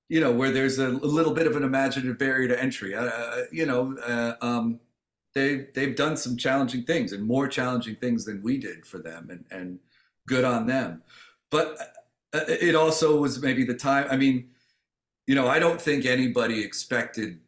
you 0.10 0.19
know 0.19 0.32
where 0.32 0.52
there's 0.52 0.80
a, 0.80 0.89
little 0.89 1.34
bit 1.34 1.45
of 1.45 1.56
an 1.56 1.63
imaginative 1.63 2.17
barrier 2.17 2.48
to 2.48 2.62
entry. 2.62 2.95
Uh, 2.95 3.43
you 3.52 3.65
know 3.65 3.95
uh, 3.98 4.36
um, 4.41 4.80
they 5.34 5.67
they've 5.76 5.95
done 5.95 6.15
some 6.15 6.38
challenging 6.38 6.84
things 6.84 7.12
and 7.12 7.24
more 7.24 7.48
challenging 7.48 7.95
things 7.98 8.26
than 8.26 8.41
we 8.41 8.58
did 8.58 8.86
for 8.86 9.00
them 9.00 9.28
and 9.30 9.45
and 9.52 9.80
good 10.28 10.45
on 10.45 10.65
them. 10.65 11.04
But 11.52 11.95
uh, 12.34 12.45
it 12.48 12.76
also 12.76 13.19
was 13.19 13.41
maybe 13.41 13.63
the 13.63 13.74
time 13.74 14.08
i 14.10 14.17
mean 14.17 14.50
you 15.28 15.36
know 15.36 15.48
i 15.48 15.60
don't 15.60 15.82
think 15.82 16.06
anybody 16.06 16.64
expected 16.64 17.40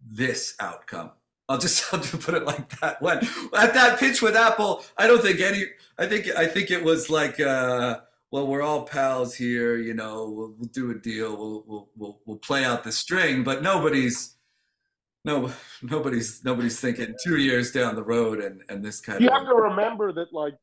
this 0.00 0.54
outcome. 0.60 1.10
I'll 1.48 1.58
just 1.58 1.82
i'll 1.92 2.00
just 2.00 2.20
put 2.20 2.34
it 2.34 2.44
like 2.44 2.80
that. 2.80 3.02
When 3.02 3.18
at 3.18 3.74
that 3.74 3.98
pitch 3.98 4.22
with 4.22 4.36
apple 4.36 4.84
i 4.96 5.06
don't 5.06 5.22
think 5.22 5.40
any 5.40 5.64
i 5.98 6.06
think 6.06 6.28
i 6.36 6.46
think 6.46 6.70
it 6.70 6.82
was 6.82 7.10
like 7.10 7.40
uh 7.40 8.00
well 8.30 8.46
we're 8.46 8.62
all 8.62 8.82
pals 8.82 9.34
here 9.34 9.76
you 9.76 9.94
know 9.94 10.30
we'll, 10.30 10.54
we'll 10.58 10.68
do 10.68 10.90
a 10.90 10.94
deal 10.94 11.36
we'll, 11.36 11.64
we'll 11.66 11.88
we'll 11.96 12.20
we'll 12.26 12.36
play 12.36 12.64
out 12.64 12.84
the 12.84 12.92
string 12.92 13.42
but 13.42 13.62
nobody's 13.62 14.36
no 15.24 15.52
nobody's 15.82 16.44
nobody's 16.44 16.80
thinking 16.80 17.14
two 17.24 17.36
years 17.36 17.70
down 17.72 17.94
the 17.94 18.02
road 18.02 18.40
and 18.40 18.62
and 18.68 18.84
this 18.84 19.00
kind 19.00 19.20
You 19.20 19.28
of 19.28 19.32
You 19.32 19.38
have 19.38 19.48
to 19.48 19.54
remember 19.54 20.12
that, 20.12 20.32
like, 20.32 20.54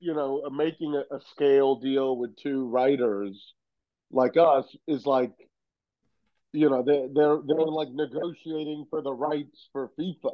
you 0.00 0.14
know, 0.14 0.42
making 0.50 0.94
a, 0.94 1.14
a 1.14 1.20
scale 1.30 1.76
deal 1.76 2.16
with 2.16 2.36
two 2.36 2.68
writers 2.68 3.54
like 4.10 4.36
us 4.36 4.64
is 4.86 5.06
like, 5.06 5.32
you 6.56 6.70
know, 6.70 6.82
they're 6.82 7.08
they're 7.12 7.38
they're 7.46 7.66
like 7.66 7.88
negotiating 7.92 8.86
for 8.88 9.02
the 9.02 9.12
rights 9.12 9.68
for 9.72 9.90
FIFA. 9.98 10.32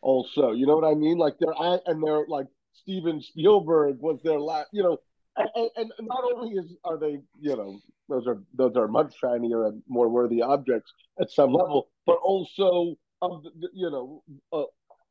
Also, 0.00 0.50
you 0.50 0.66
know 0.66 0.76
what 0.76 0.90
I 0.90 0.94
mean? 0.94 1.16
Like 1.18 1.34
they're 1.38 1.74
at, 1.74 1.82
and 1.86 2.02
they're 2.02 2.26
like 2.26 2.46
Steven 2.72 3.22
Spielberg 3.22 3.98
was 4.00 4.20
their 4.24 4.40
last, 4.40 4.68
you 4.72 4.82
know, 4.82 4.98
and, 5.36 5.70
and, 5.76 5.92
not 6.00 6.24
only 6.34 6.56
is 6.56 6.74
are 6.84 6.98
they, 6.98 7.20
you 7.40 7.56
know, 7.56 7.78
those 8.08 8.26
are 8.26 8.42
those 8.54 8.76
are 8.76 8.88
much 8.88 9.14
shinier 9.18 9.66
and 9.66 9.82
more 9.88 10.08
worthy 10.08 10.42
objects 10.42 10.92
at 11.20 11.30
some 11.30 11.52
level, 11.52 11.88
but 12.06 12.18
also, 12.22 12.96
um, 13.22 13.42
you 13.72 13.90
know, 13.90 14.22
uh, 14.52 14.64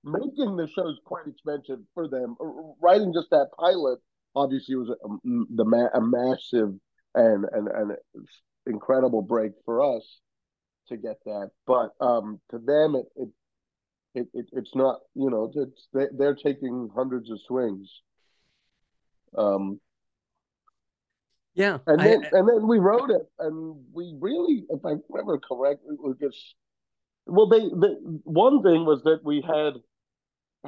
making 0.03 0.57
the 0.57 0.67
show 0.67 0.89
is 0.89 0.99
quite 1.05 1.27
expensive 1.27 1.79
for 1.93 2.07
them. 2.07 2.35
Writing 2.81 3.13
just 3.13 3.29
that 3.31 3.47
pilot 3.57 3.99
obviously 4.35 4.75
was 4.75 4.89
a, 4.89 5.07
the 5.55 5.65
ma- 5.65 5.89
a 5.93 6.01
massive 6.01 6.77
and 7.15 7.45
and 7.53 7.67
and 7.69 7.91
incredible 8.67 9.21
break 9.21 9.53
for 9.65 9.81
us 9.95 10.19
to 10.91 10.97
get 10.97 11.17
that. 11.25 11.49
But 11.65 11.91
um, 11.99 12.39
to 12.51 12.59
them, 12.59 12.95
it, 12.95 13.05
it 13.15 13.29
it, 14.13 14.27
it 14.33 14.45
it's 14.53 14.75
not. 14.75 14.99
You 15.15 15.29
know, 15.29 15.51
it's 15.55 15.87
they, 15.93 16.05
they're 16.17 16.35
taking 16.35 16.89
hundreds 16.95 17.31
of 17.31 17.39
swings. 17.47 17.89
Um, 19.37 19.79
Yeah, 21.53 21.79
and 21.87 22.01
I- 22.01 22.07
then 22.07 22.25
and 22.31 22.47
then 22.47 22.67
we 22.67 22.79
wrote 22.79 23.09
it, 23.09 23.27
and 23.39 23.83
we 23.93 24.15
really, 24.19 24.63
if 24.69 24.85
I 24.85 24.95
remember 25.09 25.39
correctly, 25.39 25.95
we 26.01 26.13
just 26.21 26.55
well, 27.25 27.47
they, 27.47 27.59
they 27.61 27.95
one 28.23 28.61
thing 28.63 28.85
was 28.85 29.01
that 29.03 29.21
we 29.23 29.41
had 29.41 29.73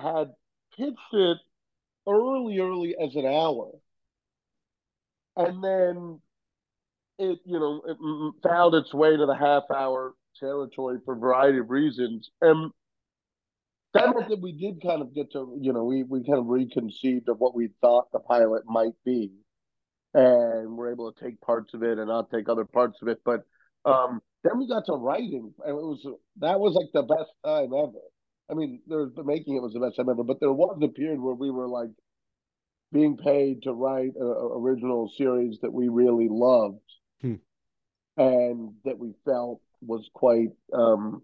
had 0.02 0.32
pitched 0.78 1.14
it 1.14 1.38
early, 2.08 2.60
early 2.60 2.96
as 3.02 3.16
an 3.16 3.26
hour, 3.26 3.72
and 5.36 5.64
then 5.64 6.20
it, 7.20 7.40
you 7.46 7.60
know, 7.60 7.82
it 7.88 8.48
found 8.48 8.76
its 8.76 8.94
way 8.94 9.16
to 9.16 9.26
the 9.26 9.36
half 9.36 9.64
hour 9.74 10.14
territory 10.40 10.98
for 11.06 11.16
a 11.16 11.20
variety 11.20 11.60
of 11.60 11.70
reasons, 11.70 12.30
and 12.42 12.72
that 13.94 14.16
meant 14.16 14.30
that 14.30 14.42
we 14.42 14.52
did 14.52 14.82
kind 14.82 15.02
of 15.02 15.14
get 15.14 15.32
to, 15.34 15.58
you 15.62 15.72
know, 15.74 15.84
we 15.84 16.04
we 16.04 16.24
kind 16.26 16.40
of 16.40 16.48
reconceived 16.48 17.30
of 17.30 17.40
what 17.40 17.56
we 17.56 17.70
thought 17.82 18.12
the 18.12 18.20
pilot 18.20 18.64
might 18.66 18.96
be, 19.06 19.32
and 20.14 20.76
we're 20.76 20.92
able 20.92 21.12
to 21.12 21.24
take 21.24 21.40
parts 21.42 21.74
of 21.74 21.84
it 21.84 22.00
and 22.00 22.08
not 22.08 22.32
take 22.32 22.50
other 22.50 22.66
parts 22.66 22.98
of 23.02 23.08
it, 23.08 23.20
but 23.24 23.42
um, 23.86 24.22
then 24.44 24.58
we 24.58 24.68
got 24.68 24.86
to 24.86 24.94
writing, 24.94 25.54
and 25.64 25.70
it 25.70 25.74
was 25.74 26.06
that 26.40 26.60
was 26.60 26.74
like 26.74 26.92
the 26.94 27.04
best 27.04 27.32
time 27.46 27.74
ever. 27.74 28.00
I 28.50 28.56
mean, 28.56 28.82
there 28.88 29.00
was 29.00 29.14
the 29.16 29.24
making 29.24 29.56
it 29.56 29.62
was 29.62 29.74
the 29.74 29.80
best 29.80 29.96
time 29.96 30.10
ever, 30.10 30.24
but 30.24 30.40
there 30.40 30.52
was 30.52 30.78
a 30.82 30.88
period 30.88 31.20
where 31.20 31.36
we 31.36 31.52
were 31.52 31.68
like 31.68 31.92
being 32.92 33.18
paid 33.18 33.64
to 33.64 33.74
write 33.74 34.14
a, 34.20 34.24
a 34.24 34.60
original 34.60 35.12
series 35.18 35.60
that 35.62 35.74
we 35.74 35.88
really 35.88 36.28
loved, 36.30 36.80
Hmm. 37.24 37.36
and 38.18 38.74
that 38.84 39.00
we 39.00 39.14
felt 39.24 39.62
was 39.82 40.10
quite 40.14 40.52
um, 40.74 41.24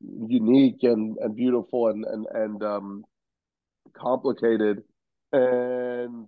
unique 0.00 0.82
and, 0.82 1.18
and 1.18 1.36
beautiful 1.36 1.88
and 1.88 2.04
and 2.06 2.26
and 2.32 2.62
um, 2.62 3.04
complicated, 3.92 4.82
and 5.32 6.26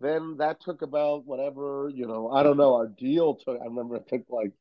then 0.00 0.36
that 0.38 0.60
took 0.60 0.82
about 0.82 1.26
whatever 1.26 1.90
you 1.94 2.06
know. 2.06 2.30
I 2.30 2.42
don't 2.42 2.56
know. 2.56 2.74
Our 2.74 2.88
deal 2.88 3.36
took. 3.36 3.60
I 3.60 3.66
remember 3.66 3.96
it 3.96 4.08
took 4.08 4.24
like 4.28 4.52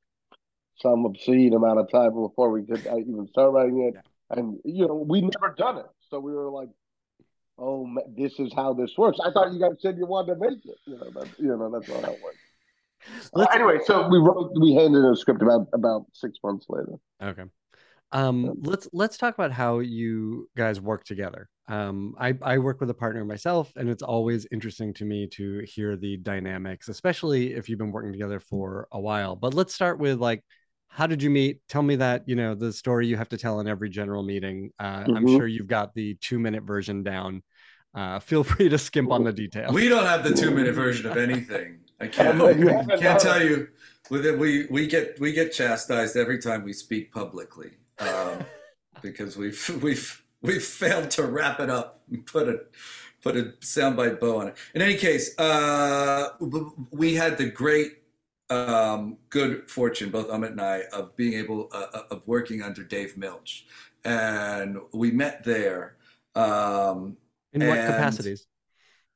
some 0.82 1.06
obscene 1.06 1.54
amount 1.56 1.80
of 1.80 1.92
time 1.92 2.14
before 2.14 2.52
we 2.52 2.64
could 2.64 2.86
uh, 2.88 2.98
even 2.98 3.28
start 3.30 3.54
writing 3.54 3.92
it. 3.92 4.02
And 4.30 4.60
you 4.64 4.88
know, 4.88 4.96
we 4.96 5.22
never 5.22 5.56
done 5.58 5.80
it, 5.80 5.88
so 6.10 6.20
we 6.20 6.34
were 6.34 6.52
like, 6.52 6.70
"Oh, 7.60 7.88
this 8.18 8.40
is 8.40 8.52
how 8.56 8.74
this 8.74 8.98
works." 8.98 9.20
I 9.24 9.32
thought 9.32 9.54
you 9.54 9.60
guys 9.60 9.76
said 9.80 9.98
you 9.98 10.06
wanted 10.06 10.36
to 10.36 10.40
make 10.40 10.66
it. 10.66 10.78
You 10.86 10.98
know, 10.98 11.10
that, 11.12 11.28
you 11.38 11.48
know, 11.48 11.72
that's 11.72 11.88
how 11.88 12.12
it 12.12 12.20
works. 12.24 12.38
Uh, 13.34 13.46
anyway, 13.54 13.80
so 13.86 14.10
we 14.10 14.18
wrote, 14.18 14.52
we 14.60 14.74
handed 14.74 15.06
a 15.06 15.16
script 15.16 15.42
about 15.42 15.68
about 15.72 16.06
six 16.12 16.38
months 16.44 16.66
later. 16.68 16.92
Okay. 17.24 17.44
Um, 18.12 18.56
let's 18.62 18.90
let's 18.92 19.18
talk 19.18 19.36
about 19.36 19.52
how 19.52 19.80
you 19.80 20.50
guys 20.58 20.82
work 20.82 21.04
together. 21.04 21.48
Um, 21.68 22.16
I 22.20 22.34
I 22.42 22.58
work 22.58 22.82
with 22.82 22.90
a 22.90 22.94
partner 22.94 23.24
myself, 23.24 23.72
and 23.76 23.90
it's 23.90 24.02
always 24.02 24.48
interesting 24.52 24.94
to 24.96 25.06
me 25.06 25.28
to 25.34 25.60
hear 25.60 25.96
the 25.96 26.18
dynamics, 26.18 26.90
especially 26.90 27.54
if 27.54 27.70
you've 27.70 27.80
been 27.80 27.92
working 27.92 28.12
together 28.12 28.40
for 28.40 28.88
a 28.92 29.00
while. 29.00 29.36
But 29.36 29.54
let's 29.54 29.74
start 29.74 30.00
with 30.00 30.20
like, 30.20 30.44
how 30.90 31.08
did 31.08 31.24
you 31.24 31.30
meet? 31.30 31.60
Tell 31.70 31.82
me 31.84 31.96
that 31.98 32.28
you 32.28 32.36
know 32.36 32.56
the 32.56 32.74
story 32.74 33.08
you 33.08 33.16
have 33.16 33.30
to 33.30 33.38
tell 33.38 33.60
in 33.60 33.68
every 33.68 33.90
general 33.90 34.24
meeting. 34.24 34.72
Uh, 34.80 35.04
I'm 35.08 35.26
Mhm. 35.26 35.38
sure 35.38 35.48
you've 35.48 35.68
got 35.68 35.94
the 35.94 36.16
two 36.16 36.40
minute 36.40 36.64
version 36.64 37.04
down. 37.04 37.44
Uh, 37.94 38.20
feel 38.20 38.44
free 38.54 38.70
to 38.70 38.78
skimp 38.78 39.12
on 39.12 39.24
the 39.24 39.32
details. 39.34 39.74
We 39.74 39.88
don't 39.88 40.06
have 40.06 40.24
the 40.24 40.34
two 40.34 40.52
minute 40.52 40.74
version 40.76 41.06
of 41.10 41.16
anything. 41.18 41.80
I 42.02 42.08
can't, 42.16 42.42
I 42.42 42.98
can't 42.98 43.20
tell 43.20 43.42
you. 43.44 43.68
We 44.10 44.66
we 44.70 44.88
get 44.88 45.20
we 45.20 45.32
get 45.32 45.54
chastised 45.54 46.16
every 46.18 46.40
time 46.40 46.64
we 46.64 46.74
speak 46.74 47.12
publicly 47.14 47.72
um, 48.00 48.44
because 49.02 49.38
we've 49.38 49.80
we've 49.84 50.24
we've 50.42 50.64
failed 50.64 51.12
to 51.12 51.26
wrap 51.26 51.60
it 51.60 51.70
up 51.70 52.02
and 52.10 52.26
put 52.26 52.50
a 52.50 52.62
put 53.22 53.36
a 53.38 53.54
soundbite 53.62 54.20
bow 54.20 54.38
on 54.40 54.48
it. 54.48 54.58
In 54.74 54.82
any 54.82 54.96
case, 54.96 55.38
uh, 55.38 56.30
we 56.92 57.14
had 57.16 57.38
the 57.38 57.50
great 57.52 57.99
um, 58.50 59.18
good 59.30 59.70
fortune, 59.70 60.10
both 60.10 60.28
Amit 60.30 60.52
and 60.52 60.62
I, 60.62 60.84
of 60.94 61.16
being 61.16 61.34
able 61.34 61.70
uh, 61.72 62.02
of 62.12 62.24
working 62.28 62.62
under 62.62 62.84
Dave 62.84 63.18
Milch, 63.18 63.66
and 64.04 64.78
we 64.94 65.12
met 65.12 65.44
there. 65.44 65.96
Um, 66.36 67.18
in 67.54 67.68
what 67.68 67.78
and- 67.78 67.88
capacities? 67.88 68.48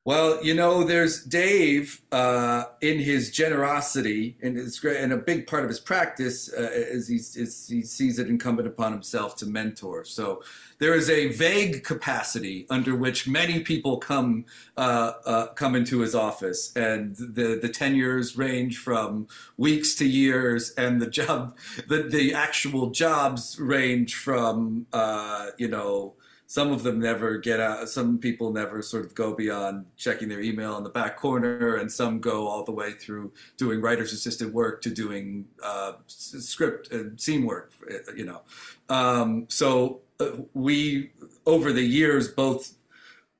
Well, 0.06 0.44
you 0.44 0.54
know, 0.54 0.84
there's 0.84 1.24
Dave 1.24 2.02
uh, 2.12 2.64
in 2.82 2.98
his 2.98 3.30
generosity, 3.30 4.36
and 4.42 4.58
it's 4.58 4.78
great. 4.78 4.98
And 4.98 5.14
a 5.14 5.16
big 5.16 5.46
part 5.46 5.62
of 5.62 5.70
his 5.70 5.80
practice 5.80 6.52
uh, 6.52 6.68
is, 6.72 7.08
is 7.08 7.66
he 7.66 7.80
sees 7.80 8.18
it 8.18 8.28
incumbent 8.28 8.68
upon 8.68 8.92
himself 8.92 9.34
to 9.36 9.46
mentor. 9.46 10.04
So 10.04 10.42
there 10.78 10.92
is 10.92 11.08
a 11.08 11.28
vague 11.28 11.84
capacity 11.84 12.66
under 12.68 12.94
which 12.94 13.26
many 13.26 13.60
people 13.60 13.96
come 13.96 14.44
uh, 14.76 15.12
uh, 15.24 15.46
come 15.54 15.74
into 15.74 16.00
his 16.00 16.14
office, 16.14 16.70
and 16.76 17.16
the 17.16 17.58
the 17.60 17.70
tenures 17.70 18.36
range 18.36 18.76
from 18.76 19.26
weeks 19.56 19.94
to 19.94 20.06
years, 20.06 20.72
and 20.72 21.00
the 21.00 21.08
job 21.08 21.56
the 21.88 22.02
the 22.02 22.34
actual 22.34 22.90
jobs 22.90 23.58
range 23.58 24.16
from 24.16 24.86
uh, 24.92 25.46
you 25.56 25.68
know 25.68 26.12
some 26.46 26.72
of 26.72 26.82
them 26.82 27.00
never 27.00 27.38
get 27.38 27.58
out 27.58 27.88
some 27.88 28.18
people 28.18 28.52
never 28.52 28.82
sort 28.82 29.04
of 29.04 29.14
go 29.14 29.34
beyond 29.34 29.86
checking 29.96 30.28
their 30.28 30.40
email 30.40 30.76
in 30.76 30.84
the 30.84 30.90
back 30.90 31.16
corner 31.16 31.76
and 31.76 31.90
some 31.90 32.20
go 32.20 32.46
all 32.46 32.64
the 32.64 32.72
way 32.72 32.92
through 32.92 33.32
doing 33.56 33.80
writer's 33.80 34.12
assistant 34.12 34.52
work 34.52 34.82
to 34.82 34.90
doing 34.90 35.46
uh, 35.62 35.92
script 36.06 36.92
and 36.92 37.20
scene 37.20 37.44
work 37.44 37.72
uh, 37.90 38.12
you 38.14 38.24
know. 38.24 38.42
Um, 38.88 39.46
so 39.48 40.00
uh, 40.20 40.30
we 40.52 41.10
over 41.46 41.72
the 41.72 41.82
years 41.82 42.28
both 42.28 42.74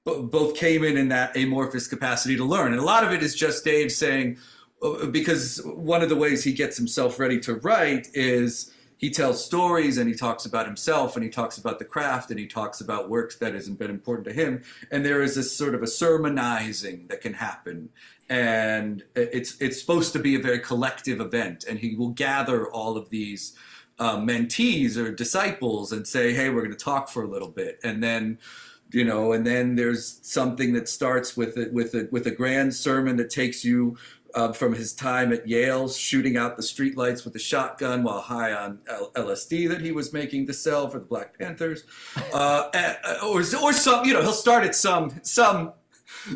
both 0.04 0.54
came 0.54 0.84
in 0.84 0.96
in 0.96 1.08
that 1.08 1.34
amorphous 1.36 1.86
capacity 1.86 2.36
to 2.36 2.44
learn. 2.44 2.72
And 2.72 2.80
a 2.80 2.84
lot 2.84 3.04
of 3.04 3.12
it 3.12 3.22
is 3.22 3.34
just 3.34 3.64
dave 3.64 3.90
saying 3.90 4.36
uh, 4.82 5.06
because 5.06 5.62
one 5.64 6.02
of 6.02 6.08
the 6.08 6.16
ways 6.16 6.44
he 6.44 6.52
gets 6.52 6.76
himself 6.76 7.18
ready 7.18 7.40
to 7.40 7.54
write 7.56 8.08
is 8.12 8.70
he 9.04 9.10
tells 9.10 9.44
stories 9.44 9.98
and 9.98 10.08
he 10.08 10.14
talks 10.14 10.46
about 10.46 10.64
himself 10.64 11.14
and 11.14 11.22
he 11.22 11.28
talks 11.28 11.58
about 11.58 11.78
the 11.78 11.84
craft 11.84 12.30
and 12.30 12.40
he 12.40 12.46
talks 12.46 12.80
about 12.80 13.10
works 13.10 13.36
that 13.36 13.52
hasn't 13.52 13.78
been 13.78 13.90
important 13.90 14.26
to 14.26 14.32
him. 14.32 14.62
And 14.90 15.04
there 15.04 15.20
is 15.20 15.34
this 15.34 15.54
sort 15.54 15.74
of 15.74 15.82
a 15.82 15.86
sermonizing 15.86 17.08
that 17.08 17.20
can 17.20 17.34
happen. 17.34 17.90
And 18.30 19.02
it's 19.14 19.60
it's 19.60 19.78
supposed 19.78 20.14
to 20.14 20.18
be 20.18 20.36
a 20.36 20.38
very 20.38 20.58
collective 20.58 21.20
event. 21.20 21.66
And 21.68 21.78
he 21.78 21.94
will 21.94 22.14
gather 22.28 22.66
all 22.70 22.96
of 22.96 23.10
these 23.10 23.54
uh, 23.98 24.16
mentees 24.16 24.96
or 24.96 25.12
disciples 25.12 25.92
and 25.92 26.08
say 26.08 26.32
hey 26.32 26.48
we're 26.48 26.62
going 26.62 26.70
to 26.70 26.84
talk 26.92 27.10
for 27.10 27.24
a 27.24 27.28
little 27.28 27.50
bit. 27.50 27.80
And 27.84 28.02
then 28.02 28.38
you 28.90 29.04
know 29.04 29.34
and 29.34 29.46
then 29.46 29.76
there's 29.76 30.18
something 30.22 30.72
that 30.72 30.88
starts 30.88 31.36
with 31.36 31.58
it 31.58 31.74
with 31.74 31.92
a 31.92 32.08
with 32.10 32.26
a 32.26 32.30
grand 32.30 32.74
sermon 32.74 33.18
that 33.18 33.28
takes 33.28 33.66
you 33.66 33.98
uh, 34.34 34.52
from 34.52 34.74
his 34.74 34.92
time 34.92 35.32
at 35.32 35.46
Yale, 35.46 35.88
shooting 35.88 36.36
out 36.36 36.56
the 36.56 36.62
streetlights 36.62 37.24
with 37.24 37.34
a 37.36 37.38
shotgun 37.38 38.02
while 38.02 38.20
high 38.20 38.52
on 38.52 38.80
L- 38.88 39.10
LSD 39.14 39.68
that 39.68 39.80
he 39.80 39.92
was 39.92 40.12
making 40.12 40.46
to 40.46 40.52
sell 40.52 40.88
for 40.88 40.98
the 40.98 41.04
Black 41.04 41.38
Panthers, 41.38 41.84
uh, 42.32 42.68
and- 42.74 42.96
or 43.24 43.40
or 43.62 43.72
some 43.72 44.04
you 44.04 44.12
know 44.12 44.22
he'll 44.22 44.32
start 44.32 44.64
at 44.64 44.74
some 44.74 45.12
some 45.22 45.72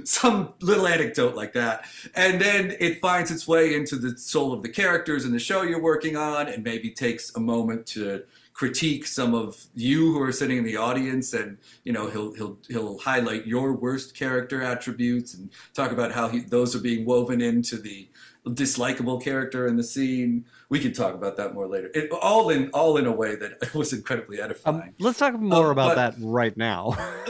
some 0.05 0.53
little 0.61 0.87
anecdote 0.87 1.35
like 1.35 1.53
that, 1.55 1.85
and 2.15 2.41
then 2.41 2.77
it 2.81 3.01
finds 3.01 3.31
its 3.31 3.47
way 3.47 3.75
into 3.75 3.97
the 3.97 4.17
soul 4.19 4.53
of 4.53 4.63
the 4.63 4.69
characters 4.69 5.25
in 5.25 5.33
the 5.33 5.39
show 5.39 5.63
you're 5.63 5.81
working 5.83 6.17
on, 6.17 6.49
and 6.49 6.63
maybe 6.65 6.91
takes 6.91 7.35
a 7.37 7.41
moment 7.41 7.87
to 7.87 8.23
critique 8.59 9.07
some 9.07 9.35
of 9.37 9.67
you 9.77 10.13
who 10.13 10.21
are 10.21 10.33
sitting 10.33 10.59
in 10.59 10.65
the 10.65 10.77
audience 10.77 11.33
and 11.33 11.57
you 11.85 11.93
know 11.93 12.11
he'll 12.11 12.35
he'll 12.35 12.59
he'll 12.67 12.99
highlight 12.99 13.47
your 13.47 13.73
worst 13.73 14.17
character 14.17 14.61
attributes 14.63 15.33
and 15.35 15.49
talk 15.75 15.93
about 15.93 16.11
how 16.11 16.27
he, 16.29 16.41
those 16.41 16.75
are 16.75 16.81
being 16.81 17.07
woven 17.07 17.41
into 17.41 17.77
the 17.77 18.09
dislikable 18.49 19.23
character 19.23 19.69
in 19.69 19.77
the 19.77 19.83
scene. 19.85 20.45
We 20.71 20.81
can 20.81 20.93
talk 20.93 21.15
about 21.15 21.37
that 21.37 21.55
more 21.55 21.69
later. 21.69 21.89
It, 21.95 22.11
all 22.11 22.51
in 22.51 22.69
all 22.71 22.97
in 22.97 23.07
a 23.07 23.13
way 23.13 23.37
that 23.37 23.73
was 23.81 23.93
incredibly 23.93 24.41
edifying. 24.41 24.89
Um, 24.89 24.95
let's 24.99 25.21
talk 25.21 25.39
more 25.39 25.69
Uh, 25.69 25.73
about 25.73 25.95
but- 25.95 26.17
that 26.17 26.25
right 26.27 26.57
now. 26.57 26.97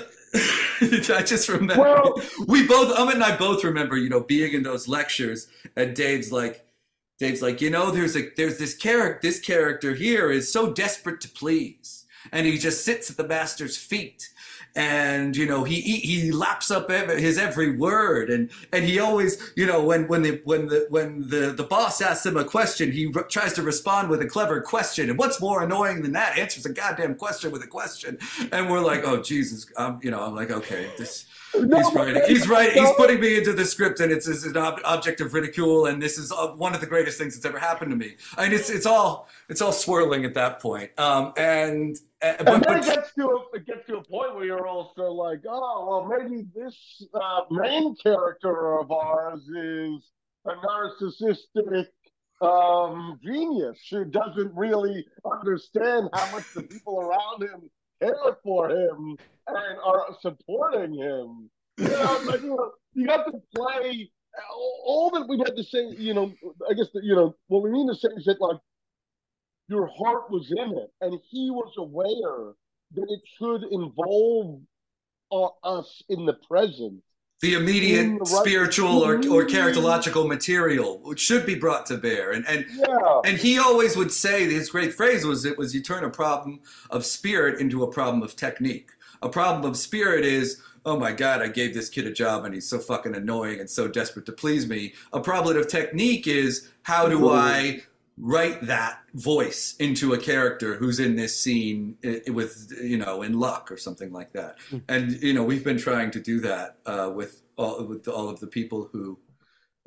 I 0.81 1.23
just 1.27 1.49
remember 1.49 1.83
Well- 1.83 2.23
we 2.47 2.67
both 2.67 2.97
Amit 2.97 3.15
and 3.15 3.25
I 3.25 3.37
both 3.37 3.65
remember, 3.65 3.97
you 3.99 4.09
know, 4.09 4.21
being 4.21 4.55
in 4.55 4.63
those 4.63 4.89
lectures 4.89 5.49
and 5.77 5.95
Dave's 5.95 6.31
like 6.33 6.65
Dave's 7.19 7.43
like, 7.43 7.61
you 7.61 7.71
know, 7.71 7.91
there's 7.91 8.17
a 8.17 8.31
there's 8.37 8.59
this 8.59 8.77
character 8.77 9.21
this 9.23 9.41
character 9.41 9.95
here 9.95 10.31
is 10.31 10.53
so 10.53 10.73
desperate 10.73 11.21
to 11.23 11.29
please. 11.29 12.07
And 12.31 12.47
he 12.47 12.59
just 12.59 12.85
sits 12.85 13.11
at 13.11 13.17
the 13.17 13.27
master's 13.27 13.77
feet. 13.77 14.29
And 14.77 15.37
you 15.37 15.47
know 15.47 15.65
he 15.65 15.81
he, 15.81 15.97
he 15.97 16.33
laps 16.33 16.71
up 16.71 16.91
every, 16.91 17.21
his 17.21 17.39
every 17.39 17.77
word, 17.77 18.31
and 18.31 18.51
and 18.73 18.85
he 18.85 19.01
always 19.01 19.53
you 19.57 19.67
know 19.67 19.83
when 19.83 20.07
when 20.09 20.23
the 20.23 20.41
when 20.45 20.69
the 20.69 20.87
when 20.91 21.29
the 21.29 21.53
the 21.53 21.65
boss 21.65 22.01
asks 22.01 22.25
him 22.25 22.37
a 22.37 22.45
question, 22.45 22.93
he 22.93 23.07
re- 23.07 23.25
tries 23.29 23.53
to 23.55 23.63
respond 23.63 24.09
with 24.09 24.23
a 24.23 24.27
clever 24.27 24.61
question. 24.61 25.11
And 25.11 25.19
what's 25.19 25.41
more 25.41 25.63
annoying 25.63 26.03
than 26.03 26.13
that? 26.13 26.39
Answers 26.39 26.67
a 26.67 26.73
goddamn 26.73 27.17
question 27.17 27.51
with 27.51 27.63
a 27.63 27.67
question. 27.67 28.19
And 28.53 28.71
we're 28.71 28.81
like, 28.81 29.05
oh 29.05 29.23
Jesus, 29.23 29.67
I'm 29.77 29.99
you 30.03 30.11
know 30.11 30.23
I'm 30.23 30.35
like 30.35 30.51
okay 30.51 30.91
this 30.97 31.27
No, 31.55 31.79
he's 31.79 31.95
writing. 31.95 32.23
He's 32.27 32.49
right. 32.49 32.73
He's 32.73 32.93
putting 32.97 33.21
me 33.21 33.39
into 33.39 33.53
the 33.53 33.65
script, 33.65 34.01
and 34.01 34.13
it's, 34.13 34.29
it's 34.29 34.45
an 34.45 34.57
ob- 34.57 34.81
object 34.85 35.21
of 35.21 35.33
ridicule. 35.35 35.87
And 35.87 36.01
this 36.01 36.19
is 36.19 36.31
uh, 36.31 36.49
one 36.49 36.75
of 36.75 36.81
the 36.81 36.87
greatest 36.87 37.19
things 37.19 37.35
that's 37.35 37.47
ever 37.47 37.59
happened 37.59 37.91
to 37.91 37.97
me. 37.97 38.17
I 38.37 38.45
mean, 38.45 38.53
it's 38.53 38.71
it's 38.71 38.87
all 38.87 39.29
it's 39.49 39.63
all 39.63 39.73
swirling 39.73 40.25
at 40.25 40.35
that 40.35 40.61
point. 40.61 40.91
Um, 40.99 41.33
and 41.37 41.99
uh, 42.23 42.27
And 42.27 42.47
but, 42.47 42.67
then 42.67 42.79
it 42.79 42.85
gets 42.85 43.15
to 43.15 43.27
a, 43.27 43.57
it 43.57 43.67
gets 43.67 43.87
to 43.87 43.99
a 43.99 44.05
point 44.05 44.35
where 44.35 44.45
you're 44.45 44.67
also 44.67 45.13
like, 45.13 45.41
oh, 45.49 45.87
well, 45.89 46.19
maybe 46.19 46.45
this 46.55 46.77
uh, 47.15 47.41
main 47.51 47.95
character 47.97 48.79
of 48.79 48.91
ours 48.91 49.43
is 49.49 50.11
a 50.45 50.53
narcissistic 50.55 51.87
um, 52.41 53.19
genius 53.23 53.79
who 53.91 54.05
doesn't 54.05 54.55
really 54.55 55.05
understand 55.31 56.09
how 56.13 56.33
much 56.33 56.45
the 56.55 56.63
people 56.63 57.01
around 57.01 57.43
him 57.43 57.69
care 58.01 58.37
for 58.43 58.71
him 58.71 59.17
and 59.49 59.79
are 59.85 60.07
supporting 60.21 60.95
him. 60.95 61.51
You 61.77 61.89
know, 61.89 62.21
like, 62.27 62.43
you, 62.43 62.49
know, 62.49 62.71
you 62.95 63.07
got 63.07 63.25
to 63.27 63.33
play 63.55 64.11
all 64.85 65.11
that 65.11 65.29
we 65.29 65.39
had 65.39 65.57
to 65.57 65.65
say. 65.65 65.89
You 65.97 66.15
know, 66.15 66.33
I 66.69 66.75
guess 66.75 66.89
that 66.95 67.05
you 67.05 67.15
know 67.15 67.35
what 67.49 67.63
we 67.63 67.71
mean 67.71 67.89
to 67.89 67.95
say 67.95 68.09
is 68.17 68.25
that 68.27 68.41
like 68.41 68.59
your 69.69 69.87
heart 69.87 70.31
was 70.31 70.51
in 70.51 70.77
it, 70.79 70.91
and 71.01 71.21
he 71.31 71.51
was 71.51 71.73
aware 71.79 72.55
that 72.95 73.07
it 73.13 73.21
should 73.39 73.65
involve 73.71 74.61
uh, 75.31 75.49
us 75.63 76.03
in 76.09 76.25
the 76.25 76.33
present. 76.49 77.03
the 77.43 77.55
immediate 77.55 78.07
the 78.19 78.19
right- 78.19 78.27
spiritual 78.27 78.99
or, 79.05 79.17
or 79.17 79.45
characterological 79.47 80.27
material 80.27 80.99
which 81.03 81.21
should 81.21 81.45
be 81.47 81.55
brought 81.55 81.87
to 81.87 81.97
bear. 81.99 82.33
And 82.33 82.47
and 82.49 82.65
Yeah, 82.73 83.21
and 83.25 83.39
he 83.39 83.59
always 83.59 83.97
would 83.97 84.11
say 84.11 84.49
his 84.51 84.71
great 84.71 84.93
phrase 84.95 85.25
was 85.25 85.45
it 85.45 85.57
was 85.59 85.75
you 85.75 85.83
turn 85.83 86.03
a 86.05 86.11
problem 86.11 86.61
of 86.91 87.05
spirit 87.05 87.61
into 87.61 87.83
a 87.85 87.93
problem 87.93 88.23
of 88.23 88.35
technique. 88.37 88.91
A 89.23 89.29
problem 89.29 89.69
of 89.71 89.77
spirit 89.77 90.25
is 90.25 90.63
oh 90.87 90.99
my 90.99 91.13
god, 91.13 91.43
I 91.43 91.49
gave 91.49 91.75
this 91.75 91.91
kid 91.91 92.07
a 92.07 92.13
job 92.13 92.45
and 92.47 92.55
he's 92.55 92.69
so 92.69 92.79
fucking 92.79 93.15
annoying 93.15 93.61
and 93.61 93.69
so 93.69 93.87
desperate 93.89 94.25
to 94.27 94.33
please 94.33 94.67
me. 94.67 94.95
A 95.13 95.21
problem 95.21 95.57
of 95.59 95.69
technique 95.69 96.27
is 96.27 96.71
how 96.83 97.07
do 97.09 97.29
I 97.29 97.83
write 98.21 98.63
that 98.63 99.01
voice 99.15 99.75
into 99.79 100.13
a 100.13 100.19
character 100.19 100.75
who's 100.75 100.99
in 100.99 101.17
this 101.17 101.41
scene 101.41 101.97
with 102.29 102.73
you 102.83 102.99
know 102.99 103.23
in 103.23 103.39
luck 103.39 103.71
or 103.71 103.77
something 103.77 104.13
like 104.13 104.33
that. 104.33 104.57
And 104.89 105.13
you 105.23 105.33
know 105.33 105.45
we've 105.45 105.65
been 105.65 105.79
trying 105.79 106.11
to 106.13 106.21
do 106.21 106.41
that 106.41 106.77
uh, 106.87 107.11
with 107.15 107.43
all 107.57 107.85
with 107.85 108.09
all 108.09 108.29
of 108.29 108.41
the 108.41 108.47
people 108.47 108.89
who 108.93 109.19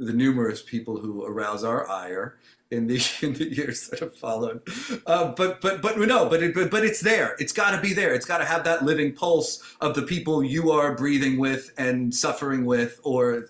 the 0.02 0.14
numerous 0.14 0.62
people 0.64 0.98
who 0.98 1.24
arouse 1.24 1.64
our 1.64 1.88
ire 1.88 2.38
in 2.72 2.88
the 2.88 2.96
in 3.22 3.34
the 3.34 3.54
years 3.54 3.88
that 3.90 4.00
have 4.00 4.16
followed. 4.16 4.62
Uh, 5.06 5.34
but 5.34 5.62
but 5.62 5.82
but 5.82 5.98
no, 6.00 6.28
but 6.28 6.42
it, 6.42 6.54
but 6.54 6.72
but 6.72 6.84
it's 6.84 7.02
there. 7.02 7.36
It's 7.40 7.54
got 7.54 7.72
to 7.76 7.82
be 7.82 7.94
there. 7.94 8.14
It's 8.14 8.26
got 8.26 8.40
to 8.40 8.46
have 8.46 8.64
that 8.64 8.84
living 8.84 9.14
pulse 9.14 9.62
of 9.80 9.94
the 9.94 10.02
people 10.02 10.44
you 10.44 10.72
are 10.72 10.96
breathing 10.96 11.38
with 11.38 11.72
and 11.78 12.14
suffering 12.14 12.66
with. 12.66 13.00
Or 13.04 13.46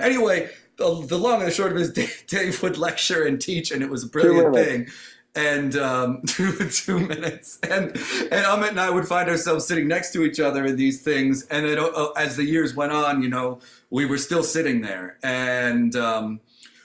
anyway, 0.00 0.50
the, 0.82 1.06
the 1.06 1.18
long 1.18 1.40
and 1.40 1.46
the 1.46 1.50
short 1.50 1.72
of 1.72 1.78
it 1.78 1.82
is 1.82 1.92
Dave, 1.92 2.24
Dave 2.26 2.62
would 2.62 2.78
lecture 2.78 3.24
and 3.24 3.40
teach, 3.40 3.70
and 3.70 3.82
it 3.82 3.90
was 3.90 4.04
a 4.04 4.08
brilliant 4.08 4.54
thing. 4.54 4.88
and 5.34 5.76
um, 5.76 6.22
two 6.26 6.52
two 6.70 6.98
minutes, 6.98 7.58
and 7.62 7.90
and 7.90 8.44
Amit 8.46 8.70
and 8.70 8.80
I 8.80 8.90
would 8.90 9.06
find 9.06 9.28
ourselves 9.28 9.66
sitting 9.66 9.88
next 9.88 10.12
to 10.12 10.24
each 10.24 10.40
other 10.40 10.66
in 10.66 10.76
these 10.76 11.02
things, 11.02 11.46
and 11.46 11.66
then 11.66 11.78
uh, 11.78 12.10
as 12.16 12.36
the 12.36 12.44
years 12.44 12.74
went 12.74 12.92
on, 12.92 13.22
you 13.22 13.28
know, 13.28 13.60
we 13.90 14.04
were 14.06 14.18
still 14.18 14.42
sitting 14.42 14.80
there, 14.82 15.18
and 15.22 15.96
um, 15.96 16.40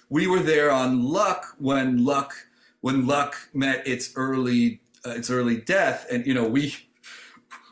we 0.09 0.27
were 0.27 0.39
there 0.39 0.71
on 0.71 1.03
Luck 1.03 1.55
when 1.57 2.05
Luck 2.05 2.33
when 2.81 3.05
Luck 3.05 3.35
met 3.53 3.85
its 3.87 4.13
early 4.15 4.81
uh, 5.05 5.11
its 5.11 5.29
early 5.29 5.57
death, 5.57 6.05
and 6.11 6.25
you 6.25 6.33
know 6.33 6.47
we 6.47 6.75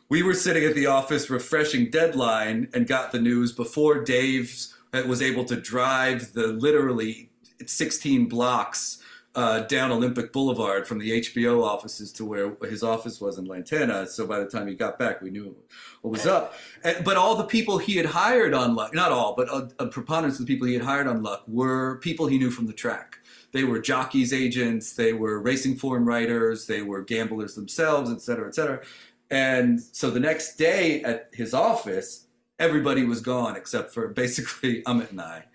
we 0.09 0.21
were 0.21 0.33
sitting 0.33 0.63
at 0.63 0.75
the 0.75 0.85
office 0.85 1.29
refreshing 1.29 1.89
deadline 1.89 2.69
and 2.73 2.87
got 2.87 3.11
the 3.11 3.19
news 3.19 3.51
before 3.51 4.03
Dave 4.03 4.67
was 5.03 5.21
able 5.21 5.45
to 5.45 5.55
drive 5.55 6.33
the 6.33 6.47
literally 6.47 7.29
16 7.65 8.27
blocks 8.27 9.01
uh, 9.35 9.59
down 9.61 9.91
Olympic 9.91 10.31
Boulevard 10.31 10.87
from 10.87 10.97
the 10.97 11.19
HBO 11.21 11.61
offices 11.61 12.11
to 12.13 12.25
where 12.25 12.55
his 12.69 12.83
office 12.83 13.19
was 13.19 13.37
in 13.37 13.45
Lantana. 13.45 14.07
So 14.07 14.25
by 14.25 14.39
the 14.39 14.45
time 14.45 14.67
he 14.67 14.75
got 14.75 14.97
back, 14.97 15.21
we 15.21 15.29
knew 15.29 15.55
what 16.01 16.11
was 16.11 16.25
up. 16.25 16.53
And, 16.83 17.03
but 17.03 17.17
all 17.17 17.35
the 17.35 17.43
people 17.43 17.77
he 17.77 17.97
had 17.97 18.05
hired 18.05 18.53
on 18.53 18.75
Luck, 18.75 18.93
not 18.93 19.11
all, 19.11 19.35
but 19.35 19.49
a, 19.49 19.69
a 19.79 19.87
preponderance 19.87 20.39
of 20.39 20.45
the 20.45 20.53
people 20.53 20.67
he 20.67 20.73
had 20.73 20.83
hired 20.83 21.07
on 21.07 21.21
Luck 21.21 21.43
were 21.47 21.97
people 21.97 22.27
he 22.27 22.37
knew 22.37 22.49
from 22.49 22.65
the 22.65 22.73
track. 22.73 23.17
They 23.51 23.65
were 23.65 23.79
jockeys 23.79 24.31
agents, 24.31 24.93
they 24.93 25.13
were 25.13 25.41
racing 25.41 25.77
form 25.77 26.07
writers, 26.07 26.67
they 26.67 26.81
were 26.81 27.01
gamblers 27.01 27.55
themselves, 27.55 28.11
et 28.11 28.21
cetera, 28.21 28.47
et 28.47 28.55
cetera. 28.55 28.81
And 29.29 29.81
so 29.81 30.09
the 30.09 30.19
next 30.19 30.55
day 30.55 31.01
at 31.03 31.29
his 31.33 31.53
office, 31.53 32.24
everybody 32.59 33.03
was 33.03 33.21
gone 33.21 33.55
except 33.55 33.93
for 33.93 34.07
basically 34.09 34.81
Amit 34.87 35.11
and 35.11 35.21
I. 35.21 35.45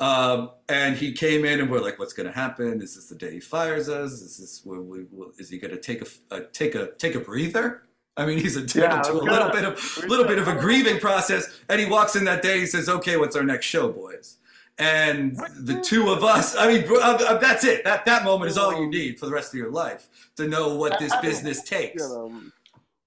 Um, 0.00 0.52
and 0.68 0.96
he 0.96 1.12
came 1.12 1.44
in 1.44 1.60
and 1.60 1.70
we're 1.70 1.80
like, 1.80 1.98
"What's 1.98 2.12
going 2.12 2.28
to 2.28 2.32
happen? 2.32 2.80
Is 2.80 2.94
this 2.94 3.06
the 3.06 3.16
day 3.16 3.32
he 3.32 3.40
fires 3.40 3.88
us? 3.88 4.12
Is 4.12 4.38
this 4.38 4.60
where 4.64 4.80
we, 4.80 5.06
is 5.38 5.50
he 5.50 5.58
going 5.58 5.74
to 5.74 5.80
take 5.80 6.02
a, 6.02 6.34
a, 6.34 6.40
take 6.42 6.74
a 6.76 6.92
take 6.92 7.16
a 7.16 7.20
breather?" 7.20 7.82
I 8.16 8.26
mean, 8.26 8.38
he's 8.38 8.56
entitled 8.56 8.92
yeah, 8.92 9.02
to 9.02 9.16
a 9.16 9.20
gonna, 9.20 9.32
little 9.32 9.50
bit 9.50 9.64
of 9.64 10.04
little 10.08 10.24
bit 10.24 10.38
of 10.38 10.46
a 10.46 10.54
grieving 10.54 10.98
process. 11.00 11.60
And 11.68 11.80
he 11.80 11.86
walks 11.86 12.14
in 12.14 12.24
that 12.26 12.42
day. 12.42 12.60
He 12.60 12.66
says, 12.66 12.88
"Okay, 12.88 13.16
what's 13.16 13.34
our 13.34 13.42
next 13.42 13.66
show, 13.66 13.90
boys?" 13.90 14.38
And 14.78 15.36
the 15.58 15.80
two 15.80 16.10
of 16.10 16.22
us, 16.22 16.56
I 16.56 16.68
mean, 16.68 16.84
uh, 16.88 17.18
uh, 17.20 17.38
that's 17.38 17.64
it. 17.64 17.82
That 17.82 18.04
that 18.04 18.22
moment 18.22 18.52
is 18.52 18.56
all 18.56 18.80
you 18.80 18.88
need 18.88 19.18
for 19.18 19.26
the 19.26 19.32
rest 19.32 19.52
of 19.52 19.58
your 19.58 19.72
life 19.72 20.08
to 20.36 20.46
know 20.46 20.76
what 20.76 21.00
this 21.00 21.14
business 21.16 21.62
takes. 21.62 22.00
You 22.00 22.08
know, 22.08 22.40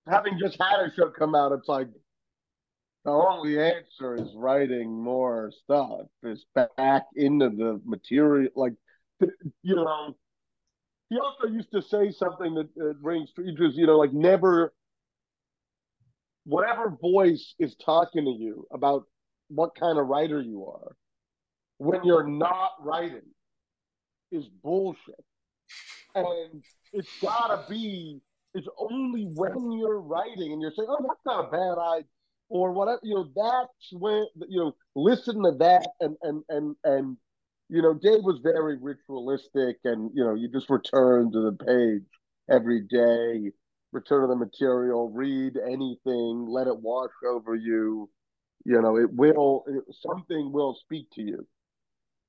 having 0.10 0.38
just 0.38 0.58
had 0.60 0.86
a 0.86 0.94
show 0.94 1.10
come 1.10 1.36
out, 1.36 1.54
it's 1.54 1.70
like 1.70 1.88
the 3.04 3.12
only 3.12 3.60
answer 3.60 4.16
is 4.16 4.30
writing 4.36 4.92
more 4.92 5.52
stuff. 5.64 6.02
Is 6.24 6.46
back 6.54 7.04
into 7.16 7.50
the 7.50 7.82
material, 7.86 8.50
like 8.56 8.74
you 9.64 9.76
know. 9.76 10.16
He 11.10 11.18
also 11.20 11.48
used 11.48 11.72
to 11.74 11.82
say 11.82 12.12
something 12.12 12.56
that 12.56 12.70
uh, 12.80 12.94
rings 13.02 13.32
true. 13.34 13.54
Just 13.58 13.76
you 13.76 13.88
know, 13.88 13.98
like 13.98 14.14
never. 14.14 14.74
Whatever 16.44 16.98
voice 17.00 17.54
is 17.60 17.76
talking 17.76 18.26
to 18.26 18.32
you 18.32 18.66
about 18.72 19.04
what 19.50 19.76
kind 19.80 20.00
of 20.00 20.08
writer 20.08 20.42
you 20.42 20.66
are, 20.66 20.96
when 21.78 22.04
you're 22.04 22.28
not 22.28 22.72
writing, 22.80 23.22
is 24.32 24.48
bullshit, 24.64 25.24
and 26.16 26.64
it's 26.94 27.10
gotta 27.22 27.64
be 27.70 28.22
it's 28.54 28.68
only 28.78 29.26
when 29.36 29.72
you're 29.72 30.02
writing 30.02 30.52
and 30.52 30.62
you're 30.62 30.72
saying, 30.76 30.90
"Oh, 30.90 31.06
that's 31.08 31.26
not 31.26 31.48
a 31.48 31.52
bad 31.52 31.78
idea," 31.78 32.06
or 32.52 32.74
whatever. 32.74 33.00
You 33.04 33.16
know, 33.16 33.30
that's 33.36 33.94
when 33.94 34.26
you 34.48 34.60
know. 34.60 34.76
Listen 34.96 35.42
to 35.44 35.52
that, 35.60 35.88
and 36.02 36.16
and 36.22 36.44
and 36.50 36.76
and 36.84 37.18
you 37.70 37.82
know, 37.82 37.94
Dave 37.94 38.24
was 38.24 38.40
very 38.44 38.78
ritualistic, 38.78 39.78
and 39.86 40.12
you 40.14 40.24
know, 40.24 40.36
you 40.36 40.50
just 40.50 40.70
return 40.70 41.32
to 41.32 41.40
the 41.40 41.66
page 41.66 42.08
every 42.50 42.82
day, 42.82 43.52
return 43.94 44.22
to 44.22 44.28
the 44.28 44.36
material, 44.36 45.10
read 45.10 45.58
anything, 45.58 46.46
let 46.48 46.68
it 46.68 46.78
wash 46.78 47.12
over 47.26 47.56
you. 47.56 48.10
You 48.66 48.82
know, 48.82 48.98
it 48.98 49.12
will 49.12 49.64
it, 49.68 49.84
something 50.06 50.52
will 50.52 50.76
speak 50.76 51.08
to 51.14 51.22
you 51.22 51.48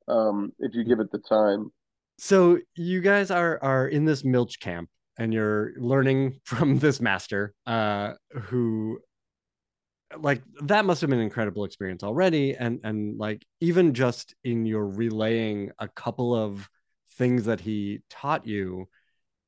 um, 0.08 0.52
if 0.60 0.74
you 0.74 0.84
give 0.84 1.00
it 1.00 1.10
the 1.10 1.18
time. 1.18 1.72
So 2.18 2.58
you 2.76 3.00
guys 3.00 3.32
are 3.32 3.58
are 3.62 3.88
in 3.88 4.04
this 4.04 4.24
Milch 4.24 4.60
camp 4.60 4.88
and 5.18 5.34
you're 5.34 5.72
learning 5.76 6.40
from 6.44 6.78
this 6.78 7.00
master 7.00 7.54
uh 7.66 8.12
who 8.42 8.98
like 10.18 10.42
that 10.62 10.84
must 10.84 11.00
have 11.00 11.10
been 11.10 11.18
an 11.18 11.24
incredible 11.24 11.64
experience 11.64 12.02
already. 12.02 12.54
And 12.54 12.80
and 12.84 13.18
like 13.18 13.44
even 13.60 13.94
just 13.94 14.34
in 14.44 14.66
your 14.66 14.86
relaying 14.86 15.70
a 15.78 15.88
couple 15.88 16.34
of 16.34 16.68
things 17.16 17.44
that 17.44 17.60
he 17.60 18.00
taught 18.08 18.46
you 18.46 18.88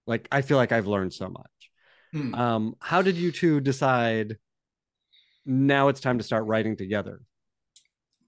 like 0.06 0.28
i 0.30 0.42
feel 0.42 0.56
like 0.56 0.72
i've 0.72 0.86
learned 0.86 1.12
so 1.12 1.28
much. 1.28 1.70
Hmm. 2.12 2.34
um 2.34 2.76
how 2.80 3.02
did 3.02 3.16
you 3.16 3.32
two 3.32 3.60
decide 3.60 4.36
now 5.46 5.88
it's 5.88 6.00
time 6.00 6.18
to 6.18 6.24
start 6.24 6.44
writing 6.46 6.76
together 6.76 7.20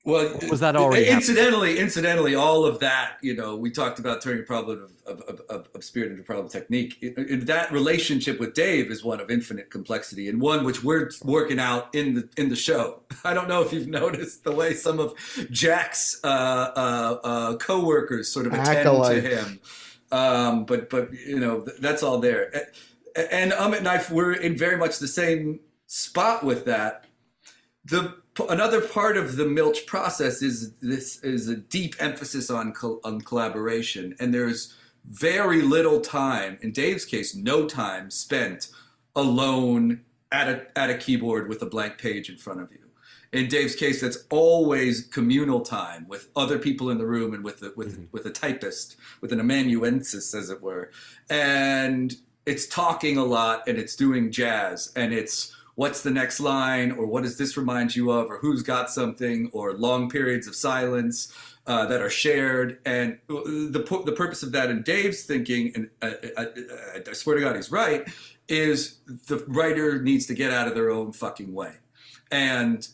well, 0.07 0.38
was 0.49 0.61
that 0.61 0.77
already 0.77 1.09
incidentally? 1.09 1.71
Happening? 1.71 1.85
Incidentally, 1.85 2.35
all 2.37 2.64
of 2.64 2.79
that, 2.79 3.16
you 3.23 3.35
know, 3.35 3.57
we 3.57 3.73
talked 3.73 3.99
about 3.99 4.23
turning 4.23 4.42
a 4.42 4.45
problem 4.45 4.88
of, 5.05 5.21
of, 5.23 5.40
of, 5.51 5.69
of 5.75 5.83
spirit 5.83 6.12
into 6.12 6.23
problem 6.23 6.49
technique. 6.49 6.97
It, 7.03 7.14
it, 7.19 7.47
that 7.47 7.73
relationship 7.73 8.38
with 8.38 8.55
Dave 8.55 8.92
is 8.92 9.03
one 9.03 9.21
of 9.21 9.33
infinite 9.33 9.69
complexity 9.69 10.29
and 10.29 10.40
one 10.40 10.64
which 10.64 10.85
we're 10.85 11.11
working 11.25 11.59
out 11.59 11.92
in 11.92 12.14
the 12.14 12.29
in 12.37 12.51
the 12.51 12.57
show. 12.57 13.03
I 13.25 13.35
don't 13.35 13.49
know 13.49 13.62
if 13.62 13.73
you've 13.73 13.88
noticed 13.88 14.45
the 14.45 14.53
way 14.53 14.75
some 14.75 15.01
of 15.01 15.14
Jack's 15.51 16.21
uh, 16.23 16.29
uh, 16.29 17.19
uh, 17.25 17.57
co-workers 17.57 18.29
sort 18.29 18.47
of 18.47 18.53
attend 18.53 18.79
Acolyte. 18.79 19.23
to 19.23 19.29
him, 19.29 19.61
um, 20.12 20.64
but 20.66 20.88
but 20.88 21.12
you 21.12 21.40
know 21.40 21.66
that's 21.81 22.05
all 22.05 22.19
there. 22.19 22.69
And 23.16 23.51
Amit 23.51 23.79
and 23.79 23.88
I 23.88 24.05
we're 24.12 24.35
in 24.35 24.57
very 24.57 24.77
much 24.77 25.01
the 25.01 25.09
same 25.09 25.59
spot 25.88 26.45
with 26.45 26.64
that. 26.66 27.07
The 27.85 28.14
another 28.49 28.81
part 28.81 29.16
of 29.16 29.37
the 29.37 29.46
Milch 29.46 29.87
process 29.87 30.42
is 30.42 30.72
this 30.75 31.22
is 31.22 31.49
a 31.49 31.57
deep 31.57 31.94
emphasis 31.99 32.51
on 32.51 32.75
on 33.05 33.20
collaboration, 33.20 34.14
and 34.20 34.33
there's 34.33 34.75
very 35.09 35.62
little 35.62 36.01
time. 36.01 36.59
In 36.61 36.72
Dave's 36.72 37.05
case, 37.05 37.35
no 37.35 37.66
time 37.66 38.11
spent 38.11 38.68
alone 39.14 40.03
at 40.31 40.49
a 40.49 40.66
at 40.79 40.90
a 40.90 40.96
keyboard 40.96 41.49
with 41.49 41.62
a 41.62 41.66
blank 41.66 41.99
page 41.99 42.29
in 42.29 42.37
front 42.37 42.61
of 42.61 42.70
you. 42.72 42.79
In 43.33 43.49
Dave's 43.49 43.75
case, 43.75 44.01
that's 44.01 44.25
always 44.31 45.07
communal 45.07 45.61
time 45.61 46.07
with 46.09 46.29
other 46.37 46.59
people 46.59 46.90
in 46.90 46.99
the 46.99 47.07
room 47.07 47.35
and 47.35 47.44
with 47.44 47.61
the, 47.61 47.72
with 47.77 47.94
mm-hmm. 47.94 48.05
with 48.12 48.27
a 48.27 48.31
typist, 48.31 48.96
with 49.20 49.33
an 49.33 49.40
amanuensis, 49.40 50.35
as 50.35 50.51
it 50.51 50.62
were, 50.62 50.90
and 51.29 52.16
it's 52.46 52.66
talking 52.66 53.16
a 53.16 53.25
lot 53.25 53.64
and 53.66 53.77
it's 53.77 53.96
doing 53.96 54.31
jazz 54.31 54.92
and 54.94 55.12
it's 55.12 55.55
what's 55.76 56.02
the 56.02 56.10
next 56.10 56.40
line 56.40 56.90
or 56.90 57.06
what 57.06 57.22
does 57.22 57.38
this 57.38 57.56
remind 57.56 57.94
you 57.94 58.10
of 58.10 58.28
or 58.28 58.38
who's 58.38 58.62
got 58.62 58.90
something 58.90 59.48
or 59.52 59.74
long 59.74 60.10
periods 60.10 60.48
of 60.48 60.56
silence 60.56 61.32
uh, 61.66 61.86
that 61.86 62.00
are 62.00 62.10
shared. 62.10 62.78
And 62.84 63.18
uh, 63.30 63.42
the, 63.44 64.02
the 64.04 64.12
purpose 64.12 64.42
of 64.42 64.52
that 64.52 64.70
in 64.70 64.82
dave's 64.82 65.22
thinking 65.22 65.72
and 65.74 65.90
I, 66.02 66.16
I, 66.36 66.46
I 67.08 67.12
swear 67.12 67.36
to 67.36 67.42
god 67.42 67.56
he's 67.56 67.70
right 67.70 68.08
is 68.48 68.98
the 69.06 69.44
writer 69.46 70.02
needs 70.02 70.26
to 70.26 70.34
get 70.34 70.52
out 70.52 70.66
of 70.66 70.74
their 70.74 70.90
own 70.90 71.12
fucking 71.12 71.52
way. 71.52 71.74
And 72.30 72.86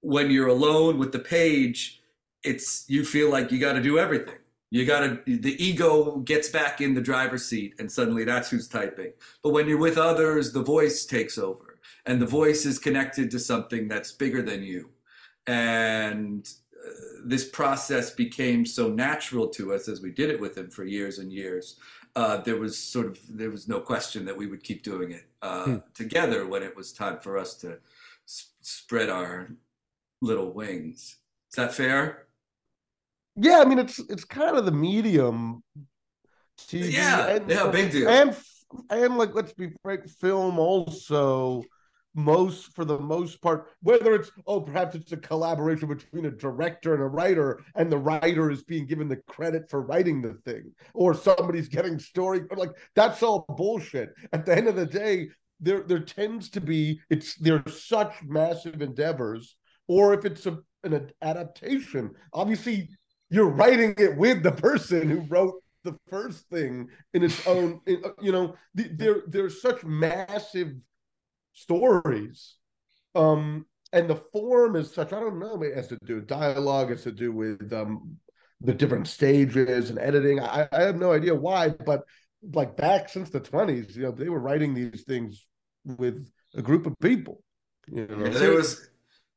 when 0.00 0.30
you're 0.30 0.48
alone 0.48 0.98
with 0.98 1.12
the 1.12 1.18
page 1.18 2.02
it's 2.42 2.84
you 2.88 3.04
feel 3.04 3.30
like 3.30 3.50
you 3.52 3.58
got 3.58 3.72
to 3.74 3.82
do 3.82 3.98
everything. 3.98 4.38
You 4.70 4.84
gotta 4.84 5.20
the 5.26 5.62
ego 5.64 6.18
gets 6.18 6.48
back 6.48 6.80
in 6.80 6.94
the 6.94 7.00
driver's 7.00 7.44
seat 7.44 7.74
and 7.78 7.90
suddenly 7.90 8.24
that's 8.24 8.50
who's 8.50 8.68
typing. 8.68 9.12
But 9.42 9.50
when 9.50 9.68
you're 9.68 9.78
with 9.78 9.96
others 9.96 10.52
the 10.52 10.62
voice 10.62 11.06
takes 11.06 11.38
over 11.38 11.67
and 12.08 12.20
the 12.20 12.26
voice 12.26 12.66
is 12.66 12.78
connected 12.78 13.30
to 13.30 13.38
something 13.38 13.86
that's 13.86 14.10
bigger 14.10 14.42
than 14.42 14.62
you. 14.62 14.90
And 15.46 16.48
uh, 16.74 16.90
this 17.24 17.48
process 17.48 18.10
became 18.10 18.66
so 18.66 18.88
natural 18.88 19.48
to 19.50 19.72
us 19.72 19.88
as 19.88 20.02
we 20.02 20.10
did 20.10 20.30
it 20.30 20.40
with 20.40 20.58
him 20.58 20.70
for 20.70 20.84
years 20.84 21.18
and 21.18 21.32
years 21.32 21.78
uh, 22.18 22.38
there 22.38 22.56
was 22.56 22.76
sort 22.76 23.06
of 23.06 23.18
there 23.28 23.50
was 23.50 23.68
no 23.68 23.80
question 23.80 24.24
that 24.24 24.36
we 24.36 24.48
would 24.48 24.64
keep 24.64 24.82
doing 24.82 25.12
it 25.12 25.24
uh, 25.40 25.64
hmm. 25.64 25.76
together 25.94 26.46
when 26.48 26.64
it 26.64 26.74
was 26.74 26.92
time 26.92 27.18
for 27.20 27.38
us 27.38 27.54
to 27.54 27.78
s- 28.26 28.50
spread 28.60 29.08
our 29.08 29.50
little 30.20 30.52
wings. 30.52 31.18
Is 31.50 31.56
that 31.56 31.72
fair? 31.72 32.26
Yeah 33.36 33.60
i 33.60 33.64
mean 33.64 33.78
it's 33.78 34.00
it's 34.00 34.24
kind 34.24 34.56
of 34.56 34.64
the 34.64 34.72
medium 34.72 35.62
TV 36.58 36.92
yeah 36.92 37.28
and, 37.28 37.48
yeah 37.48 37.70
big 37.70 37.92
deal. 37.92 38.08
and 38.08 38.34
and 38.90 39.16
like 39.16 39.32
let's 39.32 39.52
be 39.52 39.70
frank 39.80 40.08
film 40.08 40.58
also 40.58 41.62
most 42.18 42.74
for 42.74 42.84
the 42.84 42.98
most 42.98 43.40
part 43.40 43.68
whether 43.80 44.14
it's 44.14 44.30
oh 44.46 44.60
perhaps 44.60 44.94
it's 44.96 45.12
a 45.12 45.16
collaboration 45.16 45.88
between 45.88 46.26
a 46.26 46.30
director 46.30 46.92
and 46.92 47.02
a 47.02 47.06
writer 47.06 47.60
and 47.76 47.90
the 47.90 47.96
writer 47.96 48.50
is 48.50 48.64
being 48.64 48.84
given 48.86 49.08
the 49.08 49.22
credit 49.28 49.70
for 49.70 49.82
writing 49.82 50.20
the 50.20 50.34
thing 50.44 50.72
or 50.94 51.14
somebody's 51.14 51.68
getting 51.76 51.98
story 51.98 52.42
like 52.56 52.72
that's 52.96 53.22
all 53.22 53.46
bullshit 53.56 54.10
at 54.32 54.44
the 54.44 54.54
end 54.54 54.66
of 54.66 54.74
the 54.74 54.86
day 54.86 55.28
there 55.60 55.84
there 55.84 56.00
tends 56.00 56.50
to 56.50 56.60
be 56.60 57.00
it's 57.08 57.36
there's 57.36 57.84
such 57.84 58.12
massive 58.24 58.82
endeavors 58.82 59.56
or 59.86 60.12
if 60.12 60.24
it's 60.24 60.46
a, 60.46 60.58
an 60.82 61.10
adaptation 61.22 62.10
obviously 62.34 62.88
you're 63.30 63.48
writing 63.48 63.94
it 63.96 64.16
with 64.16 64.42
the 64.42 64.52
person 64.52 65.08
who 65.08 65.20
wrote 65.28 65.54
the 65.84 65.96
first 66.10 66.48
thing 66.48 66.88
in 67.14 67.22
its 67.22 67.46
own. 67.46 67.80
you 67.86 68.32
know, 68.32 68.54
there 68.74 69.22
there's 69.26 69.62
such 69.62 69.84
massive 69.84 70.74
stories, 71.58 72.54
um, 73.14 73.66
and 73.92 74.08
the 74.08 74.16
form 74.32 74.76
is 74.76 74.92
such. 74.92 75.12
I 75.12 75.20
don't 75.20 75.38
know. 75.38 75.62
It 75.62 75.74
has 75.74 75.88
to 75.88 75.98
do 76.04 76.16
with 76.16 76.26
dialogue. 76.26 76.90
It 76.90 76.94
has 76.94 77.04
to 77.04 77.12
do 77.12 77.32
with 77.32 77.72
um, 77.72 78.16
the 78.60 78.74
different 78.74 79.08
stages 79.08 79.90
and 79.90 79.98
editing. 79.98 80.40
I, 80.40 80.68
I 80.72 80.82
have 80.82 80.96
no 80.96 81.12
idea 81.12 81.34
why, 81.34 81.70
but 81.70 82.02
like 82.52 82.76
back 82.76 83.08
since 83.08 83.30
the 83.30 83.40
20s, 83.40 83.96
you 83.96 84.02
know, 84.02 84.10
they 84.12 84.28
were 84.28 84.40
writing 84.40 84.74
these 84.74 85.04
things 85.04 85.46
with 85.84 86.28
a 86.54 86.62
group 86.62 86.86
of 86.86 86.94
people. 87.00 87.42
You 87.90 88.06
know, 88.06 88.26
Yeah, 88.26 88.30
there 88.38 88.52
was 88.54 88.88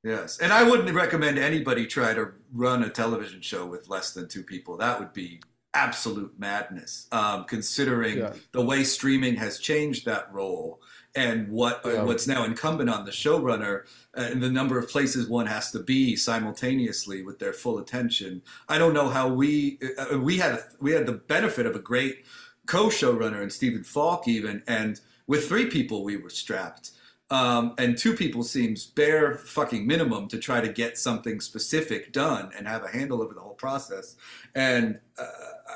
yes, 0.03 0.39
and 0.39 0.51
I 0.51 0.63
wouldn't 0.63 0.93
recommend 0.93 1.39
anybody 1.39 1.85
try 1.87 2.13
to 2.13 2.31
run 2.51 2.83
a 2.83 2.89
television 2.89 3.41
show 3.41 3.65
with 3.65 3.89
less 3.89 4.13
than 4.13 4.27
two 4.27 4.43
people. 4.43 4.77
That 4.77 4.99
would 4.99 5.13
be 5.13 5.41
absolute 5.73 6.37
madness, 6.37 7.07
um, 7.11 7.45
considering 7.45 8.17
Yeah. 8.17 8.33
the 8.51 8.61
way 8.61 8.83
streaming 8.83 9.35
has 9.37 9.57
changed 9.59 10.05
that 10.05 10.31
role 10.33 10.81
and 11.15 11.49
what 11.49 11.81
Yeah. 11.85 12.03
what's 12.03 12.27
now 12.27 12.43
incumbent 12.45 12.89
on 12.89 13.05
the 13.05 13.11
showrunner 13.11 13.83
uh, 14.17 14.21
and 14.21 14.41
the 14.41 14.49
number 14.49 14.77
of 14.77 14.89
places 14.89 15.27
one 15.27 15.47
has 15.47 15.71
to 15.71 15.79
be 15.79 16.15
simultaneously 16.15 17.21
with 17.23 17.39
their 17.39 17.53
full 17.53 17.77
attention. 17.79 18.41
I 18.69 18.77
don't 18.77 18.93
know 18.93 19.09
how 19.09 19.27
we 19.29 19.79
uh, 19.97 20.19
we 20.19 20.37
had 20.37 20.63
we 20.79 20.91
had 20.91 21.05
the 21.05 21.13
benefit 21.13 21.65
of 21.65 21.75
a 21.75 21.79
great 21.79 22.25
co-showrunner 22.67 23.41
and 23.41 23.51
Stephen 23.51 23.83
Falk 23.83 24.27
even, 24.27 24.63
and 24.67 25.01
with 25.27 25.47
three 25.47 25.65
people 25.65 26.03
we 26.03 26.15
were 26.17 26.29
strapped. 26.29 26.91
Um, 27.29 27.75
and 27.77 27.97
two 27.97 28.13
people 28.13 28.43
seems 28.43 28.85
bare 28.85 29.37
fucking 29.37 29.87
minimum 29.87 30.27
to 30.27 30.37
try 30.37 30.59
to 30.59 30.67
get 30.67 30.97
something 30.97 31.39
specific 31.39 32.11
done 32.11 32.51
and 32.57 32.67
have 32.67 32.83
a 32.83 32.89
handle 32.89 33.21
over 33.21 33.33
the 33.33 33.39
whole 33.39 33.53
process. 33.53 34.17
And 34.53 34.99
uh, 35.17 35.25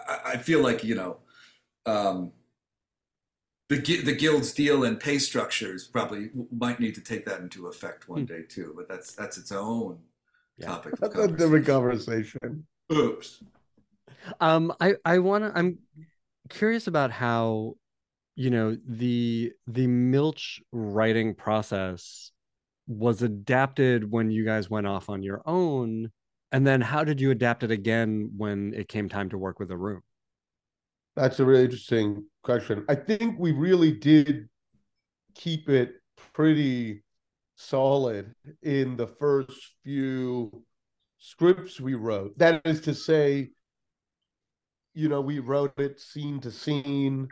I, 0.09 0.19
I 0.33 0.37
feel 0.37 0.61
like 0.61 0.83
you 0.83 0.95
know, 0.95 1.17
um, 1.85 2.33
the 3.69 3.77
the 4.01 4.15
guild's 4.15 4.53
deal 4.53 4.83
and 4.83 4.99
pay 4.99 5.17
structures 5.17 5.87
probably 5.87 6.29
might 6.51 6.79
need 6.79 6.95
to 6.95 7.01
take 7.01 7.25
that 7.25 7.39
into 7.39 7.67
effect 7.67 8.07
one 8.07 8.25
day 8.25 8.43
too. 8.43 8.73
But 8.75 8.87
that's 8.87 9.13
that's 9.13 9.37
its 9.37 9.51
own 9.51 9.99
Yeah. 10.57 10.67
topic. 10.67 10.93
Of 10.93 10.99
that's 11.01 11.15
a 11.15 11.27
different 11.27 11.65
conversation. 11.65 12.39
conversation. 12.39 12.67
Oops. 12.91 13.43
Um, 14.39 14.73
I 14.79 14.95
I 15.03 15.19
want 15.19 15.43
to. 15.45 15.57
I'm 15.57 15.79
curious 16.49 16.87
about 16.87 17.11
how, 17.11 17.75
you 18.35 18.49
know, 18.49 18.77
the 18.87 19.51
the 19.67 19.87
Milch 19.87 20.61
writing 20.71 21.33
process 21.33 22.31
was 22.87 23.23
adapted 23.23 24.11
when 24.11 24.29
you 24.29 24.45
guys 24.45 24.69
went 24.69 24.85
off 24.85 25.09
on 25.09 25.23
your 25.23 25.41
own, 25.47 26.11
and 26.51 26.67
then 26.67 26.81
how 26.81 27.03
did 27.03 27.19
you 27.19 27.31
adapt 27.31 27.63
it 27.63 27.71
again 27.71 28.31
when 28.37 28.73
it 28.75 28.87
came 28.87 29.09
time 29.09 29.29
to 29.29 29.37
work 29.39 29.59
with 29.59 29.71
a 29.71 29.77
room? 29.77 30.01
That's 31.15 31.39
a 31.39 31.45
really 31.45 31.63
interesting 31.63 32.25
question. 32.43 32.85
I 32.89 32.95
think 32.95 33.39
we 33.39 33.51
really 33.51 33.91
did 33.91 34.49
keep 35.35 35.69
it 35.69 35.93
pretty 36.33 37.03
solid 37.55 38.33
in 38.61 38.97
the 38.97 39.07
first 39.07 39.75
few 39.83 40.63
scripts 41.17 41.79
we 41.79 41.93
wrote. 41.95 42.37
That 42.37 42.61
is 42.65 42.81
to 42.81 42.93
say, 42.93 43.51
you 44.93 45.09
know, 45.09 45.21
we 45.21 45.39
wrote 45.39 45.79
it 45.79 45.99
scene 45.99 46.39
to 46.41 46.51
scene. 46.51 47.27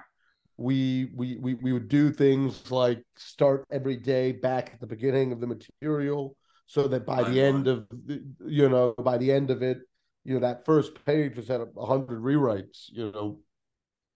We 0.56 1.10
we 1.16 1.38
we 1.38 1.56
we 1.56 1.74
would 1.74 1.88
do 1.90 2.12
things 2.12 2.72
like 2.72 3.04
start 3.18 3.66
every 3.72 3.98
day 3.98 4.32
back 4.32 4.72
at 4.74 4.80
the 4.80 4.88
beginning 4.88 5.32
of 5.32 5.42
the 5.42 5.48
material, 5.48 6.38
so 6.68 6.88
that 6.88 7.06
by 7.06 7.24
the 7.24 7.42
end 7.42 7.68
of 7.68 7.88
the, 7.90 8.24
you 8.46 8.70
know 8.70 8.94
by 8.94 9.18
the 9.18 9.32
end 9.32 9.50
of 9.50 9.64
it, 9.64 9.80
you 10.24 10.36
know 10.36 10.42
that 10.42 10.64
first 10.64 11.04
page 11.06 11.38
was 11.38 11.50
at 11.50 11.60
a 11.60 11.86
hundred 11.86 12.22
rewrites. 12.22 12.86
You 12.92 13.12
know, 13.12 13.40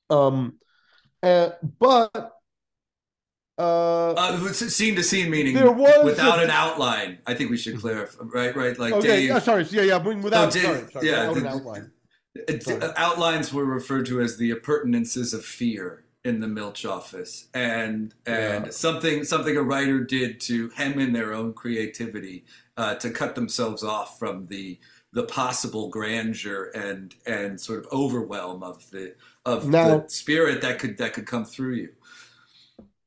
um, 0.10 0.56
uh, 1.24 1.50
but 1.80 2.34
uh, 3.58 4.12
Uh, 4.14 4.52
scene 4.54 4.96
to 4.96 5.04
scene 5.04 5.30
meaning 5.32 5.56
There 5.56 5.72
was 5.72 6.06
without 6.06 6.40
a- 6.40 6.44
an 6.44 6.50
outline. 6.52 7.20
I 7.26 7.34
think 7.34 7.50
we 7.50 7.58
should 7.58 7.80
clarify, 7.80 8.24
right? 8.26 8.56
Right, 8.56 8.78
like 8.78 8.94
okay, 8.94 9.08
Dave. 9.08 9.30
yeah, 9.30 9.40
sorry, 9.40 9.66
yeah, 9.72 9.82
yeah, 9.82 9.98
without 9.98 10.52
Dave- 10.52 10.64
sorry, 10.64 10.92
sorry, 10.92 11.08
yeah, 11.08 11.30
without 11.30 11.38
an 11.38 11.44
the- 11.44 11.50
outline. 11.50 11.92
Sorry. 12.62 12.82
uh, 12.82 12.94
outlines 12.98 13.52
were 13.52 13.66
referred 13.66 14.06
to 14.08 14.22
as 14.22 14.38
the 14.38 14.52
appurtenances 14.52 15.34
of 15.34 15.44
fear 15.44 16.04
in 16.24 16.40
the 16.40 16.48
Milch 16.48 16.86
office, 16.86 17.48
and 17.54 18.14
and 18.28 18.66
Yeah. 18.66 18.72
something 18.72 19.24
something 19.24 19.58
a 19.58 19.64
writer 19.64 20.02
did 20.04 20.40
to 20.42 20.70
hem 20.76 21.00
in 21.00 21.14
their 21.14 21.34
own 21.34 21.54
creativity, 21.54 22.46
uh, 22.76 22.94
to 22.96 23.10
cut 23.10 23.34
themselves 23.34 23.84
off 23.84 24.20
from 24.20 24.46
the 24.48 24.80
the 25.14 25.24
possible 25.24 25.90
grandeur 25.90 26.72
and 26.76 27.16
and 27.26 27.60
sort 27.60 27.80
of 27.86 27.92
overwhelm 27.92 28.64
of 28.64 28.90
the 28.92 29.16
of 29.46 29.70
Now- 29.70 30.00
the 30.00 30.10
spirit 30.10 30.62
that 30.62 30.80
could 30.80 30.98
that 30.98 31.14
could 31.14 31.26
come 31.26 31.46
through 31.46 31.76
you. 31.76 31.90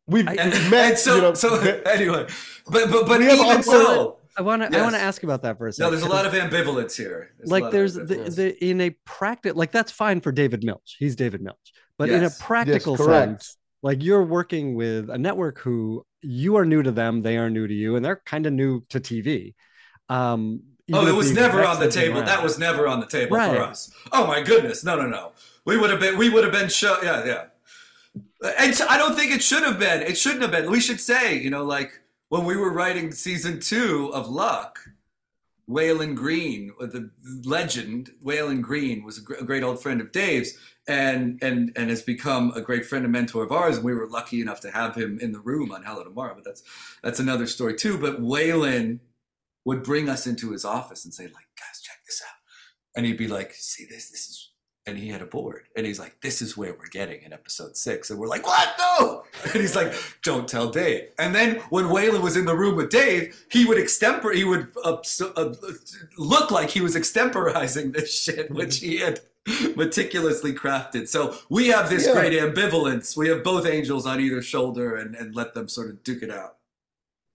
We've, 0.06 0.26
I- 0.26 0.34
And, 0.34 0.52
we've 0.52 0.70
met, 0.70 0.88
and 0.90 0.98
so 0.98 1.16
you 1.16 1.22
know, 1.22 1.34
so 1.34 1.54
anyway, 1.86 2.26
but 2.68 2.90
but 2.90 3.06
but 3.06 3.22
even 3.22 3.38
other- 3.40 3.62
so, 3.62 4.16
I 4.36 4.42
want 4.42 4.62
to. 4.62 4.78
I 4.78 4.82
want 4.82 4.94
to 4.94 5.00
ask 5.00 5.22
about 5.22 5.42
that 5.42 5.58
for 5.58 5.66
a 5.66 5.72
second. 5.72 5.86
no, 5.86 5.90
there's 5.90 6.02
a 6.02 6.08
lot 6.08 6.24
of 6.26 6.32
ambivalence 6.32 6.96
here. 6.96 7.32
There's 7.38 7.50
like 7.50 7.70
there's 7.70 7.94
the, 7.94 8.04
the 8.04 8.64
in 8.64 8.80
a 8.80 8.90
practice 9.04 9.54
like 9.54 9.70
that's 9.70 9.92
fine 9.92 10.20
for 10.20 10.32
David 10.32 10.64
Milch. 10.64 10.96
He's 10.98 11.14
David 11.14 11.42
Milch. 11.42 11.72
But 11.98 12.08
in 12.08 12.24
a 12.24 12.30
practical 12.30 12.96
correct. 12.96 13.42
sense, 13.42 13.56
like 13.82 14.02
you're 14.02 14.24
working 14.24 14.74
with 14.74 15.10
a 15.10 15.18
network 15.18 15.58
who 15.58 16.06
you 16.22 16.56
are 16.56 16.64
new 16.64 16.82
to 16.82 16.90
them, 16.90 17.22
they 17.22 17.36
are 17.36 17.50
new 17.50 17.66
to 17.66 17.74
you, 17.74 17.96
and 17.96 18.04
they're 18.04 18.22
kind 18.24 18.46
of 18.46 18.52
new 18.52 18.80
to 18.88 19.00
TV. 19.00 19.54
Um, 20.08 20.62
Oh, 20.92 21.06
it 21.06 21.14
was 21.14 21.32
never 21.32 21.64
on 21.64 21.80
the 21.80 21.90
table. 21.90 22.22
That 22.22 22.42
was 22.42 22.58
never 22.58 22.86
on 22.88 23.00
the 23.00 23.06
table 23.06 23.36
Right. 23.36 23.56
for 23.56 23.62
us. 23.62 23.92
Oh 24.12 24.26
my 24.26 24.42
goodness, 24.42 24.82
no, 24.84 24.96
no, 24.96 25.06
no. 25.06 25.32
We 25.64 25.76
would 25.76 25.90
have 25.90 26.00
been. 26.00 26.16
We 26.18 26.28
would 26.28 26.44
have 26.44 26.52
been. 26.52 26.68
Show, 26.68 26.98
yeah, 27.02 27.24
yeah. 27.24 27.44
And 28.58 28.80
I 28.88 28.96
don't 28.98 29.14
think 29.14 29.32
it 29.32 29.42
should 29.42 29.62
have 29.62 29.78
been. 29.78 30.02
It 30.02 30.16
shouldn't 30.16 30.42
have 30.42 30.50
been. 30.50 30.70
We 30.70 30.80
should 30.80 31.00
say, 31.00 31.38
you 31.38 31.50
know, 31.50 31.64
like 31.64 32.00
when 32.28 32.44
we 32.44 32.56
were 32.56 32.72
writing 32.72 33.12
season 33.12 33.60
two 33.60 34.10
of 34.14 34.28
Luck, 34.28 34.78
Walon 35.68 36.14
Green, 36.14 36.72
uh, 36.80 36.86
the 36.86 37.10
legend 37.44 38.10
Walon 38.24 38.60
Green, 38.62 39.04
was 39.04 39.18
a 39.18 39.34
a 39.42 39.44
great 39.44 39.62
old 39.62 39.80
friend 39.82 40.00
of 40.00 40.10
Dave's, 40.12 40.56
and 40.88 41.38
and 41.42 41.72
and 41.76 41.90
has 41.90 42.02
become 42.02 42.52
a 42.56 42.60
great 42.62 42.86
friend 42.86 43.04
and 43.04 43.12
mentor 43.12 43.44
of 43.44 43.52
ours. 43.52 43.76
And 43.76 43.84
we 43.84 43.94
were 43.94 44.08
lucky 44.08 44.40
enough 44.40 44.60
to 44.62 44.70
have 44.70 44.96
him 44.96 45.18
in 45.20 45.32
the 45.32 45.38
room 45.40 45.70
on 45.70 45.84
Hello 45.84 46.02
Tomorrow. 46.02 46.34
But 46.34 46.44
that's 46.44 46.62
that's 47.02 47.20
another 47.20 47.46
story 47.46 47.74
too. 47.76 47.98
But 47.98 48.20
Walon 48.20 49.00
would 49.64 49.82
bring 49.82 50.08
us 50.08 50.26
into 50.26 50.52
his 50.52 50.64
office 50.64 51.04
and 51.04 51.12
say, 51.12 51.24
like, 51.24 51.48
guys, 51.58 51.80
check 51.82 51.98
this 52.06 52.22
out. 52.26 52.34
And 52.96 53.06
he'd 53.06 53.18
be 53.18 53.28
like, 53.28 53.52
see 53.54 53.84
this, 53.88 54.10
this 54.10 54.28
is 54.28 54.46
and 54.86 54.96
he 54.96 55.08
had 55.08 55.20
a 55.20 55.26
board. 55.26 55.64
And 55.76 55.84
he's 55.86 56.00
like, 56.00 56.20
this 56.22 56.40
is 56.40 56.56
where 56.56 56.72
we're 56.72 56.88
getting 56.88 57.22
in 57.22 57.32
episode 57.34 57.76
six. 57.76 58.10
And 58.10 58.18
we're 58.18 58.26
like, 58.26 58.46
what? 58.46 58.68
No. 58.78 59.24
And 59.44 59.60
he's 59.60 59.76
like, 59.76 59.92
don't 60.22 60.48
tell 60.48 60.68
Dave. 60.70 61.10
And 61.18 61.34
then 61.34 61.56
when 61.70 61.84
Walon 61.86 62.22
was 62.22 62.36
in 62.36 62.44
the 62.46 62.56
room 62.56 62.76
with 62.76 62.90
Dave, 62.90 63.44
he 63.50 63.64
would 63.64 63.78
extempor, 63.78 64.34
he 64.34 64.42
would 64.44 64.68
uh, 64.84 64.96
uh, 65.36 65.54
look 66.18 66.50
like 66.50 66.70
he 66.70 66.80
was 66.80 66.96
extemporizing 66.96 67.92
this 67.94 68.12
shit, 68.22 68.50
which 68.50 68.78
he 68.80 68.98
had 68.98 69.20
meticulously 69.76 70.52
crafted. 70.52 71.08
So 71.08 71.36
we 71.48 71.68
have 71.68 71.88
this 71.88 72.06
Yeah. 72.06 72.12
great 72.14 72.32
ambivalence. 72.32 73.16
We 73.16 73.28
have 73.28 73.42
both 73.44 73.66
angels 73.66 74.06
on 74.06 74.20
either 74.20 74.42
shoulder 74.42 74.94
and, 74.96 75.14
and 75.14 75.34
let 75.34 75.54
them 75.54 75.68
sort 75.68 75.90
of 75.90 76.02
duke 76.02 76.22
it 76.22 76.30
out. 76.30 76.56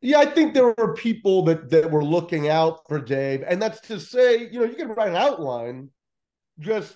Yeah, 0.02 0.20
I 0.20 0.26
think 0.26 0.54
there 0.54 0.74
were 0.78 0.94
people 0.94 1.44
that 1.46 1.70
that 1.72 1.90
were 1.90 2.04
looking 2.04 2.50
out 2.50 2.88
for 2.88 3.00
Dave, 3.00 3.44
and 3.48 3.62
that's 3.62 3.82
to 3.88 4.00
say, 4.00 4.50
you 4.50 4.60
know, 4.60 4.66
you 4.66 4.76
can 4.76 4.90
write 4.90 5.10
an 5.10 5.16
outline. 5.16 5.90
Just 6.60 6.96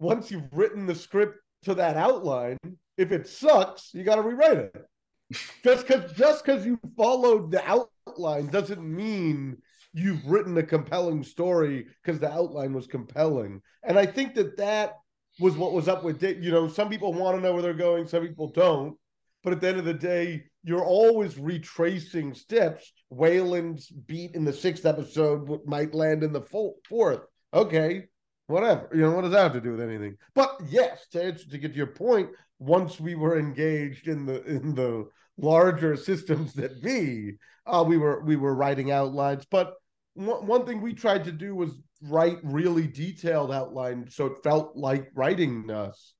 once 0.00 0.30
you've 0.30 0.52
written 0.52 0.86
the 0.86 0.94
script 0.94 1.38
to 1.64 1.74
that 1.74 1.96
outline, 1.96 2.56
if 2.96 3.12
it 3.12 3.28
sucks, 3.28 3.92
you 3.92 4.04
got 4.04 4.16
to 4.16 4.22
rewrite 4.22 4.58
it. 4.58 4.86
Just 5.64 5.86
because 5.86 6.12
just 6.14 6.44
because 6.44 6.64
you 6.64 6.80
followed 6.96 7.50
the 7.50 7.62
outline 7.68 8.46
doesn't 8.46 8.80
mean 8.82 9.58
you've 9.92 10.24
written 10.26 10.56
a 10.56 10.62
compelling 10.62 11.22
story 11.22 11.86
because 12.02 12.18
the 12.18 12.32
outline 12.32 12.72
was 12.72 12.86
compelling. 12.86 13.60
And 13.82 13.98
I 13.98 14.06
think 14.06 14.34
that 14.36 14.56
that 14.56 14.94
was 15.38 15.54
what 15.56 15.72
was 15.72 15.86
up 15.88 16.02
with 16.02 16.18
Dave. 16.18 16.42
You 16.42 16.50
know, 16.50 16.68
some 16.68 16.88
people 16.88 17.12
want 17.12 17.36
to 17.36 17.42
know 17.42 17.52
where 17.52 17.62
they're 17.62 17.74
going, 17.74 18.06
some 18.06 18.26
people 18.26 18.48
don't. 18.48 18.96
But 19.42 19.52
at 19.52 19.60
the 19.60 19.68
end 19.68 19.78
of 19.78 19.84
the 19.84 19.94
day, 19.94 20.44
you're 20.64 20.84
always 20.84 21.38
retracing 21.38 22.34
steps. 22.34 22.92
Walon's 23.10 23.88
beat 23.88 24.34
in 24.34 24.44
the 24.44 24.52
sixth 24.52 24.86
episode 24.86 25.66
might 25.66 25.94
land 25.94 26.22
in 26.22 26.32
the 26.32 26.42
fourth. 26.88 27.20
Okay, 27.54 28.04
whatever. 28.48 28.88
You 28.92 29.02
know, 29.02 29.12
what 29.12 29.22
does 29.22 29.32
that 29.32 29.42
have 29.42 29.52
to 29.54 29.60
do 29.60 29.70
with 29.70 29.80
anything? 29.80 30.16
But 30.34 30.60
yes, 30.68 31.06
to, 31.12 31.22
answer, 31.22 31.48
to 31.48 31.58
get 31.58 31.72
to 31.72 31.76
your 31.76 31.86
point, 31.86 32.30
once 32.58 32.98
we 32.98 33.14
were 33.14 33.38
engaged 33.38 34.08
in 34.08 34.26
the 34.26 34.42
in 34.44 34.74
the 34.74 35.08
larger 35.36 35.96
systems 35.96 36.52
that 36.54 36.82
be, 36.82 37.34
uh, 37.66 37.84
we 37.86 37.96
were 37.96 38.22
we 38.24 38.36
were 38.36 38.54
writing 38.54 38.90
outlines. 38.90 39.46
But 39.50 39.74
one, 40.14 40.46
one 40.46 40.66
thing 40.66 40.80
we 40.80 40.92
tried 40.92 41.24
to 41.24 41.32
do 41.32 41.54
was 41.54 41.78
write 42.02 42.38
really 42.42 42.86
detailed 42.86 43.52
outlines, 43.52 44.16
so 44.16 44.26
it 44.26 44.42
felt 44.42 44.76
like 44.76 45.10
writing 45.14 45.70
us, 45.70 46.14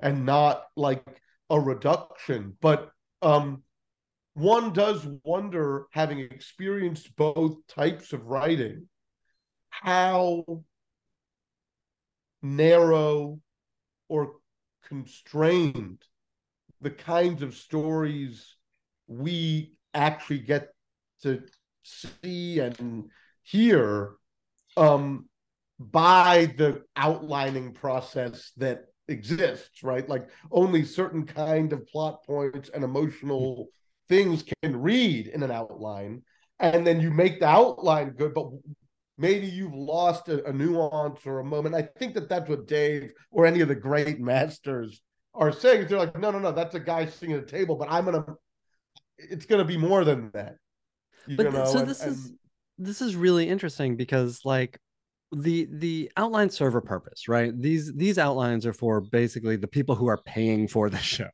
and 0.00 0.24
not 0.24 0.64
like 0.76 1.04
a 1.50 1.60
reduction. 1.60 2.56
But 2.60 2.90
um, 3.20 3.62
one 4.34 4.72
does 4.72 5.06
wonder, 5.24 5.86
having 5.92 6.20
experienced 6.20 7.14
both 7.16 7.58
types 7.68 8.12
of 8.12 8.24
writing, 8.26 8.88
how 9.70 10.44
narrow 12.42 13.40
or 14.08 14.34
constrained 14.86 16.02
the 16.80 16.90
kinds 16.90 17.42
of 17.42 17.54
stories 17.54 18.56
we 19.06 19.74
actually 19.94 20.38
get 20.38 20.70
to 21.22 21.42
see 21.82 22.58
and 22.58 23.10
hear 23.42 24.14
um, 24.76 25.28
by 25.78 26.52
the 26.56 26.82
outlining 26.96 27.72
process 27.72 28.52
that 28.56 28.84
exists, 29.08 29.82
right? 29.82 30.08
Like 30.08 30.28
only 30.50 30.84
certain 30.84 31.26
kind 31.26 31.72
of 31.72 31.86
plot 31.86 32.24
points 32.24 32.70
and 32.72 32.82
emotional 32.82 33.68
things 34.08 34.44
can 34.62 34.76
read 34.80 35.28
in 35.28 35.42
an 35.42 35.50
outline, 35.50 36.22
and 36.60 36.86
then 36.86 37.00
you 37.00 37.10
make 37.10 37.40
the 37.40 37.46
outline 37.46 38.10
good, 38.10 38.34
but 38.34 38.46
maybe 39.18 39.46
you've 39.46 39.74
lost 39.74 40.28
a, 40.28 40.44
a 40.48 40.52
nuance 40.52 41.20
or 41.26 41.40
a 41.40 41.44
moment. 41.44 41.74
I 41.74 41.82
think 41.98 42.14
that 42.14 42.28
that's 42.28 42.48
what 42.48 42.66
Dave 42.66 43.12
or 43.30 43.46
any 43.46 43.60
of 43.60 43.68
the 43.68 43.74
great 43.74 44.20
masters 44.20 45.00
are 45.34 45.52
saying. 45.52 45.86
They're 45.88 45.98
like, 45.98 46.18
no, 46.18 46.30
no, 46.30 46.38
no, 46.38 46.52
that's 46.52 46.74
a 46.74 46.80
guy 46.80 47.06
sitting 47.06 47.34
at 47.34 47.42
a 47.42 47.46
table, 47.46 47.76
but 47.76 47.88
I'm 47.90 48.04
gonna. 48.04 48.24
It's 49.18 49.46
gonna 49.46 49.64
be 49.64 49.76
more 49.76 50.04
than 50.04 50.30
that. 50.34 50.56
You 51.26 51.36
But 51.36 51.52
know, 51.52 51.64
so 51.66 51.78
and- 51.80 51.88
this 51.88 52.02
and- 52.02 52.12
is 52.12 52.32
this 52.78 53.00
is 53.02 53.14
really 53.14 53.48
interesting 53.48 53.96
because 53.96 54.40
like 54.44 54.78
the 55.30 55.68
the 55.70 56.10
outline 56.16 56.50
serve 56.50 56.74
a 56.74 56.80
purpose 56.80 57.28
right 57.28 57.58
these 57.58 57.94
these 57.94 58.18
outlines 58.18 58.66
are 58.66 58.72
for 58.72 59.00
basically 59.00 59.56
the 59.56 59.68
people 59.68 59.94
who 59.94 60.06
are 60.06 60.20
paying 60.26 60.66
for 60.68 60.90
the 60.90 60.98
show 61.14 61.28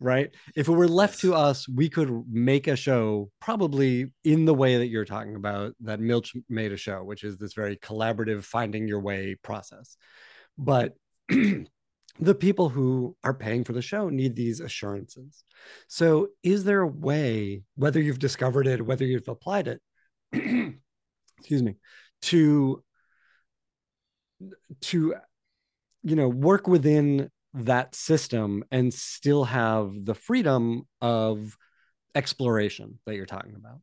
right? 0.00 0.30
If 0.54 0.68
it 0.68 0.72
were 0.72 0.88
left 0.88 1.20
to 1.20 1.34
us 1.34 1.68
we 1.68 1.88
could 1.88 2.24
make 2.28 2.66
a 2.66 2.76
show 2.76 3.30
probably 3.40 4.12
in 4.24 4.44
the 4.44 4.54
way 4.54 4.78
that 4.78 4.88
you're 4.88 5.04
talking 5.04 5.36
about 5.36 5.74
that 5.80 6.00
milch 6.00 6.34
made 6.48 6.72
a 6.72 6.76
show 6.76 7.02
which 7.04 7.24
is 7.24 7.38
this 7.38 7.54
very 7.54 7.76
collaborative 7.76 8.44
finding 8.44 8.88
your 8.88 9.00
way 9.00 9.36
process. 9.42 9.96
But 10.56 10.94
the 11.28 12.34
people 12.34 12.68
who 12.68 13.16
are 13.22 13.34
paying 13.34 13.64
for 13.64 13.72
the 13.72 13.82
show 13.82 14.08
need 14.08 14.34
these 14.34 14.60
assurances. 14.60 15.44
So 15.86 16.28
is 16.42 16.64
there 16.64 16.80
a 16.80 16.86
way 16.86 17.62
whether 17.76 18.00
you've 18.00 18.18
discovered 18.18 18.66
it 18.66 18.84
whether 18.84 19.04
you've 19.04 19.28
applied 19.28 19.68
it 19.68 19.80
excuse 21.38 21.62
me 21.62 21.76
to 22.22 22.82
to 24.80 25.14
you 26.02 26.16
know 26.16 26.28
work 26.28 26.66
within 26.66 27.30
that 27.54 27.94
system 27.94 28.64
and 28.70 28.92
still 28.92 29.44
have 29.44 29.92
the 30.04 30.14
freedom 30.14 30.86
of 31.00 31.56
exploration 32.14 32.98
that 33.06 33.14
you're 33.14 33.26
talking 33.26 33.54
about 33.54 33.80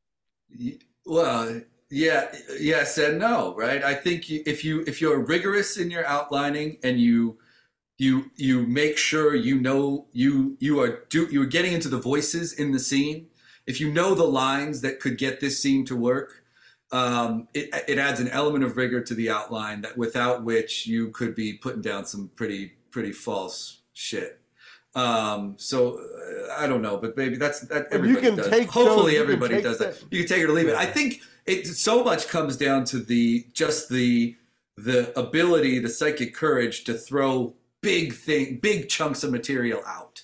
Well, 1.06 1.62
yeah, 1.90 2.34
yes 2.60 2.98
and 2.98 3.20
no, 3.20 3.56
right? 3.56 3.84
I 3.84 3.94
think 3.94 4.30
if 4.30 4.64
you 4.64 4.84
if 4.88 5.02
you're 5.02 5.20
rigorous 5.20 5.78
in 5.78 5.92
your 5.92 6.06
outlining 6.06 6.78
and 6.84 7.00
you 7.00 7.38
you 7.98 8.32
you 8.36 8.66
make 8.68 8.98
sure 8.98 9.36
you 9.36 9.60
know 9.60 10.08
you 10.12 10.58
you 10.60 10.80
are 10.82 11.06
do 11.10 11.28
you're 11.32 11.46
getting 11.46 11.74
into 11.74 11.90
the 11.90 12.00
voices 12.00 12.54
in 12.54 12.72
the 12.72 12.80
scene. 12.80 13.28
If 13.68 13.82
you 13.82 13.92
know 13.92 14.16
the 14.16 14.26
lines 14.26 14.82
that 14.82 15.00
could 15.00 15.18
get 15.18 15.40
this 15.40 15.62
scene 15.62 15.86
to 15.86 15.96
work, 15.96 16.44
um, 16.92 17.48
it 17.54 17.70
it 17.88 17.98
adds 18.00 18.20
an 18.20 18.30
element 18.30 18.64
of 18.64 18.78
rigor 18.78 19.02
to 19.02 19.16
the 19.16 19.30
outline 19.30 19.82
that 19.82 19.98
without 19.98 20.44
which 20.44 20.88
you 20.88 21.10
could 21.12 21.36
be 21.36 21.54
putting 21.54 21.82
down 21.82 22.06
some 22.06 22.30
pretty 22.36 22.74
pretty 22.96 23.12
false 23.12 23.82
shit. 23.92 24.40
Um, 24.96 25.56
so 25.58 26.00
uh, 26.00 26.54
I 26.58 26.66
don't 26.66 26.82
know, 26.82 26.96
but 26.96 27.18
maybe 27.18 27.36
that's 27.36 27.60
that. 27.68 27.88
Everybody 27.92 28.26
can 28.26 28.36
does. 28.38 28.50
take 28.50 28.70
Hopefully, 28.70 29.16
those- 29.16 29.22
everybody 29.22 29.62
does 29.62 29.78
that. 29.80 30.00
that- 30.00 30.14
You 30.14 30.20
can 30.20 30.30
take 30.30 30.42
it 30.44 30.50
or 30.50 30.54
leave 30.54 30.70
it. 30.70 30.76
I 30.76 30.86
think 30.86 31.20
it 31.46 31.68
so 31.68 32.06
much 32.06 32.30
comes 32.30 32.56
down 32.56 32.86
to 32.86 33.00
the 33.00 33.48
just 33.52 33.90
the 33.90 34.38
the 34.78 35.18
ability, 35.20 35.80
the 35.80 35.90
psychic 35.90 36.34
courage 36.34 36.86
to 36.86 36.94
throw 36.94 37.54
big 37.82 38.14
thing, 38.14 38.60
big 38.62 38.88
chunks 38.88 39.26
of 39.26 39.32
material 39.32 39.82
out. 39.86 40.24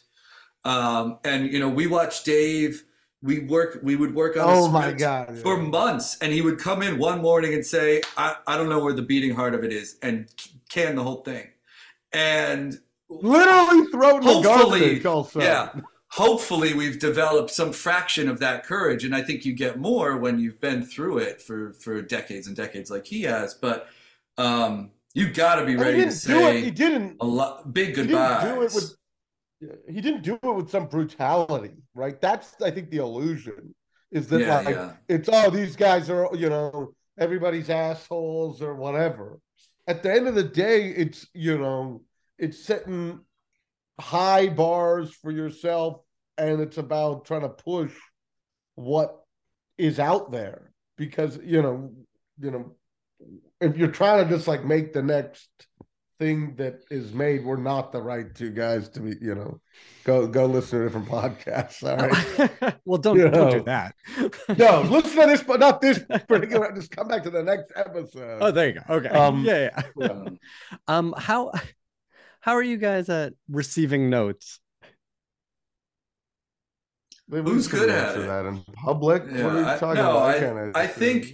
Um, 0.63 1.19
and 1.25 1.51
you 1.51 1.59
know, 1.59 1.67
we 1.69 1.87
watched 1.87 2.23
Dave. 2.23 2.85
We 3.21 3.39
work. 3.39 3.79
We 3.83 3.97
would 3.97 4.15
work 4.15 4.37
on. 4.37 4.45
oh 4.47 4.69
my 4.69 4.93
god, 4.93 5.37
for 5.39 5.57
months 5.57 6.17
and 6.21 6.31
he 6.31 6.41
would 6.41 6.59
come 6.59 6.81
in 6.81 6.97
one 6.97 7.19
morning 7.21 7.53
and 7.53 7.65
say 7.65 8.01
I, 8.15 8.37
I 8.47 8.55
don't 8.55 8.69
know 8.69 8.79
where 8.79 8.93
the 8.93 9.01
beating 9.11 9.35
heart 9.35 9.53
of 9.53 9.65
it 9.65 9.73
is 9.73 9.97
and 10.01 10.27
can 10.69 10.95
the 10.95 11.03
whole 11.03 11.21
thing 11.21 11.49
and 12.13 12.79
literally 13.09 13.85
thrown 13.87 14.21
the 14.21 14.41
garbage. 14.41 15.05
Also, 15.05 15.41
yeah 15.41 15.69
hopefully 16.13 16.73
we've 16.73 16.99
developed 16.99 17.49
some 17.49 17.71
fraction 17.71 18.27
of 18.27 18.37
that 18.39 18.65
courage 18.65 19.05
and 19.05 19.15
i 19.15 19.21
think 19.21 19.45
you 19.45 19.53
get 19.53 19.79
more 19.79 20.17
when 20.17 20.37
you've 20.37 20.59
been 20.59 20.83
through 20.83 21.17
it 21.17 21.41
for 21.41 21.71
for 21.71 22.01
decades 22.01 22.47
and 22.47 22.55
decades 22.57 22.91
like 22.91 23.05
he 23.05 23.21
has 23.21 23.53
but 23.53 23.87
um 24.37 24.91
you 25.13 25.29
got 25.31 25.55
to 25.55 25.65
be 25.65 25.75
ready 25.75 26.05
to 26.05 26.27
didn't 26.27 26.55
it. 26.55 26.63
He 26.63 26.71
didn't. 26.71 27.17
a 27.19 27.25
lot 27.25 27.73
big 27.73 27.95
He 27.97 28.07
didn't 28.07 28.41
do 28.41 28.61
it 28.61 28.73
with. 28.73 28.95
He 29.87 30.01
didn't 30.01 30.23
do 30.23 30.39
it 30.41 30.55
with 30.55 30.71
some 30.71 30.87
brutality, 30.87 31.73
right? 31.93 32.19
That's 32.19 32.55
I 32.61 32.71
think 32.71 32.89
the 32.89 32.97
illusion 32.97 33.75
is 34.11 34.27
that 34.27 34.41
yeah 34.41 34.59
like 34.61 34.75
yeah 34.75 34.93
it's 35.07 35.29
oh 35.31 35.49
these 35.49 35.75
guys 35.75 36.09
are 36.09 36.29
you 36.33 36.49
know 36.49 36.93
everybody's 37.19 37.69
assholes 37.69 38.61
or 38.61 38.75
whatever. 38.75 39.39
At 39.87 40.03
the 40.03 40.13
end 40.13 40.27
of 40.27 40.35
the 40.35 40.43
day, 40.43 40.87
it's 40.89 41.27
you 41.33 41.57
know 41.57 42.03
it's 42.37 42.63
setting 42.63 43.21
high 43.99 44.49
bars 44.49 45.11
for 45.13 45.31
yourself, 45.31 46.01
and 46.37 46.61
it's 46.61 46.77
about 46.77 47.25
trying 47.25 47.41
to 47.41 47.49
push 47.49 47.93
what 48.75 49.19
is 49.77 49.99
out 49.99 50.31
there. 50.31 50.71
Because 50.97 51.39
you 51.43 51.61
know 51.61 51.91
you 52.39 52.51
know 52.51 52.75
if 53.59 53.77
you're 53.77 53.89
trying 53.89 54.23
to 54.23 54.35
just 54.35 54.47
like 54.47 54.65
make 54.65 54.93
the 54.93 55.03
next 55.03 55.49
thing 56.21 56.55
that 56.57 56.83
is 56.91 57.13
made, 57.13 57.43
we're 57.43 57.57
not 57.57 57.91
the 57.91 57.99
right 58.01 58.33
two 58.35 58.51
guys 58.51 58.87
to 58.89 58.99
be 58.99 59.15
you 59.19 59.33
know 59.33 59.59
go 60.03 60.27
go 60.27 60.45
listen 60.45 60.79
to 60.79 60.85
different 60.85 61.07
podcasts. 61.07 61.81
All 61.83 61.97
right. 61.97 62.75
well 62.85 62.99
don't 62.99 63.17
You 63.17 63.27
don't 63.29 63.51
do 63.51 63.63
that 63.63 63.95
No, 64.57 64.81
listen 64.89 65.19
to 65.21 65.25
this, 65.27 65.41
but 65.43 65.59
not 65.59 65.81
this 65.81 65.97
particular. 66.27 66.71
Just 66.75 66.91
come 66.91 67.07
back 67.07 67.23
to 67.23 67.31
the 67.31 67.41
next 67.41 67.71
episode. 67.75 68.37
oh 68.39 68.51
there 68.51 68.67
you 68.69 68.73
go 68.87 68.95
okay 68.97 69.09
Um, 69.09 69.43
yeah 69.43 69.69
yeah 69.97 70.09
Um, 70.09 70.39
um 70.87 71.13
how 71.17 71.51
how 72.39 72.53
are 72.53 72.63
you 72.63 72.77
guys 72.77 73.09
at 73.09 73.33
receiving 73.49 74.09
notes 74.11 74.59
Maybe 77.27 77.45
we 77.45 77.51
Who's 77.53 77.65
should 77.69 77.79
good 77.79 77.89
at 77.89 78.09
answer 78.09 78.23
it? 78.23 78.27
that 78.27 78.45
in 78.45 78.61
public? 78.75 79.23
Yeah, 79.31 79.43
what 79.45 79.55
are 79.55 79.59
you 79.61 79.65
I- 79.65 79.77
talking 79.77 80.03
no, 80.03 80.11
about? 80.17 80.35
I- 80.35 80.39
can't 80.39 80.77
I 80.77 80.87
think- 80.87 81.25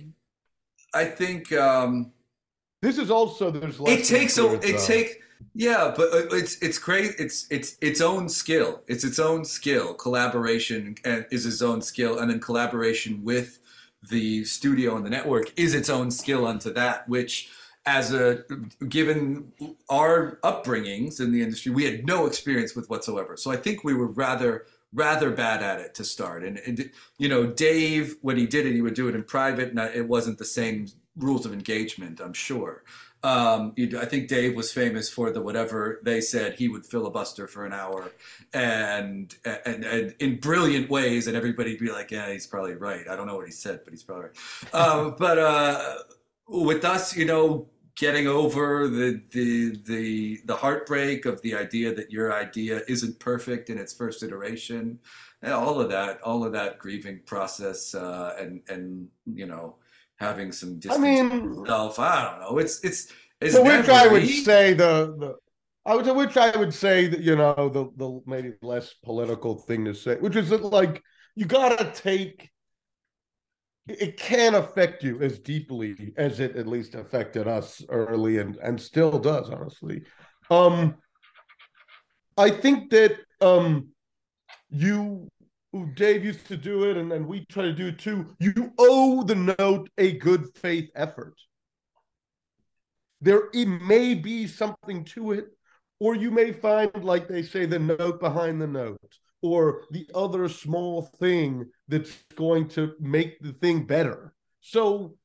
i 0.94 1.04
think 1.04 1.52
um 1.52 2.14
this 2.82 2.98
is 2.98 3.10
also 3.10 3.52
there's 3.52 3.80
it 3.82 4.04
takes 4.06 4.38
a 4.38 4.54
it, 4.54 4.64
it 4.64 4.78
though. 4.78 4.86
take 4.86 5.22
yeah 5.54 5.94
but 5.96 6.14
uh, 6.14 6.36
it's 6.36 6.58
it's 6.62 6.78
great 6.78 7.14
it's 7.18 7.48
it's 7.50 7.76
its 7.82 8.02
own 8.02 8.30
skill. 8.30 8.82
It's 8.88 9.04
its 9.04 9.20
own 9.20 9.46
skill. 9.46 9.94
Collaboration 9.94 10.96
and 11.04 11.26
is 11.32 11.46
its 11.46 11.62
own 11.62 11.82
skill 11.82 12.20
and 12.20 12.30
then 12.30 12.40
collaboration 12.40 13.24
with 13.24 13.60
the 14.10 14.46
studio 14.46 14.96
and 14.96 15.06
the 15.06 15.10
network 15.10 15.52
is 15.58 15.74
its 15.74 15.90
own 15.90 16.12
skill 16.12 16.46
unto 16.46 16.72
that 16.74 17.08
which 17.10 17.50
as 17.86 18.14
a 18.14 18.44
given 18.88 19.52
our 19.90 20.40
upbringings 20.44 21.20
in 21.20 21.32
the 21.32 21.42
industry 21.42 21.72
we 21.72 21.86
had 21.86 22.06
no 22.06 22.26
experience 22.26 22.76
with 22.76 22.90
whatsoever. 22.90 23.36
So 23.38 23.52
i 23.52 23.58
think 23.58 23.84
we 23.84 23.94
were 23.94 24.08
rather 24.08 24.66
rather 24.94 25.30
bad 25.32 25.62
at 25.62 25.82
it 25.82 25.94
to 25.96 26.04
start. 26.06 26.44
And, 26.44 26.60
and 26.60 26.92
you 27.18 27.28
know 27.28 27.48
dave 27.48 28.16
when 28.22 28.38
he 28.38 28.46
did 28.46 28.66
it 28.66 28.74
he 28.74 28.82
would 28.82 28.94
do 28.94 29.08
it 29.08 29.16
in 29.16 29.24
private 29.24 29.70
and 29.70 29.80
it 29.80 30.08
wasn't 30.08 30.38
the 30.38 30.46
same 30.46 30.88
rules 31.18 31.46
of 31.46 31.54
engagement 31.54 32.20
i'm 32.22 32.34
sure 32.34 32.84
um, 33.24 33.74
you- 33.76 34.00
I 34.00 34.06
think 34.06 34.28
Dave 34.28 34.56
was 34.56 34.72
famous 34.72 35.10
for 35.10 35.32
the 35.32 35.42
whatever 35.42 36.00
they 36.04 36.22
said 36.22 36.54
he 36.54 36.68
would 36.70 36.86
filibuster 36.86 37.48
for 37.48 37.66
an 37.66 37.74
hour, 37.74 38.12
and 38.54 39.36
and, 39.44 39.84
and 39.84 40.16
in 40.20 40.40
brilliant 40.40 40.90
ways, 40.92 41.26
and 41.26 41.36
everybody'd 41.36 41.80
be 41.80 41.92
like, 41.92 42.12
"Yeah, 42.12 42.32
he's 42.32 42.46
probably 42.46 42.76
right." 42.76 43.08
I 43.10 43.16
don't 43.16 43.26
know 43.26 43.36
what 43.36 43.48
he 43.48 43.52
said, 43.52 43.82
but 43.84 43.92
he's 43.92 44.04
probably 44.04 44.26
right. 44.26 44.76
Um, 44.76 45.16
but 45.20 45.40
uh, 45.40 45.96
with 46.48 46.86
us, 46.86 47.16
you 47.18 47.26
know, 47.26 47.68
getting 47.96 48.28
over 48.28 48.88
the 48.88 49.20
the 49.32 49.76
the 49.86 50.40
the 50.46 50.56
heartbreak 50.56 51.26
of 51.26 51.42
the 51.42 51.56
idea 51.56 51.94
that 51.96 52.12
your 52.12 52.32
idea 52.32 52.82
isn't 52.88 53.20
perfect 53.20 53.72
in 53.72 53.80
its 53.80 53.94
first 53.94 54.22
iteration, 54.22 55.00
and 55.42 55.54
all 55.54 55.82
of 55.82 55.90
that, 55.90 56.22
all 56.22 56.46
of 56.46 56.52
that 56.54 56.78
grieving 56.78 57.20
process, 57.26 57.96
uh, 57.96 58.36
and 58.40 58.62
and 58.70 59.08
you 59.26 59.48
know 59.48 59.76
having 60.18 60.52
some 60.52 60.80
I 60.90 60.98
mean, 60.98 61.62
myself. 61.62 62.00
I 62.00 62.24
don't 62.24 62.40
know. 62.42 62.58
It's 62.58 62.84
it's 62.84 63.12
it's 63.42 63.58
which 63.58 63.90
I 63.90 64.08
would 64.08 64.28
say 64.28 64.74
the 64.74 65.16
the 65.18 65.36
I 65.86 65.96
would 65.96 66.16
which 66.16 66.38
I 66.38 66.56
would 66.58 66.74
say 66.74 67.08
that 67.08 67.22
you 67.22 67.36
know 67.36 67.70
the 67.70 67.90
the 67.96 68.22
maybe 68.26 68.54
less 68.62 68.94
political 69.04 69.56
thing 69.56 69.86
to 69.86 69.94
say, 69.94 70.16
which 70.16 70.36
is 70.36 70.50
that 70.50 70.64
like 70.64 71.02
you 71.36 71.46
gotta 71.46 71.92
take 71.94 72.52
it 73.88 74.00
it 74.00 74.18
can 74.18 74.56
affect 74.56 75.04
you 75.04 75.22
as 75.22 75.40
deeply 75.40 76.14
as 76.18 76.40
it 76.40 76.56
at 76.56 76.68
least 76.68 76.96
affected 76.96 77.48
us 77.48 77.84
early 77.90 78.40
and 78.40 78.58
and 78.58 78.80
still 78.80 79.18
does 79.18 79.50
honestly 79.50 80.02
um 80.50 80.96
i 82.38 82.50
think 82.50 82.90
that 82.90 83.18
um 83.42 83.88
you 84.70 85.28
dave 85.96 86.24
used 86.24 86.48
to 86.48 86.58
do 86.58 86.90
it 86.90 86.98
and, 86.98 87.12
and 87.12 87.28
we 87.28 87.46
try 87.46 87.64
to 87.64 87.74
do 87.74 87.88
it 87.88 88.00
too 88.00 88.26
you 88.40 88.72
owe 88.80 89.24
the 89.24 89.36
note 89.36 89.90
a 89.98 90.14
good 90.14 90.46
faith 90.56 90.90
effort 90.96 91.36
there 93.22 93.44
it 93.54 93.66
may 93.66 94.14
be 94.14 94.48
something 94.48 95.04
to 95.04 95.32
it 95.32 95.48
or 96.00 96.16
you 96.16 96.32
may 96.32 96.52
find, 96.52 96.92
like 97.04 97.28
they 97.28 97.42
say, 97.42 97.66
the 97.66 97.80
note 97.80 98.20
behind 98.20 98.62
the 98.62 98.68
note, 98.68 99.18
or 99.42 99.84
the 99.92 100.08
other 100.14 100.48
small 100.48 101.04
thing 101.20 101.66
that's 101.88 102.16
going 102.36 102.68
to 102.70 102.94
make 103.00 103.40
the 103.40 103.54
thing 103.54 103.86
better. 103.86 104.34
So 104.62 105.16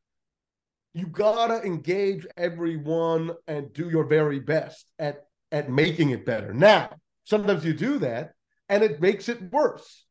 you 0.95 1.07
gotta 1.07 1.63
engage 1.67 2.27
everyone 2.37 3.33
and 3.47 3.73
do 3.73 3.89
your 3.89 4.05
very 4.05 4.39
best 4.39 4.91
at 4.99 5.25
at 5.51 5.71
making 5.71 6.11
it 6.11 6.25
better. 6.25 6.55
Now, 6.55 6.91
sometimes 7.25 7.65
you 7.65 7.75
do 7.75 7.99
that 7.99 8.33
and 8.69 8.83
it 8.83 9.01
makes 9.01 9.29
it 9.29 9.53
worse. 9.53 10.07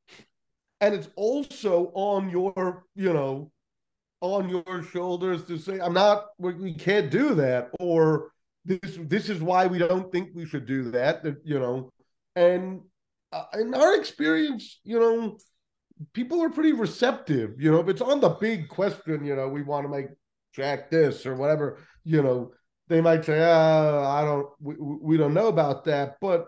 And 0.82 0.96
it's 0.96 1.10
also 1.16 1.92
on 1.94 2.30
your, 2.30 2.84
you 2.96 3.14
know, 3.14 3.52
on 4.20 4.50
your 4.50 4.84
shoulders 4.84 5.46
to 5.46 5.58
say, 5.58 5.80
I'm 5.80 5.94
not, 5.94 6.26
we 6.38 6.74
can't 6.74 7.10
do 7.10 7.36
that, 7.36 7.70
or 7.80 8.32
this 8.66 8.98
this 9.00 9.30
is 9.30 9.42
why 9.42 9.68
we 9.68 9.78
don't 9.80 10.12
think 10.12 10.30
we 10.36 10.46
should 10.46 10.66
do 10.66 10.92
that. 10.92 11.24
You 11.44 11.60
know, 11.60 11.92
and 12.36 12.82
uh, 13.32 13.46
in 13.54 13.74
our 13.74 13.96
experience, 13.96 14.80
you 14.84 15.00
know, 15.00 15.38
people 16.14 16.42
are 16.42 16.50
pretty 16.50 16.74
receptive. 16.74 17.56
You 17.60 17.72
know, 17.72 17.80
if 17.80 17.88
it's 17.88 18.02
on 18.02 18.20
the 18.20 18.30
big 18.30 18.68
question, 18.68 19.26
you 19.26 19.36
know, 19.36 19.48
we 19.48 19.64
want 19.64 19.86
to 19.86 19.90
make 19.90 20.08
Jack 20.54 20.90
this 20.90 21.26
or 21.26 21.36
whatever, 21.36 21.80
you 22.04 22.22
know, 22.22 22.52
they 22.88 23.02
might 23.02 23.24
say, 23.24 23.40
oh, 23.40 24.04
I 24.06 24.24
don't, 24.26 24.48
we, 24.60 24.76
we 24.80 25.18
don't 25.18 25.34
know 25.34 25.48
about 25.48 25.86
that. 25.86 26.18
But 26.20 26.48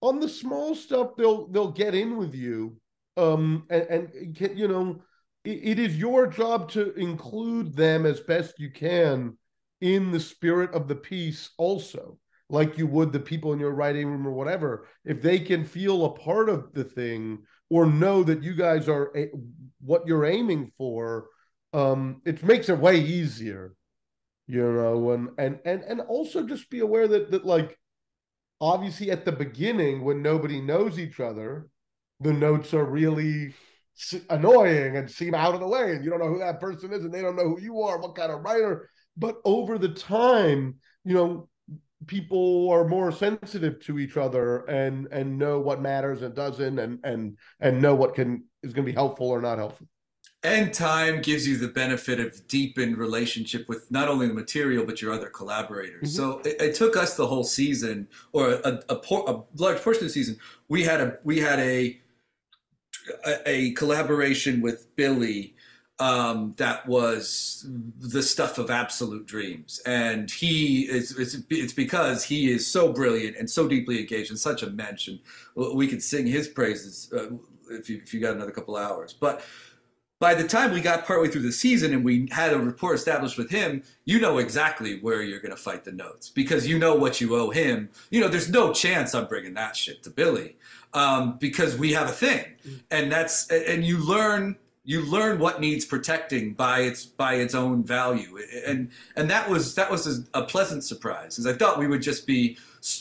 on 0.00 0.20
the 0.20 0.28
small 0.28 0.74
stuff, 0.74 1.10
they'll 1.16 1.46
they'll 1.48 1.70
get 1.70 1.94
in 1.94 2.16
with 2.16 2.34
you, 2.34 2.76
um, 3.16 3.64
and, 3.70 3.82
and 3.82 4.58
you 4.58 4.68
know, 4.68 5.02
it, 5.44 5.60
it 5.62 5.78
is 5.78 5.96
your 5.96 6.26
job 6.26 6.70
to 6.72 6.92
include 6.94 7.76
them 7.76 8.06
as 8.06 8.20
best 8.20 8.58
you 8.58 8.70
can 8.70 9.36
in 9.80 10.10
the 10.10 10.20
spirit 10.20 10.72
of 10.72 10.88
the 10.88 10.94
piece 10.94 11.50
also 11.58 12.18
like 12.48 12.78
you 12.78 12.86
would 12.86 13.12
the 13.12 13.18
people 13.18 13.52
in 13.52 13.58
your 13.58 13.72
writing 13.72 14.06
room 14.06 14.26
or 14.26 14.30
whatever. 14.30 14.86
If 15.04 15.20
they 15.20 15.40
can 15.40 15.64
feel 15.64 16.04
a 16.04 16.12
part 16.16 16.48
of 16.48 16.72
the 16.72 16.84
thing 16.84 17.42
or 17.70 17.86
know 17.86 18.22
that 18.22 18.42
you 18.42 18.54
guys 18.54 18.88
are 18.88 19.10
a, 19.16 19.28
what 19.80 20.06
you're 20.06 20.24
aiming 20.24 20.72
for 20.78 21.26
um 21.72 22.22
it 22.24 22.42
makes 22.42 22.68
it 22.68 22.78
way 22.78 22.98
easier 22.98 23.74
you 24.46 24.62
know 24.62 25.10
and 25.10 25.30
and 25.38 25.58
and 25.64 25.82
and 25.82 26.00
also 26.02 26.46
just 26.46 26.70
be 26.70 26.80
aware 26.80 27.08
that 27.08 27.30
that 27.30 27.44
like 27.44 27.76
obviously 28.60 29.10
at 29.10 29.24
the 29.24 29.32
beginning 29.32 30.04
when 30.04 30.22
nobody 30.22 30.60
knows 30.60 30.98
each 30.98 31.20
other 31.20 31.68
the 32.20 32.32
notes 32.32 32.74
are 32.74 32.84
really 32.84 33.54
annoying 34.28 34.96
and 34.96 35.10
seem 35.10 35.34
out 35.34 35.54
of 35.54 35.60
the 35.60 35.66
way 35.66 35.92
and 35.92 36.04
you 36.04 36.10
don't 36.10 36.20
know 36.20 36.28
who 36.28 36.38
that 36.38 36.60
person 36.60 36.92
is 36.92 37.04
and 37.04 37.12
they 37.12 37.22
don't 37.22 37.36
know 37.36 37.48
who 37.48 37.60
you 37.60 37.80
are 37.80 37.98
what 37.98 38.14
kind 38.14 38.30
of 38.30 38.42
writer. 38.42 38.90
But 39.16 39.40
over 39.44 39.78
the 39.78 39.88
time 39.88 40.76
you 41.04 41.14
know 41.14 41.48
people 42.06 42.68
are 42.70 42.86
more 42.86 43.10
sensitive 43.10 43.80
to 43.80 43.98
each 43.98 44.16
other 44.16 44.58
and 44.66 45.06
and 45.10 45.38
know 45.38 45.60
what 45.60 45.80
matters 45.80 46.22
and 46.22 46.34
doesn't 46.34 46.78
and 46.78 46.98
and 47.04 47.38
and 47.60 47.80
know 47.80 47.94
what 47.94 48.14
can 48.14 48.44
is 48.62 48.72
going 48.72 48.84
to 48.84 48.92
be 48.92 48.94
helpful 48.94 49.28
or 49.28 49.40
not 49.40 49.58
helpful. 49.58 49.86
And 50.42 50.72
time 50.72 51.22
gives 51.22 51.48
you 51.48 51.56
the 51.56 51.68
benefit 51.68 52.20
of 52.20 52.46
deepened 52.46 52.98
relationship 52.98 53.68
with 53.68 53.90
not 53.90 54.08
only 54.08 54.28
the 54.28 54.34
material 54.34 54.84
but 54.84 55.00
your 55.00 55.12
other 55.12 55.28
collaborators. 55.28 56.14
Mm-hmm. 56.14 56.16
so 56.16 56.38
it, 56.40 56.60
it, 56.60 56.74
took 56.74 56.96
us 56.96 57.16
the 57.16 57.26
whole 57.26 57.42
season 57.42 58.08
or 58.32 58.50
a, 58.52 58.80
a, 58.88 58.94
a, 58.94 59.42
large 59.56 59.78
portion 59.78 60.04
of 60.04 60.08
the 60.08 60.12
season 60.12 60.38
we 60.68 60.84
had 60.84 61.00
a 61.00 61.18
we 61.24 61.40
had 61.40 61.58
a 61.58 62.00
a, 63.24 63.48
a 63.48 63.70
collaboration 63.72 64.60
with 64.60 64.94
billy 64.96 65.54
um, 65.98 66.54
that 66.58 66.86
was 66.86 67.66
the 67.98 68.22
stuff 68.22 68.58
of 68.58 68.70
absolute 68.70 69.26
dreams. 69.26 69.80
And 69.86 70.30
he 70.30 70.82
is, 70.82 71.18
it's, 71.18 71.36
it's 71.48 71.72
because 71.72 72.24
he 72.24 72.50
is 72.50 72.66
so 72.66 72.92
brilliant 72.92 73.36
and 73.36 73.48
so 73.48 73.66
deeply 73.66 74.00
engaged 74.00 74.30
and 74.30 74.38
such 74.38 74.62
a 74.62 74.68
mention. 74.68 75.20
We 75.54 75.88
could 75.88 76.02
sing 76.02 76.26
his 76.26 76.48
praises 76.48 77.10
uh, 77.14 77.36
if, 77.70 77.88
you, 77.88 78.00
if 78.02 78.12
you 78.12 78.20
got 78.20 78.34
another 78.34 78.50
couple 78.50 78.76
hours. 78.76 79.14
But 79.14 79.42
by 80.18 80.34
the 80.34 80.46
time 80.46 80.72
we 80.72 80.80
got 80.80 81.06
partway 81.06 81.28
through 81.28 81.42
the 81.42 81.52
season 81.52 81.92
and 81.92 82.04
we 82.04 82.28
had 82.30 82.52
a 82.52 82.58
rapport 82.58 82.94
established 82.94 83.38
with 83.38 83.50
him, 83.50 83.82
you 84.04 84.18
know 84.18 84.38
exactly 84.38 84.98
where 85.00 85.22
you're 85.22 85.40
going 85.40 85.50
to 85.50 85.60
fight 85.60 85.84
the 85.84 85.92
notes 85.92 86.28
because 86.28 86.66
you 86.66 86.78
know 86.78 86.94
what 86.94 87.20
you 87.20 87.36
owe 87.36 87.50
him. 87.50 87.90
You 88.10 88.20
know, 88.20 88.28
there's 88.28 88.50
no 88.50 88.72
chance 88.72 89.14
I'm 89.14 89.26
bringing 89.26 89.54
that 89.54 89.76
shit 89.76 90.02
to 90.02 90.10
Billy 90.10 90.56
um, 90.96 91.36
because 91.38 91.76
we 91.76 91.92
have 91.92 92.08
a 92.08 92.12
thing. 92.12 92.44
And 92.90 93.12
that's, 93.12 93.48
and 93.50 93.84
you 93.84 93.98
learn 93.98 94.56
you 94.88 95.04
learn 95.04 95.40
what 95.40 95.60
needs 95.60 95.84
protecting 95.84 96.54
by 96.54 96.78
its 96.78 97.04
by 97.04 97.34
its 97.34 97.56
own 97.56 97.82
value. 97.82 98.38
And 98.64 98.90
and 99.16 99.28
that 99.28 99.50
was 99.50 99.74
that 99.74 99.90
was 99.90 100.06
a, 100.06 100.42
a 100.42 100.44
pleasant 100.44 100.84
surprise 100.84 101.34
because 101.34 101.46
i 101.46 101.52
thought 101.52 101.76
we 101.80 101.88
would 101.88 102.02
just 102.02 102.24
be 102.24 102.56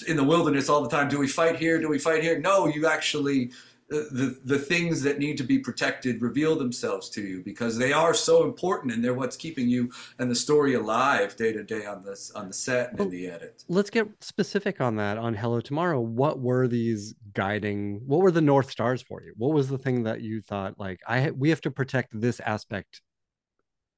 in 0.08 0.18
the 0.18 0.24
wilderness 0.24 0.68
all 0.68 0.82
the 0.82 0.90
time. 0.90 1.10
Do 1.10 1.20
we 1.20 1.28
fight 1.28 1.58
here? 1.58 1.80
Do 1.80 1.88
we 1.88 2.00
fight 2.00 2.24
here? 2.24 2.40
No 2.40 2.68
you 2.68 2.88
actually 2.88 3.52
the 3.90 4.40
the 4.44 4.58
things 4.58 5.04
that 5.04 5.20
need 5.20 5.38
to 5.38 5.44
be 5.44 5.60
protected 5.60 6.22
reveal 6.22 6.56
themselves 6.56 7.08
to 7.10 7.22
you 7.22 7.44
because 7.44 7.78
they 7.78 7.94
are 7.94 8.14
so 8.14 8.44
important 8.44 8.92
and 8.92 9.04
they're 9.04 9.14
what's 9.14 9.38
keeping 9.38 9.70
you 9.70 9.92
and 10.18 10.30
the 10.30 10.36
story 10.36 10.74
alive 10.74 11.36
day 11.36 11.54
to 11.54 11.64
day 11.64 11.86
on 11.86 12.04
this 12.04 12.32
on 12.32 12.48
the 12.48 12.54
set 12.54 12.90
and 12.90 13.00
well, 13.00 13.08
in 13.08 13.14
the 13.14 13.28
edit. 13.28 13.64
Let's 13.68 13.92
get 13.92 14.08
specific 14.22 14.82
on 14.82 14.96
that 14.96 15.18
on 15.18 15.36
Hello 15.36 15.62
Tomorrow. 15.62 16.00
What 16.00 16.40
were 16.40 16.68
these 16.68 17.14
guiding? 17.34 18.02
What 18.08 18.22
were 18.22 18.32
the 18.32 18.42
north 18.42 18.72
stars 18.72 19.04
for 19.04 19.22
you? 19.22 19.34
What 19.38 19.54
was 19.54 19.70
the 19.70 19.78
thing 19.78 20.04
that 20.04 20.22
you 20.22 20.42
thought 20.42 20.80
like 20.80 21.00
I 21.08 21.30
we 21.32 21.50
have 21.50 21.62
to 21.62 21.72
protect 21.72 22.20
this 22.20 22.40
aspect 22.40 23.02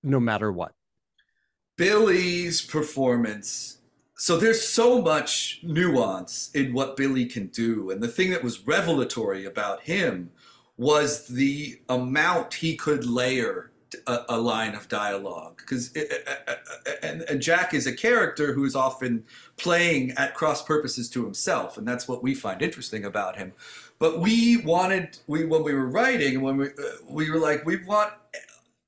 no 0.04 0.20
matter 0.20 0.52
what? 0.52 0.74
Billy's 1.78 2.62
performance 2.62 3.77
so 4.18 4.36
there's 4.36 4.68
so 4.68 5.00
much 5.00 5.60
nuance 5.62 6.50
in 6.54 6.74
what 6.74 6.98
Billy 6.98 7.26
can 7.26 7.48
do. 7.48 7.92
And 7.92 8.02
the 8.02 8.08
thing 8.08 8.32
that 8.32 8.44
was 8.44 8.66
revelatory 8.68 9.46
about 9.46 9.82
him 9.82 10.32
was 10.76 11.28
the 11.28 11.80
amount 11.88 12.56
he 12.56 12.76
could 12.76 13.06
layer 13.06 13.72
a, 14.08 14.20
a 14.30 14.38
line 14.40 14.74
of 14.74 14.90
dialogue. 14.90 15.58
Because 15.58 15.96
eh, 15.96 16.04
eh, 16.10 16.34
eh, 16.48 16.56
and, 17.04 17.22
and 17.24 17.42
Jack 17.42 17.76
is 17.76 17.86
a 17.86 17.94
character 17.94 18.54
who 18.54 18.66
is 18.66 18.76
often 18.76 19.24
playing 19.56 20.12
at 20.18 20.34
cross 20.34 20.64
purposes 20.64 21.10
to 21.12 21.24
himself, 21.24 21.78
and 21.78 21.88
that's 21.88 22.08
what 22.08 22.24
we 22.24 22.34
find 22.34 22.64
interesting 22.64 23.06
about 23.06 23.38
him. 23.38 23.54
But 24.00 24.20
we 24.20 24.58
wanted 24.58 25.18
we 25.28 25.46
when 25.46 25.64
we 25.64 25.74
were 25.74 25.88
writing 25.88 26.42
when 26.42 26.58
we 26.58 26.70
we 27.08 27.32
were 27.32 27.40
like 27.40 27.66
we 27.66 27.84
want 27.84 28.14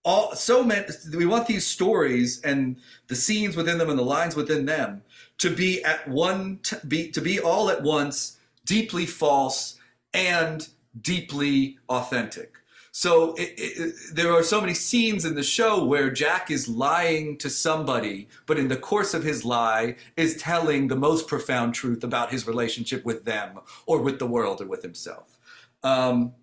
all 0.06 0.36
so 0.36 0.64
many 0.64 0.86
we 1.16 1.26
want 1.26 1.48
these 1.48 1.66
stories 1.66 2.42
and 2.42 2.78
the 3.08 3.16
scenes 3.16 3.56
within 3.56 3.78
them 3.78 3.90
and 3.90 3.98
the 3.98 4.04
lines 4.04 4.36
within 4.36 4.66
them 4.66 5.02
to 5.40 5.50
be 5.54 5.84
at 5.84 6.08
one 6.08 6.60
t- 6.64 6.78
be 6.88 7.10
to 7.12 7.22
be 7.22 7.40
all 7.40 7.70
at 7.70 7.82
once 7.82 8.38
deeply 8.66 9.06
false 9.06 9.78
and 10.14 10.70
deeply 11.00 11.78
authentic. 11.90 12.56
So 12.92 13.34
it, 13.36 13.54
it, 13.58 13.96
there 14.14 14.34
are 14.34 14.44
so 14.44 14.60
many 14.60 14.74
scenes 14.74 15.24
in 15.24 15.36
the 15.36 15.44
show 15.44 15.86
where 15.86 16.10
jack 16.10 16.52
is 16.52 16.68
lying 16.68 17.38
to 17.38 17.50
somebody 17.50 18.28
but 18.46 18.58
in 18.58 18.68
the 18.68 18.76
course 18.76 19.14
of 19.14 19.24
his 19.24 19.46
lie 19.46 19.96
is 20.18 20.36
telling 20.38 20.88
the 20.88 20.96
most 20.96 21.28
profound 21.28 21.76
truth 21.76 22.04
about 22.04 22.32
his 22.32 22.48
relationship 22.48 23.06
with 23.06 23.26
them 23.26 23.60
or 23.86 24.02
with 24.02 24.20
the 24.20 24.28
world 24.28 24.60
or 24.62 24.66
with 24.66 24.82
himself. 24.82 25.38
Um, 25.84 26.34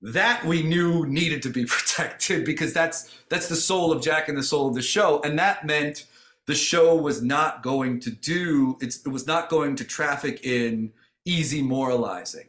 that 0.00 0.44
we 0.44 0.62
knew 0.62 1.04
needed 1.06 1.42
to 1.42 1.50
be 1.50 1.64
protected 1.66 2.44
because 2.44 2.72
that's 2.72 3.12
that's 3.28 3.48
the 3.48 3.56
soul 3.56 3.92
of 3.92 4.02
jack 4.02 4.28
and 4.28 4.38
the 4.38 4.42
soul 4.42 4.68
of 4.68 4.74
the 4.74 4.82
show. 4.82 5.20
And 5.22 5.38
that 5.38 5.66
meant 5.66 6.06
the 6.46 6.54
show 6.54 6.94
was 6.94 7.22
not 7.22 7.62
going 7.62 8.00
to 8.00 8.10
do 8.10 8.78
it 8.80 8.96
was 9.06 9.26
not 9.26 9.48
going 9.48 9.76
to 9.76 9.84
traffic 9.84 10.44
in 10.44 10.92
easy 11.24 11.60
moralizing. 11.60 12.48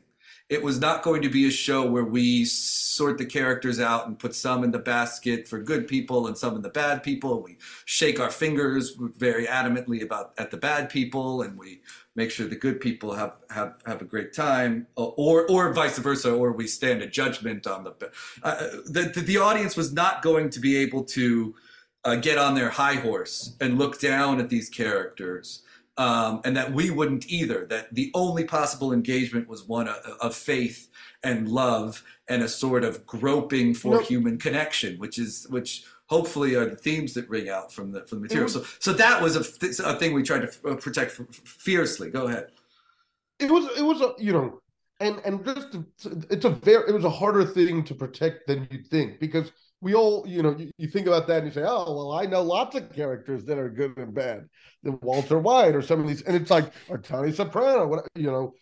It 0.49 0.63
was 0.63 0.79
not 0.79 1.03
going 1.03 1.23
to 1.23 1.29
be 1.29 1.45
a 1.45 1.51
show 1.51 1.85
where 1.85 2.05
we 2.05 2.45
sort 2.45 3.17
the 3.17 3.25
characters 3.25 3.81
out 3.81 4.07
and 4.07 4.17
put 4.17 4.33
some 4.33 4.63
in 4.63 4.71
the 4.71 4.79
basket 4.79 5.45
for 5.45 5.59
good 5.59 5.89
people 5.89 6.25
and 6.25 6.37
some 6.37 6.55
in 6.55 6.61
the 6.61 6.69
bad 6.69 7.03
people. 7.03 7.43
We 7.43 7.57
shake 7.83 8.17
our 8.17 8.31
fingers 8.31 8.95
very 8.97 9.45
adamantly 9.45 10.01
about 10.01 10.33
at 10.37 10.51
the 10.51 10.57
bad 10.57 10.89
people 10.89 11.41
and 11.41 11.57
we 11.57 11.81
make 12.15 12.31
sure 12.31 12.47
the 12.47 12.55
good 12.55 12.79
people 12.79 13.13
have 13.13 13.35
have 13.49 13.73
have 13.85 14.01
a 14.01 14.05
great 14.05 14.31
time 14.31 14.87
or 14.95 15.45
or 15.49 15.73
vice 15.73 15.97
versa 15.97 16.33
or 16.33 16.53
we 16.53 16.65
stand 16.65 17.01
a 17.01 17.07
judgment 17.07 17.67
on 17.67 17.83
the 17.83 17.93
uh, 18.41 18.55
the, 18.85 19.23
the 19.25 19.37
audience 19.37 19.75
was 19.75 19.91
not 19.91 20.21
going 20.21 20.49
to 20.49 20.61
be 20.61 20.77
able 20.77 21.03
to 21.03 21.55
uh, 22.07 22.15
get 22.15 22.37
on 22.37 22.55
their 22.55 22.69
high 22.69 22.95
horse 22.95 23.55
and 23.59 23.77
look 23.77 23.99
down 23.99 24.39
at 24.39 24.49
these 24.49 24.69
characters. 24.69 25.63
Um, 25.97 26.41
and 26.45 26.55
that 26.55 26.73
we 26.73 26.91
wouldn't 26.91 27.27
either. 27.27 27.65
That 27.65 27.91
the 27.91 28.11
only 28.13 28.43
possible 28.43 28.93
engagement 28.93 29.49
was 29.49 29.67
one 29.67 29.87
of, 29.87 29.97
of 30.21 30.35
faith 30.35 30.89
and 31.23 31.49
love 31.49 32.03
and 32.27 32.43
a 32.43 32.47
sort 32.47 32.83
of 32.83 33.03
groping 33.07 33.73
for 33.73 33.99
human 34.01 34.37
connection, 34.37 34.99
which 34.99 35.17
is 35.17 35.47
which 35.49 35.85
hopefully 36.05 36.53
are 36.53 36.67
the 36.67 36.75
themes 36.75 37.15
that 37.15 37.27
ring 37.27 37.49
out 37.49 37.73
from 37.73 37.91
the 37.91 38.01
from 38.01 38.19
the 38.19 38.23
material. 38.23 38.47
so 38.47 38.63
so 38.77 38.93
that 38.93 39.19
was 39.23 39.35
a, 39.35 39.83
a 39.83 39.95
thing 39.95 40.13
we 40.13 40.21
tried 40.21 40.47
to 40.47 40.69
uh, 40.69 40.75
protect 40.75 41.11
fiercely. 41.11 42.11
Go 42.11 42.27
ahead. 42.27 42.51
It 43.39 43.49
was 43.49 43.65
it 43.75 43.83
was 43.83 43.99
a 44.01 44.13
you 44.19 44.33
know 44.33 44.61
and 44.99 45.19
and 45.25 45.43
just 45.43 45.77
it's 46.29 46.45
a 46.45 46.51
very 46.51 46.89
it 46.89 46.93
was 46.93 47.05
a 47.05 47.09
harder 47.09 47.43
thing 47.43 47.83
to 47.83 47.95
protect 47.95 48.45
than 48.45 48.67
you'd 48.69 48.87
think 48.87 49.19
because 49.19 49.51
we 49.81 49.93
all, 49.93 50.25
you 50.27 50.41
know, 50.41 50.55
you, 50.57 50.71
you, 50.77 50.87
think 50.87 51.07
about 51.07 51.27
that 51.27 51.43
and 51.43 51.47
you 51.47 51.53
say, 51.53 51.63
oh, 51.65 51.95
well, 51.95 52.11
I 52.11 52.25
know 52.25 52.41
lots 52.41 52.75
of 52.75 52.91
characters 52.93 53.45
that 53.45 53.59
are 53.59 53.69
good 53.69 53.95
and 53.97 54.13
bad. 54.13 54.47
The 54.83 54.93
Walter 54.93 55.37
White 55.37 55.75
or 55.75 55.81
some 55.81 55.99
of 55.99 56.07
these, 56.07 56.23
and 56.23 56.35
it's 56.35 56.49
like, 56.49 56.71
or 56.89 56.97
Tony 56.97 57.31
Soprano, 57.31 57.85
what, 57.87 58.07
you 58.15 58.31
know, 58.31 58.53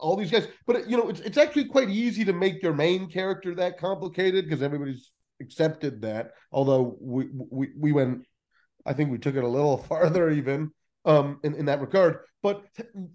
all 0.00 0.16
these 0.16 0.30
guys. 0.30 0.48
But, 0.66 0.88
you 0.90 0.96
know, 0.96 1.08
it's, 1.08 1.20
it's 1.20 1.38
actually 1.38 1.66
quite 1.66 1.90
easy 1.90 2.24
to 2.24 2.32
make 2.32 2.62
your 2.62 2.74
main 2.74 3.08
character 3.08 3.54
that 3.56 3.78
complicated 3.78 4.44
because 4.44 4.62
everybody's 4.62 5.12
accepted 5.40 6.02
that. 6.02 6.32
Although 6.50 6.96
we, 7.00 7.28
we, 7.32 7.68
we 7.78 7.92
went, 7.92 8.26
I 8.84 8.94
think 8.94 9.10
we 9.10 9.18
took 9.18 9.36
it 9.36 9.44
a 9.44 9.48
little 9.48 9.76
farther 9.88 10.30
even 10.30 10.72
um, 11.04 11.38
in, 11.44 11.54
in 11.54 11.66
that 11.66 11.80
regard. 11.80 12.18
But 12.42 12.64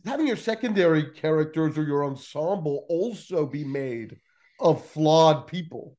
having 0.06 0.28
your 0.28 0.38
secondary 0.38 1.12
characters 1.12 1.78
or 1.78 1.84
your 1.84 2.06
ensemble 2.06 2.86
also 2.88 3.46
be 3.46 3.66
made 3.66 4.18
of 4.62 4.86
flawed 4.86 5.48
people 5.48 5.97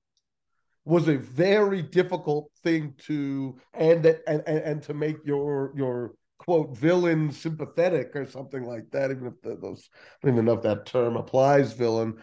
was 0.88 1.06
a 1.06 1.18
very 1.18 1.82
difficult 1.82 2.50
thing 2.62 2.94
to 2.96 3.56
and 3.74 4.02
that 4.02 4.22
and, 4.26 4.42
and, 4.46 4.58
and 4.58 4.82
to 4.82 4.94
make 4.94 5.16
your 5.24 5.72
your 5.76 6.14
quote 6.38 6.76
villain 6.76 7.30
sympathetic 7.30 8.14
or 8.14 8.24
something 8.24 8.64
like 8.64 8.90
that 8.90 9.10
even 9.10 9.26
if 9.26 9.40
the, 9.42 9.56
those 9.60 9.90
i 9.94 10.26
don't 10.26 10.34
even 10.34 10.44
know 10.46 10.54
if 10.54 10.62
that 10.62 10.86
term 10.86 11.16
applies 11.16 11.72
villain 11.72 12.14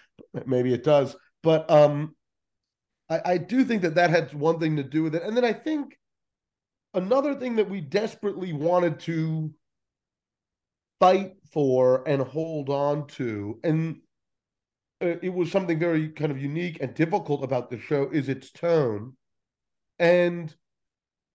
maybe 0.46 0.74
it 0.74 0.84
does. 0.84 1.16
But 1.44 1.70
um 1.70 2.16
I, 3.08 3.22
I 3.26 3.38
do 3.38 3.64
think 3.64 3.84
that 3.84 3.96
that 3.96 4.10
had 4.10 4.34
one 4.34 4.60
thing 4.60 4.78
to 4.78 4.84
do 4.84 5.04
with 5.04 5.16
it. 5.16 5.22
And 5.24 5.38
then 5.38 5.46
i 5.46 5.54
think 5.54 5.96
another 6.96 7.36
thing 7.36 7.58
that 7.58 7.70
we 7.70 7.82
desperately 7.82 8.52
wanted 8.52 9.00
to 9.02 9.54
fight 11.00 11.34
for 11.52 12.08
and 12.08 12.22
hold 12.22 12.70
on 12.70 13.06
to 13.08 13.60
and 13.64 14.00
uh, 15.02 15.16
it 15.22 15.34
was 15.34 15.52
something 15.52 15.80
very 15.80 16.10
kind 16.10 16.32
of 16.32 16.42
unique 16.42 16.78
and 16.82 16.94
difficult 16.94 17.44
about 17.44 17.70
the 17.70 17.80
show 17.80 18.10
is 18.12 18.30
its 18.30 18.52
tone. 18.52 19.16
And 20.00 20.54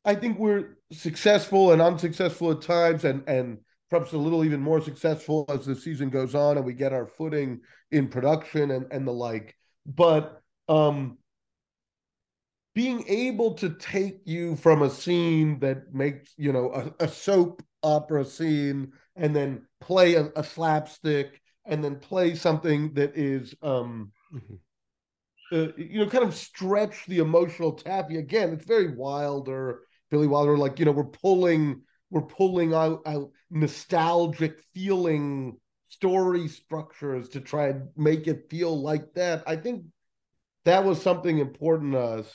i 0.04 0.14
think 0.14 0.38
we're 0.38 0.76
successful 0.92 1.72
and 1.72 1.82
unsuccessful 1.82 2.50
at 2.52 2.62
times 2.62 3.04
and 3.04 3.22
and 3.28 3.58
perhaps 3.90 4.12
a 4.12 4.18
little 4.18 4.44
even 4.44 4.60
more 4.60 4.80
successful 4.80 5.44
as 5.48 5.66
the 5.66 5.74
season 5.74 6.08
goes 6.08 6.34
on 6.34 6.56
and 6.56 6.64
we 6.64 6.72
get 6.72 6.92
our 6.92 7.06
footing 7.06 7.60
in 7.90 8.08
production 8.08 8.70
and 8.70 8.86
and 8.92 9.06
the 9.06 9.12
like. 9.12 9.56
But 9.84 10.40
um 10.68 11.18
being 12.74 13.04
able 13.08 13.54
to 13.54 13.70
take 13.70 14.20
you 14.24 14.54
from 14.54 14.82
a 14.82 14.90
scene 14.90 15.58
that 15.58 15.92
makes 15.92 16.32
you 16.36 16.52
know 16.52 16.72
a, 16.72 17.04
a 17.04 17.08
soap 17.08 17.62
opera 17.82 18.24
scene 18.24 18.92
and 19.16 19.34
then 19.34 19.66
play 19.80 20.14
a, 20.14 20.30
a 20.36 20.44
slapstick 20.44 21.40
and 21.66 21.82
then 21.84 21.96
play 21.96 22.34
something 22.34 22.92
that 22.94 23.16
is 23.16 23.54
um 23.62 24.12
mm-hmm. 24.32 24.54
uh, 25.56 25.72
you 25.76 25.98
know 25.98 26.08
kind 26.08 26.24
of 26.24 26.34
stretch 26.34 27.06
the 27.06 27.18
emotional 27.18 27.72
taffy 27.72 28.18
again 28.18 28.52
it's 28.52 28.64
very 28.64 28.94
wilder 28.94 29.80
billy 30.10 30.26
wilder 30.26 30.56
like 30.56 30.78
you 30.78 30.84
know 30.84 30.92
we're 30.92 31.04
pulling 31.04 31.82
we're 32.10 32.22
pulling 32.22 32.74
out, 32.74 33.00
out 33.06 33.30
nostalgic 33.50 34.58
feeling 34.74 35.56
story 35.88 36.48
structures 36.48 37.28
to 37.28 37.40
try 37.40 37.68
and 37.68 37.88
make 37.96 38.26
it 38.26 38.48
feel 38.50 38.80
like 38.80 39.12
that 39.14 39.42
i 39.46 39.56
think 39.56 39.84
that 40.64 40.84
was 40.84 41.00
something 41.00 41.38
important 41.38 41.92
to 41.92 42.00
us 42.00 42.32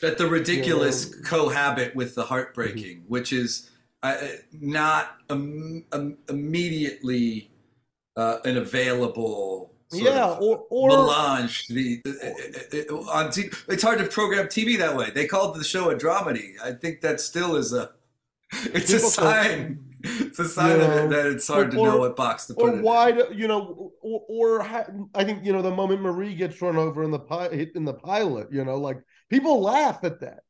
that 0.00 0.18
the 0.18 0.26
ridiculous 0.26 1.10
you 1.10 1.16
know? 1.16 1.28
cohabit 1.28 1.94
with 1.96 2.14
the 2.14 2.24
heartbreaking 2.24 2.98
mm-hmm. 2.98 3.08
which 3.08 3.32
is 3.32 3.70
uh, 4.02 4.16
not 4.52 5.16
um, 5.28 5.84
um, 5.90 6.16
immediately 6.28 7.50
uh, 8.18 8.38
an 8.44 8.56
available 8.56 9.72
yeah 9.92 10.36
or, 10.40 10.66
or 10.68 10.88
melange 10.88 11.66
the, 11.68 12.02
uh, 12.04 12.94
uh, 12.94 13.10
on 13.10 13.28
TV. 13.28 13.56
it's 13.68 13.82
hard 13.82 13.98
to 13.98 14.06
program 14.06 14.46
tv 14.46 14.76
that 14.76 14.94
way. 14.94 15.10
They 15.10 15.26
called 15.26 15.56
the 15.56 15.64
show 15.64 15.90
a 15.90 15.94
dramedy. 15.94 16.60
I 16.62 16.72
think 16.72 17.00
that 17.00 17.20
still 17.20 17.56
is 17.56 17.72
a 17.72 17.92
it's 18.52 18.92
a 18.92 18.98
sign. 18.98 19.84
It's 20.02 20.38
a 20.38 20.48
sign 20.48 20.78
that, 20.78 21.04
it, 21.04 21.10
that, 21.10 21.26
it's 21.26 21.48
hard 21.48 21.68
or, 21.68 21.70
to 21.70 21.76
know 21.76 21.96
what 21.98 22.16
box 22.16 22.46
to 22.46 22.54
put 22.54 22.74
or 22.74 22.82
why 22.82 23.12
do, 23.12 23.28
you 23.34 23.48
know 23.48 23.92
or, 24.00 24.22
or 24.28 24.62
i 24.62 25.24
think 25.24 25.44
you 25.44 25.52
know 25.52 25.62
the 25.62 25.70
moment 25.70 26.00
marie 26.00 26.34
gets 26.34 26.62
run 26.62 26.76
over 26.76 27.02
in 27.02 27.10
the 27.10 27.18
pi- 27.18 27.68
in 27.74 27.84
the 27.84 27.94
pilot 27.94 28.46
you 28.52 28.64
know 28.64 28.76
like 28.76 28.98
people 29.30 29.60
laugh 29.60 30.00
at 30.02 30.20
that. 30.20 30.40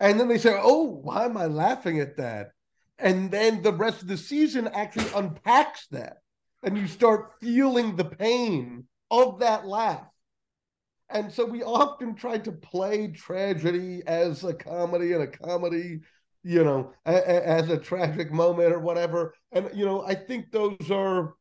And 0.00 0.20
then 0.20 0.28
they 0.28 0.38
say 0.38 0.58
oh 0.60 1.00
why 1.02 1.24
am 1.24 1.36
i 1.36 1.46
laughing 1.46 2.00
at 2.00 2.16
that? 2.16 2.50
And 2.98 3.30
then 3.30 3.62
the 3.62 3.72
rest 3.72 4.02
of 4.02 4.08
the 4.08 4.16
season 4.16 4.68
actually 4.68 5.10
unpacks 5.14 5.86
that 5.92 6.18
and 6.62 6.76
you 6.76 6.86
start 6.86 7.32
feeling 7.40 7.96
the 7.96 8.04
pain 8.04 8.84
of 9.10 9.40
that 9.40 9.66
laugh. 9.66 10.06
And 11.10 11.32
so 11.32 11.44
we 11.44 11.62
often 11.62 12.14
try 12.14 12.38
to 12.38 12.52
play 12.52 13.08
tragedy 13.08 14.02
as 14.06 14.44
a 14.44 14.52
comedy 14.52 15.12
and 15.12 15.22
a 15.22 15.26
comedy, 15.26 16.00
you 16.42 16.64
know, 16.64 16.92
a, 17.06 17.14
a, 17.14 17.46
as 17.46 17.70
a 17.70 17.78
tragic 17.78 18.30
moment 18.30 18.72
or 18.72 18.80
whatever. 18.80 19.34
And, 19.52 19.70
you 19.74 19.86
know, 19.86 20.04
I 20.04 20.14
think 20.14 20.50
those 20.50 20.90
are, 20.90 21.34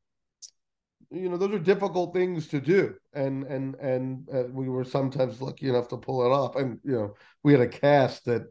you 1.11 1.29
know, 1.29 1.37
those 1.37 1.51
are 1.51 1.59
difficult 1.59 2.13
things 2.13 2.47
to 2.47 2.61
do. 2.61 2.95
And, 3.13 3.43
and, 3.43 3.75
and 3.75 4.29
uh, 4.33 4.43
we 4.51 4.69
were 4.69 4.85
sometimes 4.85 5.41
lucky 5.41 5.67
enough 5.67 5.89
to 5.89 5.97
pull 5.97 6.25
it 6.25 6.29
off. 6.29 6.55
And, 6.55 6.79
you 6.83 6.93
know, 6.93 7.15
we 7.43 7.51
had 7.51 7.61
a 7.61 7.67
cast 7.67 8.23
that 8.25 8.43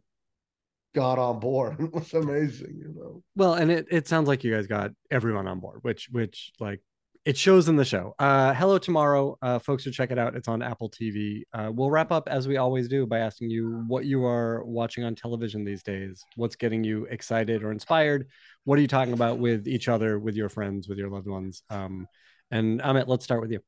got 0.97 1.18
on 1.18 1.38
board. 1.38 1.76
It 1.86 1.92
was 1.92 2.14
amazing, 2.14 2.78
you 2.78 2.94
know. 2.97 3.22
Well, 3.36 3.55
and 3.55 3.70
it, 3.70 3.86
it 3.90 4.09
sounds 4.09 4.26
like 4.26 4.42
you 4.42 4.53
guys 4.53 4.66
got 4.66 4.90
everyone 5.11 5.47
on 5.47 5.61
board, 5.61 5.80
which 5.82 6.09
which 6.11 6.53
like 6.59 6.80
it 7.26 7.36
shows 7.36 7.68
in 7.68 7.76
the 7.76 7.84
show. 7.84 8.14
Uh, 8.18 8.55
Hello 8.55 8.78
Tomorrow, 8.78 9.36
uh, 9.42 9.59
folks 9.59 9.82
should 9.82 9.92
check 9.92 10.11
it 10.11 10.18
out. 10.18 10.34
It's 10.34 10.49
on 10.49 10.62
Apple 10.62 10.90
TV. 10.90 11.42
Uh, 11.53 11.70
we'll 11.72 11.90
wrap 11.90 12.11
up 12.11 12.28
as 12.28 12.49
we 12.49 12.57
always 12.57 12.88
do 12.88 13.07
by 13.07 13.18
asking 13.18 13.51
you 13.51 13.84
what 13.88 14.07
you 14.07 14.24
are 14.24 14.64
watching 14.64 15.05
on 15.05 15.14
television 15.14 15.64
these 15.64 15.82
days. 15.82 16.24
What's 16.36 16.57
getting 16.57 16.82
you 16.82 17.05
excited 17.11 17.62
or 17.62 17.72
inspired? 17.72 18.28
What 18.64 18.78
are 18.78 18.82
you 18.82 18.88
talking 18.88 19.12
about 19.12 19.38
with 19.38 19.68
each 19.68 19.88
other, 19.88 20.18
with 20.18 20.34
your 20.34 20.49
friends, 20.49 20.88
with 20.88 20.99
your 20.99 21.11
loved 21.11 21.28
ones? 21.28 21.62
Um, 21.68 22.09
and 22.51 22.80
Amit, 22.80 23.07
let's 23.07 23.24
start 23.24 23.42
with 23.42 23.51
you. 23.51 23.61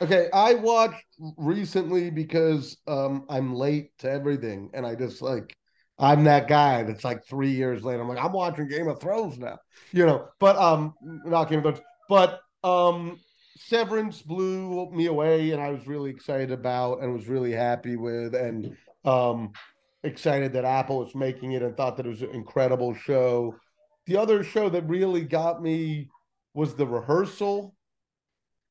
Okay, 0.00 0.28
I 0.32 0.54
watched 0.54 1.02
recently 1.36 2.10
because 2.10 2.76
um, 2.86 3.24
I'm 3.28 3.54
late 3.54 3.90
to 3.98 4.10
everything, 4.10 4.70
and 4.74 4.86
I 4.86 4.94
just 4.94 5.22
like 5.22 5.56
I'm 5.98 6.24
that 6.24 6.46
guy 6.46 6.84
that's 6.84 7.04
like 7.04 7.26
three 7.26 7.50
years 7.50 7.82
later. 7.82 8.02
I'm 8.02 8.08
like, 8.08 8.22
I'm 8.22 8.32
watching 8.32 8.68
Game 8.68 8.88
of 8.88 9.00
Thrones 9.00 9.38
now, 9.38 9.58
you 9.92 10.06
know. 10.06 10.28
But 10.38 10.56
um, 10.56 10.94
not 11.02 11.50
Game 11.50 11.58
of 11.58 11.64
Thrones, 11.64 11.80
but 12.08 12.40
um, 12.62 13.18
Severance 13.56 14.22
blew 14.22 14.90
me 14.92 15.06
away, 15.06 15.50
and 15.50 15.60
I 15.60 15.70
was 15.70 15.86
really 15.86 16.10
excited 16.10 16.52
about, 16.52 17.02
and 17.02 17.12
was 17.12 17.26
really 17.26 17.52
happy 17.52 17.96
with, 17.96 18.34
and 18.34 18.76
um, 19.04 19.52
excited 20.04 20.52
that 20.52 20.64
Apple 20.64 21.00
was 21.00 21.14
making 21.16 21.52
it, 21.52 21.62
and 21.62 21.76
thought 21.76 21.96
that 21.96 22.06
it 22.06 22.10
was 22.10 22.22
an 22.22 22.30
incredible 22.30 22.94
show. 22.94 23.56
The 24.06 24.16
other 24.16 24.44
show 24.44 24.68
that 24.68 24.88
really 24.88 25.22
got 25.22 25.60
me 25.62 26.08
was 26.54 26.74
the 26.74 26.86
rehearsal. 26.86 27.74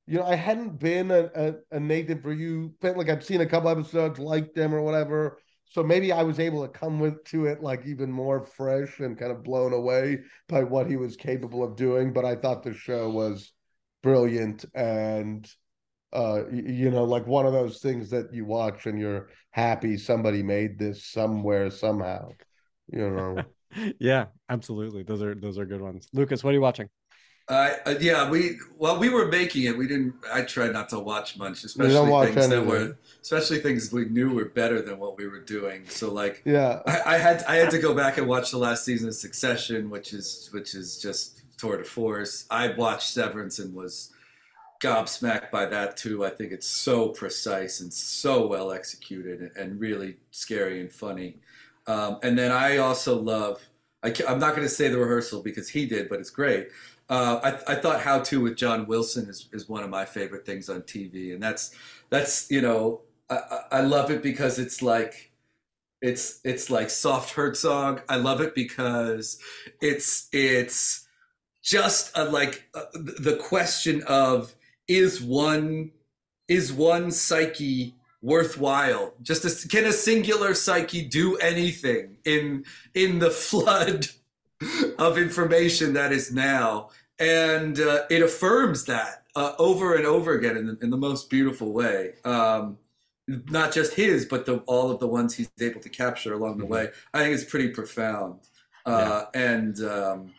You 0.07 0.19
know, 0.19 0.25
I 0.25 0.36
hadn't 0.36 0.80
been 0.80 1.11
a, 1.11 1.30
a, 1.36 1.53
a 1.71 1.80
Nathan 1.82 2.21
for 2.21 2.32
you, 2.32 2.73
like 2.82 3.09
I've 3.09 3.25
seen 3.25 3.41
a 3.41 3.45
couple 3.45 3.69
episodes, 3.69 4.17
liked 4.17 4.55
them 4.55 4.73
or 4.73 4.82
whatever 4.82 5.38
so 5.70 5.84
maybe 5.84 6.11
I 6.11 6.24
was 6.24 6.39
able 6.39 6.61
to 6.65 6.70
come 6.70 6.99
with 6.99 7.24
to 7.26 7.45
it 7.45 7.61
like 7.61 7.86
even 7.86 8.11
more 8.11 8.41
fresh 8.45 8.99
and 8.99 9.18
kind 9.18 9.32
of 9.32 9.43
blown 9.43 9.74
away 9.74 10.20
by 10.47 10.63
what 10.63 10.89
he 10.89 10.95
was 10.95 11.15
capable 11.15 11.63
of 11.63 11.76
doing. 11.76 12.13
But 12.13 12.26
I 12.26 12.36
thought 12.36 12.63
the 12.63 12.74
show 12.74 13.09
was 13.09 13.51
brilliant 14.03 14.63
and 14.76 15.49
uh 16.13 16.47
you 16.49 16.89
know 16.89 17.03
like 17.03 17.28
one 17.28 17.45
of 17.45 17.51
those 17.51 17.80
things 17.80 18.09
that 18.11 18.34
you 18.34 18.45
watch 18.45 18.86
and 18.86 18.97
you're 18.97 19.28
happy 19.51 19.97
somebody 19.97 20.41
made 20.41 20.80
this 20.80 21.05
somewhere 21.05 21.70
somehow 21.70 22.30
you 22.91 23.09
know? 23.09 23.43
Yeah 23.99 24.28
absolutely. 24.49 25.03
Those 25.03 25.22
are 25.22 25.36
those 25.36 25.59
are 25.59 25.65
good 25.65 25.82
ones. 25.82 26.07
Lucas 26.13 26.43
what 26.43 26.51
are 26.51 26.53
you 26.53 26.61
watching 26.61 26.88
uh, 27.50 27.70
uh, 27.86 27.95
yeah, 28.02 28.30
we 28.30 28.58
well 28.78 29.00
we 29.00 29.10
were 29.10 29.28
making 29.28 29.64
it. 29.64 29.78
We 29.78 29.88
didn't. 29.88 30.16
I 30.32 30.41
tried 30.41 30.74
not 30.74 30.89
to 30.89 31.00
watch 31.00 31.38
much, 31.38 31.64
especially 31.64 32.10
watch 32.10 32.28
things 32.28 32.38
anything. 32.38 32.66
that 32.66 32.70
were, 32.70 32.98
especially 33.22 33.60
things 33.60 33.91
we 33.91 34.06
knew 34.06 34.34
were 34.34 34.45
better 34.45 34.82
than 34.82 35.00
what 35.00 35.18
we 35.18 35.28
were 35.28 35.39
doing. 35.39 35.88
So 35.88 36.12
like, 36.12 36.41
yeah, 36.43 36.82
I, 36.86 37.16
I, 37.16 37.18
had 37.18 37.43
I 37.48 37.56
had 37.56 37.72
to 37.72 37.80
go 37.80 37.93
back 37.93 38.18
and 38.18 38.28
watch 38.28 38.52
the 38.52 38.58
last 38.58 38.84
season 38.84 39.08
of 39.08 39.16
Succession, 39.16 39.89
which 39.89 40.12
is 40.12 40.50
which 40.52 40.76
is 40.76 41.02
just 41.02 41.41
tour 41.58 41.78
de 41.78 41.86
force. 41.86 42.45
I 42.52 42.74
watched 42.74 43.10
Severance 43.10 43.60
and 43.60 43.74
was 43.74 44.12
gobsmacked 44.82 45.50
by 45.50 45.66
that 45.68 45.95
too. 45.95 46.26
I 46.26 46.30
think 46.30 46.52
it's 46.52 46.68
so 46.68 47.10
precise 47.10 47.80
and 47.80 47.91
so 47.91 48.45
well 48.45 48.72
executed 48.72 49.52
and, 49.56 49.80
really 49.80 50.18
scary 50.32 50.82
and 50.82 50.91
funny. 50.91 51.38
Um, 51.88 52.20
and 52.24 52.38
then 52.38 52.52
I 52.52 52.78
also 52.78 53.20
love. 53.20 53.62
I 54.04 54.14
am 54.28 54.38
not 54.39 54.56
going 54.56 54.68
to 54.68 54.74
say 54.74 54.89
the 54.89 55.00
rehearsal 55.00 55.41
because 55.41 55.70
he 55.70 55.86
did, 55.86 56.08
but 56.08 56.20
it's 56.20 56.30
great. 56.30 56.68
Uh, 57.10 57.39
I, 57.68 57.74
I, 57.74 57.76
thought 57.76 58.01
How 58.01 58.20
to 58.20 58.41
with 58.41 58.58
John 58.58 58.86
Wilson 58.86 59.30
is, 59.30 59.47
is 59.53 59.70
one 59.70 59.82
of 59.82 59.89
my 59.89 60.03
favorite 60.03 60.45
things 60.45 60.70
on 60.70 60.82
TV, 60.82 61.34
and 61.34 61.41
that's 61.41 61.74
that's 62.10 62.51
you 62.51 62.62
know 62.62 63.01
I, 63.30 63.60
I 63.72 63.82
love 63.82 64.12
it 64.12 64.22
because 64.22 64.60
it's 64.60 64.82
like 64.82 65.32
it's 66.01 66.39
it's 66.43 66.70
like 66.70 66.89
soft 66.89 67.34
Herzog. 67.34 68.01
I 68.10 68.18
love 68.18 68.41
it 68.41 68.53
because 68.53 69.39
it's 69.82 70.28
it's 70.32 71.08
just 71.64 72.16
a, 72.18 72.26
like 72.26 72.70
uh, 72.74 72.86
the 72.93 73.38
question 73.41 74.03
of 74.08 74.53
is 74.88 75.22
one 75.22 75.91
is 76.47 76.72
one 76.72 77.12
psyche 77.12 77.95
worthwhile. 78.22 79.14
Just 79.22 79.45
a, 79.45 79.68
can 79.68 79.86
a 79.86 79.93
singular 79.93 80.53
psyche 80.53 81.03
do 81.03 81.36
anything 81.38 82.18
in 82.26 82.66
in 82.93 83.20
the 83.20 83.32
flood 83.32 84.08
of 84.97 85.18
information 85.18 85.93
that 85.93 86.12
is 86.12 86.32
now? 86.32 86.89
And 87.20 87.80
uh, 87.80 88.03
it 88.09 88.22
affirms 88.22 88.86
that 88.86 89.24
uh, 89.36 89.53
over 89.57 89.95
and 89.95 90.05
over 90.05 90.34
again 90.34 90.55
in 90.57 90.68
the, 90.68 90.78
in 90.82 90.89
the 90.91 90.97
most 90.97 91.30
beautiful 91.30 91.74
way. 91.74 92.13
Um, 92.24 92.78
not 93.28 93.74
just 93.74 93.95
his, 93.95 94.26
but 94.26 94.45
the, 94.45 94.57
all 94.68 94.89
of 94.91 94.99
the 94.99 95.07
ones 95.07 95.36
he's 95.36 95.49
able 95.59 95.82
to 95.82 95.89
capture 95.89 96.34
along 96.34 96.59
the 96.59 96.65
Mhm. 96.65 96.70
way. 96.70 96.89
I 97.13 97.20
think 97.24 97.34
it's 97.34 97.43
pretty 97.49 97.70
profound 97.70 98.39
uh, 98.86 99.26
and 99.34 99.78
um, 99.82 100.34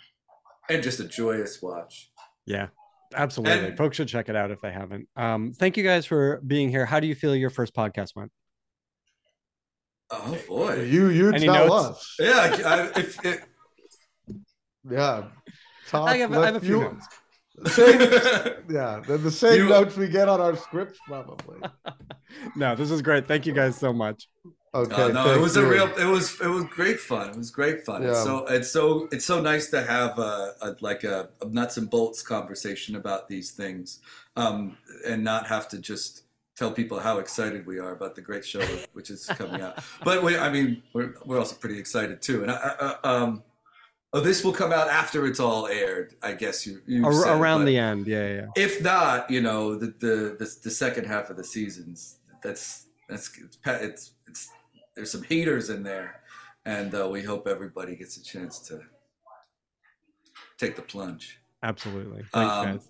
and 0.70 0.82
just 0.82 1.00
a 1.00 1.04
joyous 1.04 1.60
watch. 1.60 2.10
Yeah, 2.46 2.68
absolutely. 3.14 3.68
And- 3.68 3.76
Folks 3.76 3.96
should 3.96 4.08
check 4.08 4.28
it 4.30 4.36
out 4.36 4.50
if 4.50 4.60
they 4.62 4.72
haven't. 4.72 5.06
Um, 5.16 5.52
thank 5.52 5.76
you 5.76 5.82
guys 5.84 6.06
for 6.06 6.40
being 6.46 6.70
here. 6.70 6.86
How 6.86 6.98
do 7.00 7.06
you 7.06 7.14
feel 7.14 7.34
your 7.36 7.50
first 7.50 7.74
podcast 7.74 8.14
went? 8.16 8.30
Oh 10.10 10.38
boy, 10.48 10.82
You 10.84 11.08
you 11.08 11.28
Any 11.32 11.44
tell 11.46 11.66
notes? 11.68 11.98
us. 11.98 12.16
yeah. 12.18 12.56
I, 12.94 13.00
if, 13.00 13.24
if, 13.24 13.44
Yeah. 14.90 15.24
Talk, 15.88 16.08
I 16.08 16.16
have, 16.18 16.32
I 16.32 16.46
have 16.46 16.56
a 16.56 16.60
few 16.60 16.78
you- 16.78 16.84
notes. 16.84 17.06
Same, 17.74 18.00
yeah, 18.70 19.02
they're 19.04 19.18
the 19.18 19.32
same 19.32 19.56
You- 19.64 19.68
notes 19.68 19.96
we 19.96 20.08
get 20.08 20.28
on 20.28 20.40
our 20.40 20.54
scripts, 20.56 20.98
probably. 21.06 21.58
No, 22.54 22.76
this 22.76 22.90
is 22.90 23.00
great. 23.02 23.26
Thank 23.26 23.46
you 23.46 23.54
guys 23.54 23.74
so 23.76 23.90
much. 23.92 24.28
Okay. 24.74 24.94
Uh, 24.94 25.08
no, 25.08 25.22
it 25.24 25.28
thank 25.30 25.40
was 25.42 25.56
a 25.56 25.66
real. 25.66 25.86
It 25.98 26.04
was. 26.04 26.38
It 26.42 26.46
was 26.46 26.64
great 26.64 27.00
fun. 27.00 27.30
It 27.30 27.36
was 27.36 27.50
great 27.50 27.86
fun. 27.86 28.02
It's 28.04 28.18
Yeah. 28.18 28.22
so. 28.24 28.46
It's 28.46 28.70
so. 28.70 29.08
It's 29.10 29.24
so 29.24 29.40
nice 29.40 29.70
to 29.70 29.82
have 29.82 30.18
a, 30.18 30.52
a 30.60 30.76
like 30.80 31.04
a, 31.04 31.30
a 31.40 31.46
nuts 31.48 31.78
and 31.78 31.88
bolts 31.88 32.20
conversation 32.22 32.94
about 32.96 33.28
these 33.28 33.52
things, 33.52 34.00
um, 34.36 34.76
and 35.06 35.24
not 35.24 35.46
have 35.46 35.68
to 35.70 35.78
just 35.78 36.24
tell 36.54 36.70
people 36.70 36.98
how 37.00 37.18
excited 37.18 37.66
we 37.66 37.78
are 37.78 37.92
about 37.92 38.14
the 38.14 38.20
great 38.20 38.44
show 38.44 38.60
which 38.92 39.08
is 39.10 39.24
coming 39.26 39.62
out. 39.62 39.82
But 40.04 40.22
we, 40.22 40.36
I 40.36 40.50
mean, 40.50 40.82
we're 40.92 41.14
we're 41.24 41.38
also 41.38 41.56
pretty 41.56 41.78
excited 41.78 42.20
too. 42.20 42.42
And 42.42 42.50
I, 42.52 42.56
I, 42.56 42.94
I- 43.04 43.16
um, 43.16 43.42
oh, 44.12 44.20
this 44.20 44.44
will 44.44 44.52
come 44.52 44.72
out 44.72 44.88
after 44.88 45.26
it's 45.26 45.40
all 45.40 45.66
aired. 45.66 46.14
I 46.22 46.32
guess 46.32 46.66
you. 46.66 46.80
you 46.86 47.04
Ar- 47.04 47.12
said, 47.12 47.40
around 47.40 47.64
the 47.64 47.76
end. 47.78 48.06
Yeah, 48.06 48.28
yeah, 48.28 48.46
if 48.56 48.82
not, 48.82 49.30
you 49.30 49.40
know, 49.40 49.74
the 49.76 49.86
the 49.98 50.36
the, 50.38 50.56
the 50.64 50.70
second 50.70 51.06
half 51.06 51.30
of 51.30 51.36
the 51.36 51.44
seasons. 51.44 52.16
That's 52.42 52.86
that's 53.08 53.30
it's, 53.38 53.58
it's 53.66 54.12
it's 54.26 54.50
there's 54.94 55.10
some 55.10 55.22
haters 55.22 55.70
in 55.70 55.82
there, 55.82 56.20
and 56.64 56.94
uh, 56.94 57.08
we 57.08 57.22
hope 57.22 57.46
everybody 57.46 57.96
gets 57.96 58.16
a 58.16 58.22
chance 58.22 58.58
to 58.68 58.80
take 60.58 60.76
the 60.76 60.82
plunge. 60.82 61.38
Absolutely. 61.62 62.24
Thanks, 62.32 62.54
Um, 62.54 62.64
guys. 62.66 62.88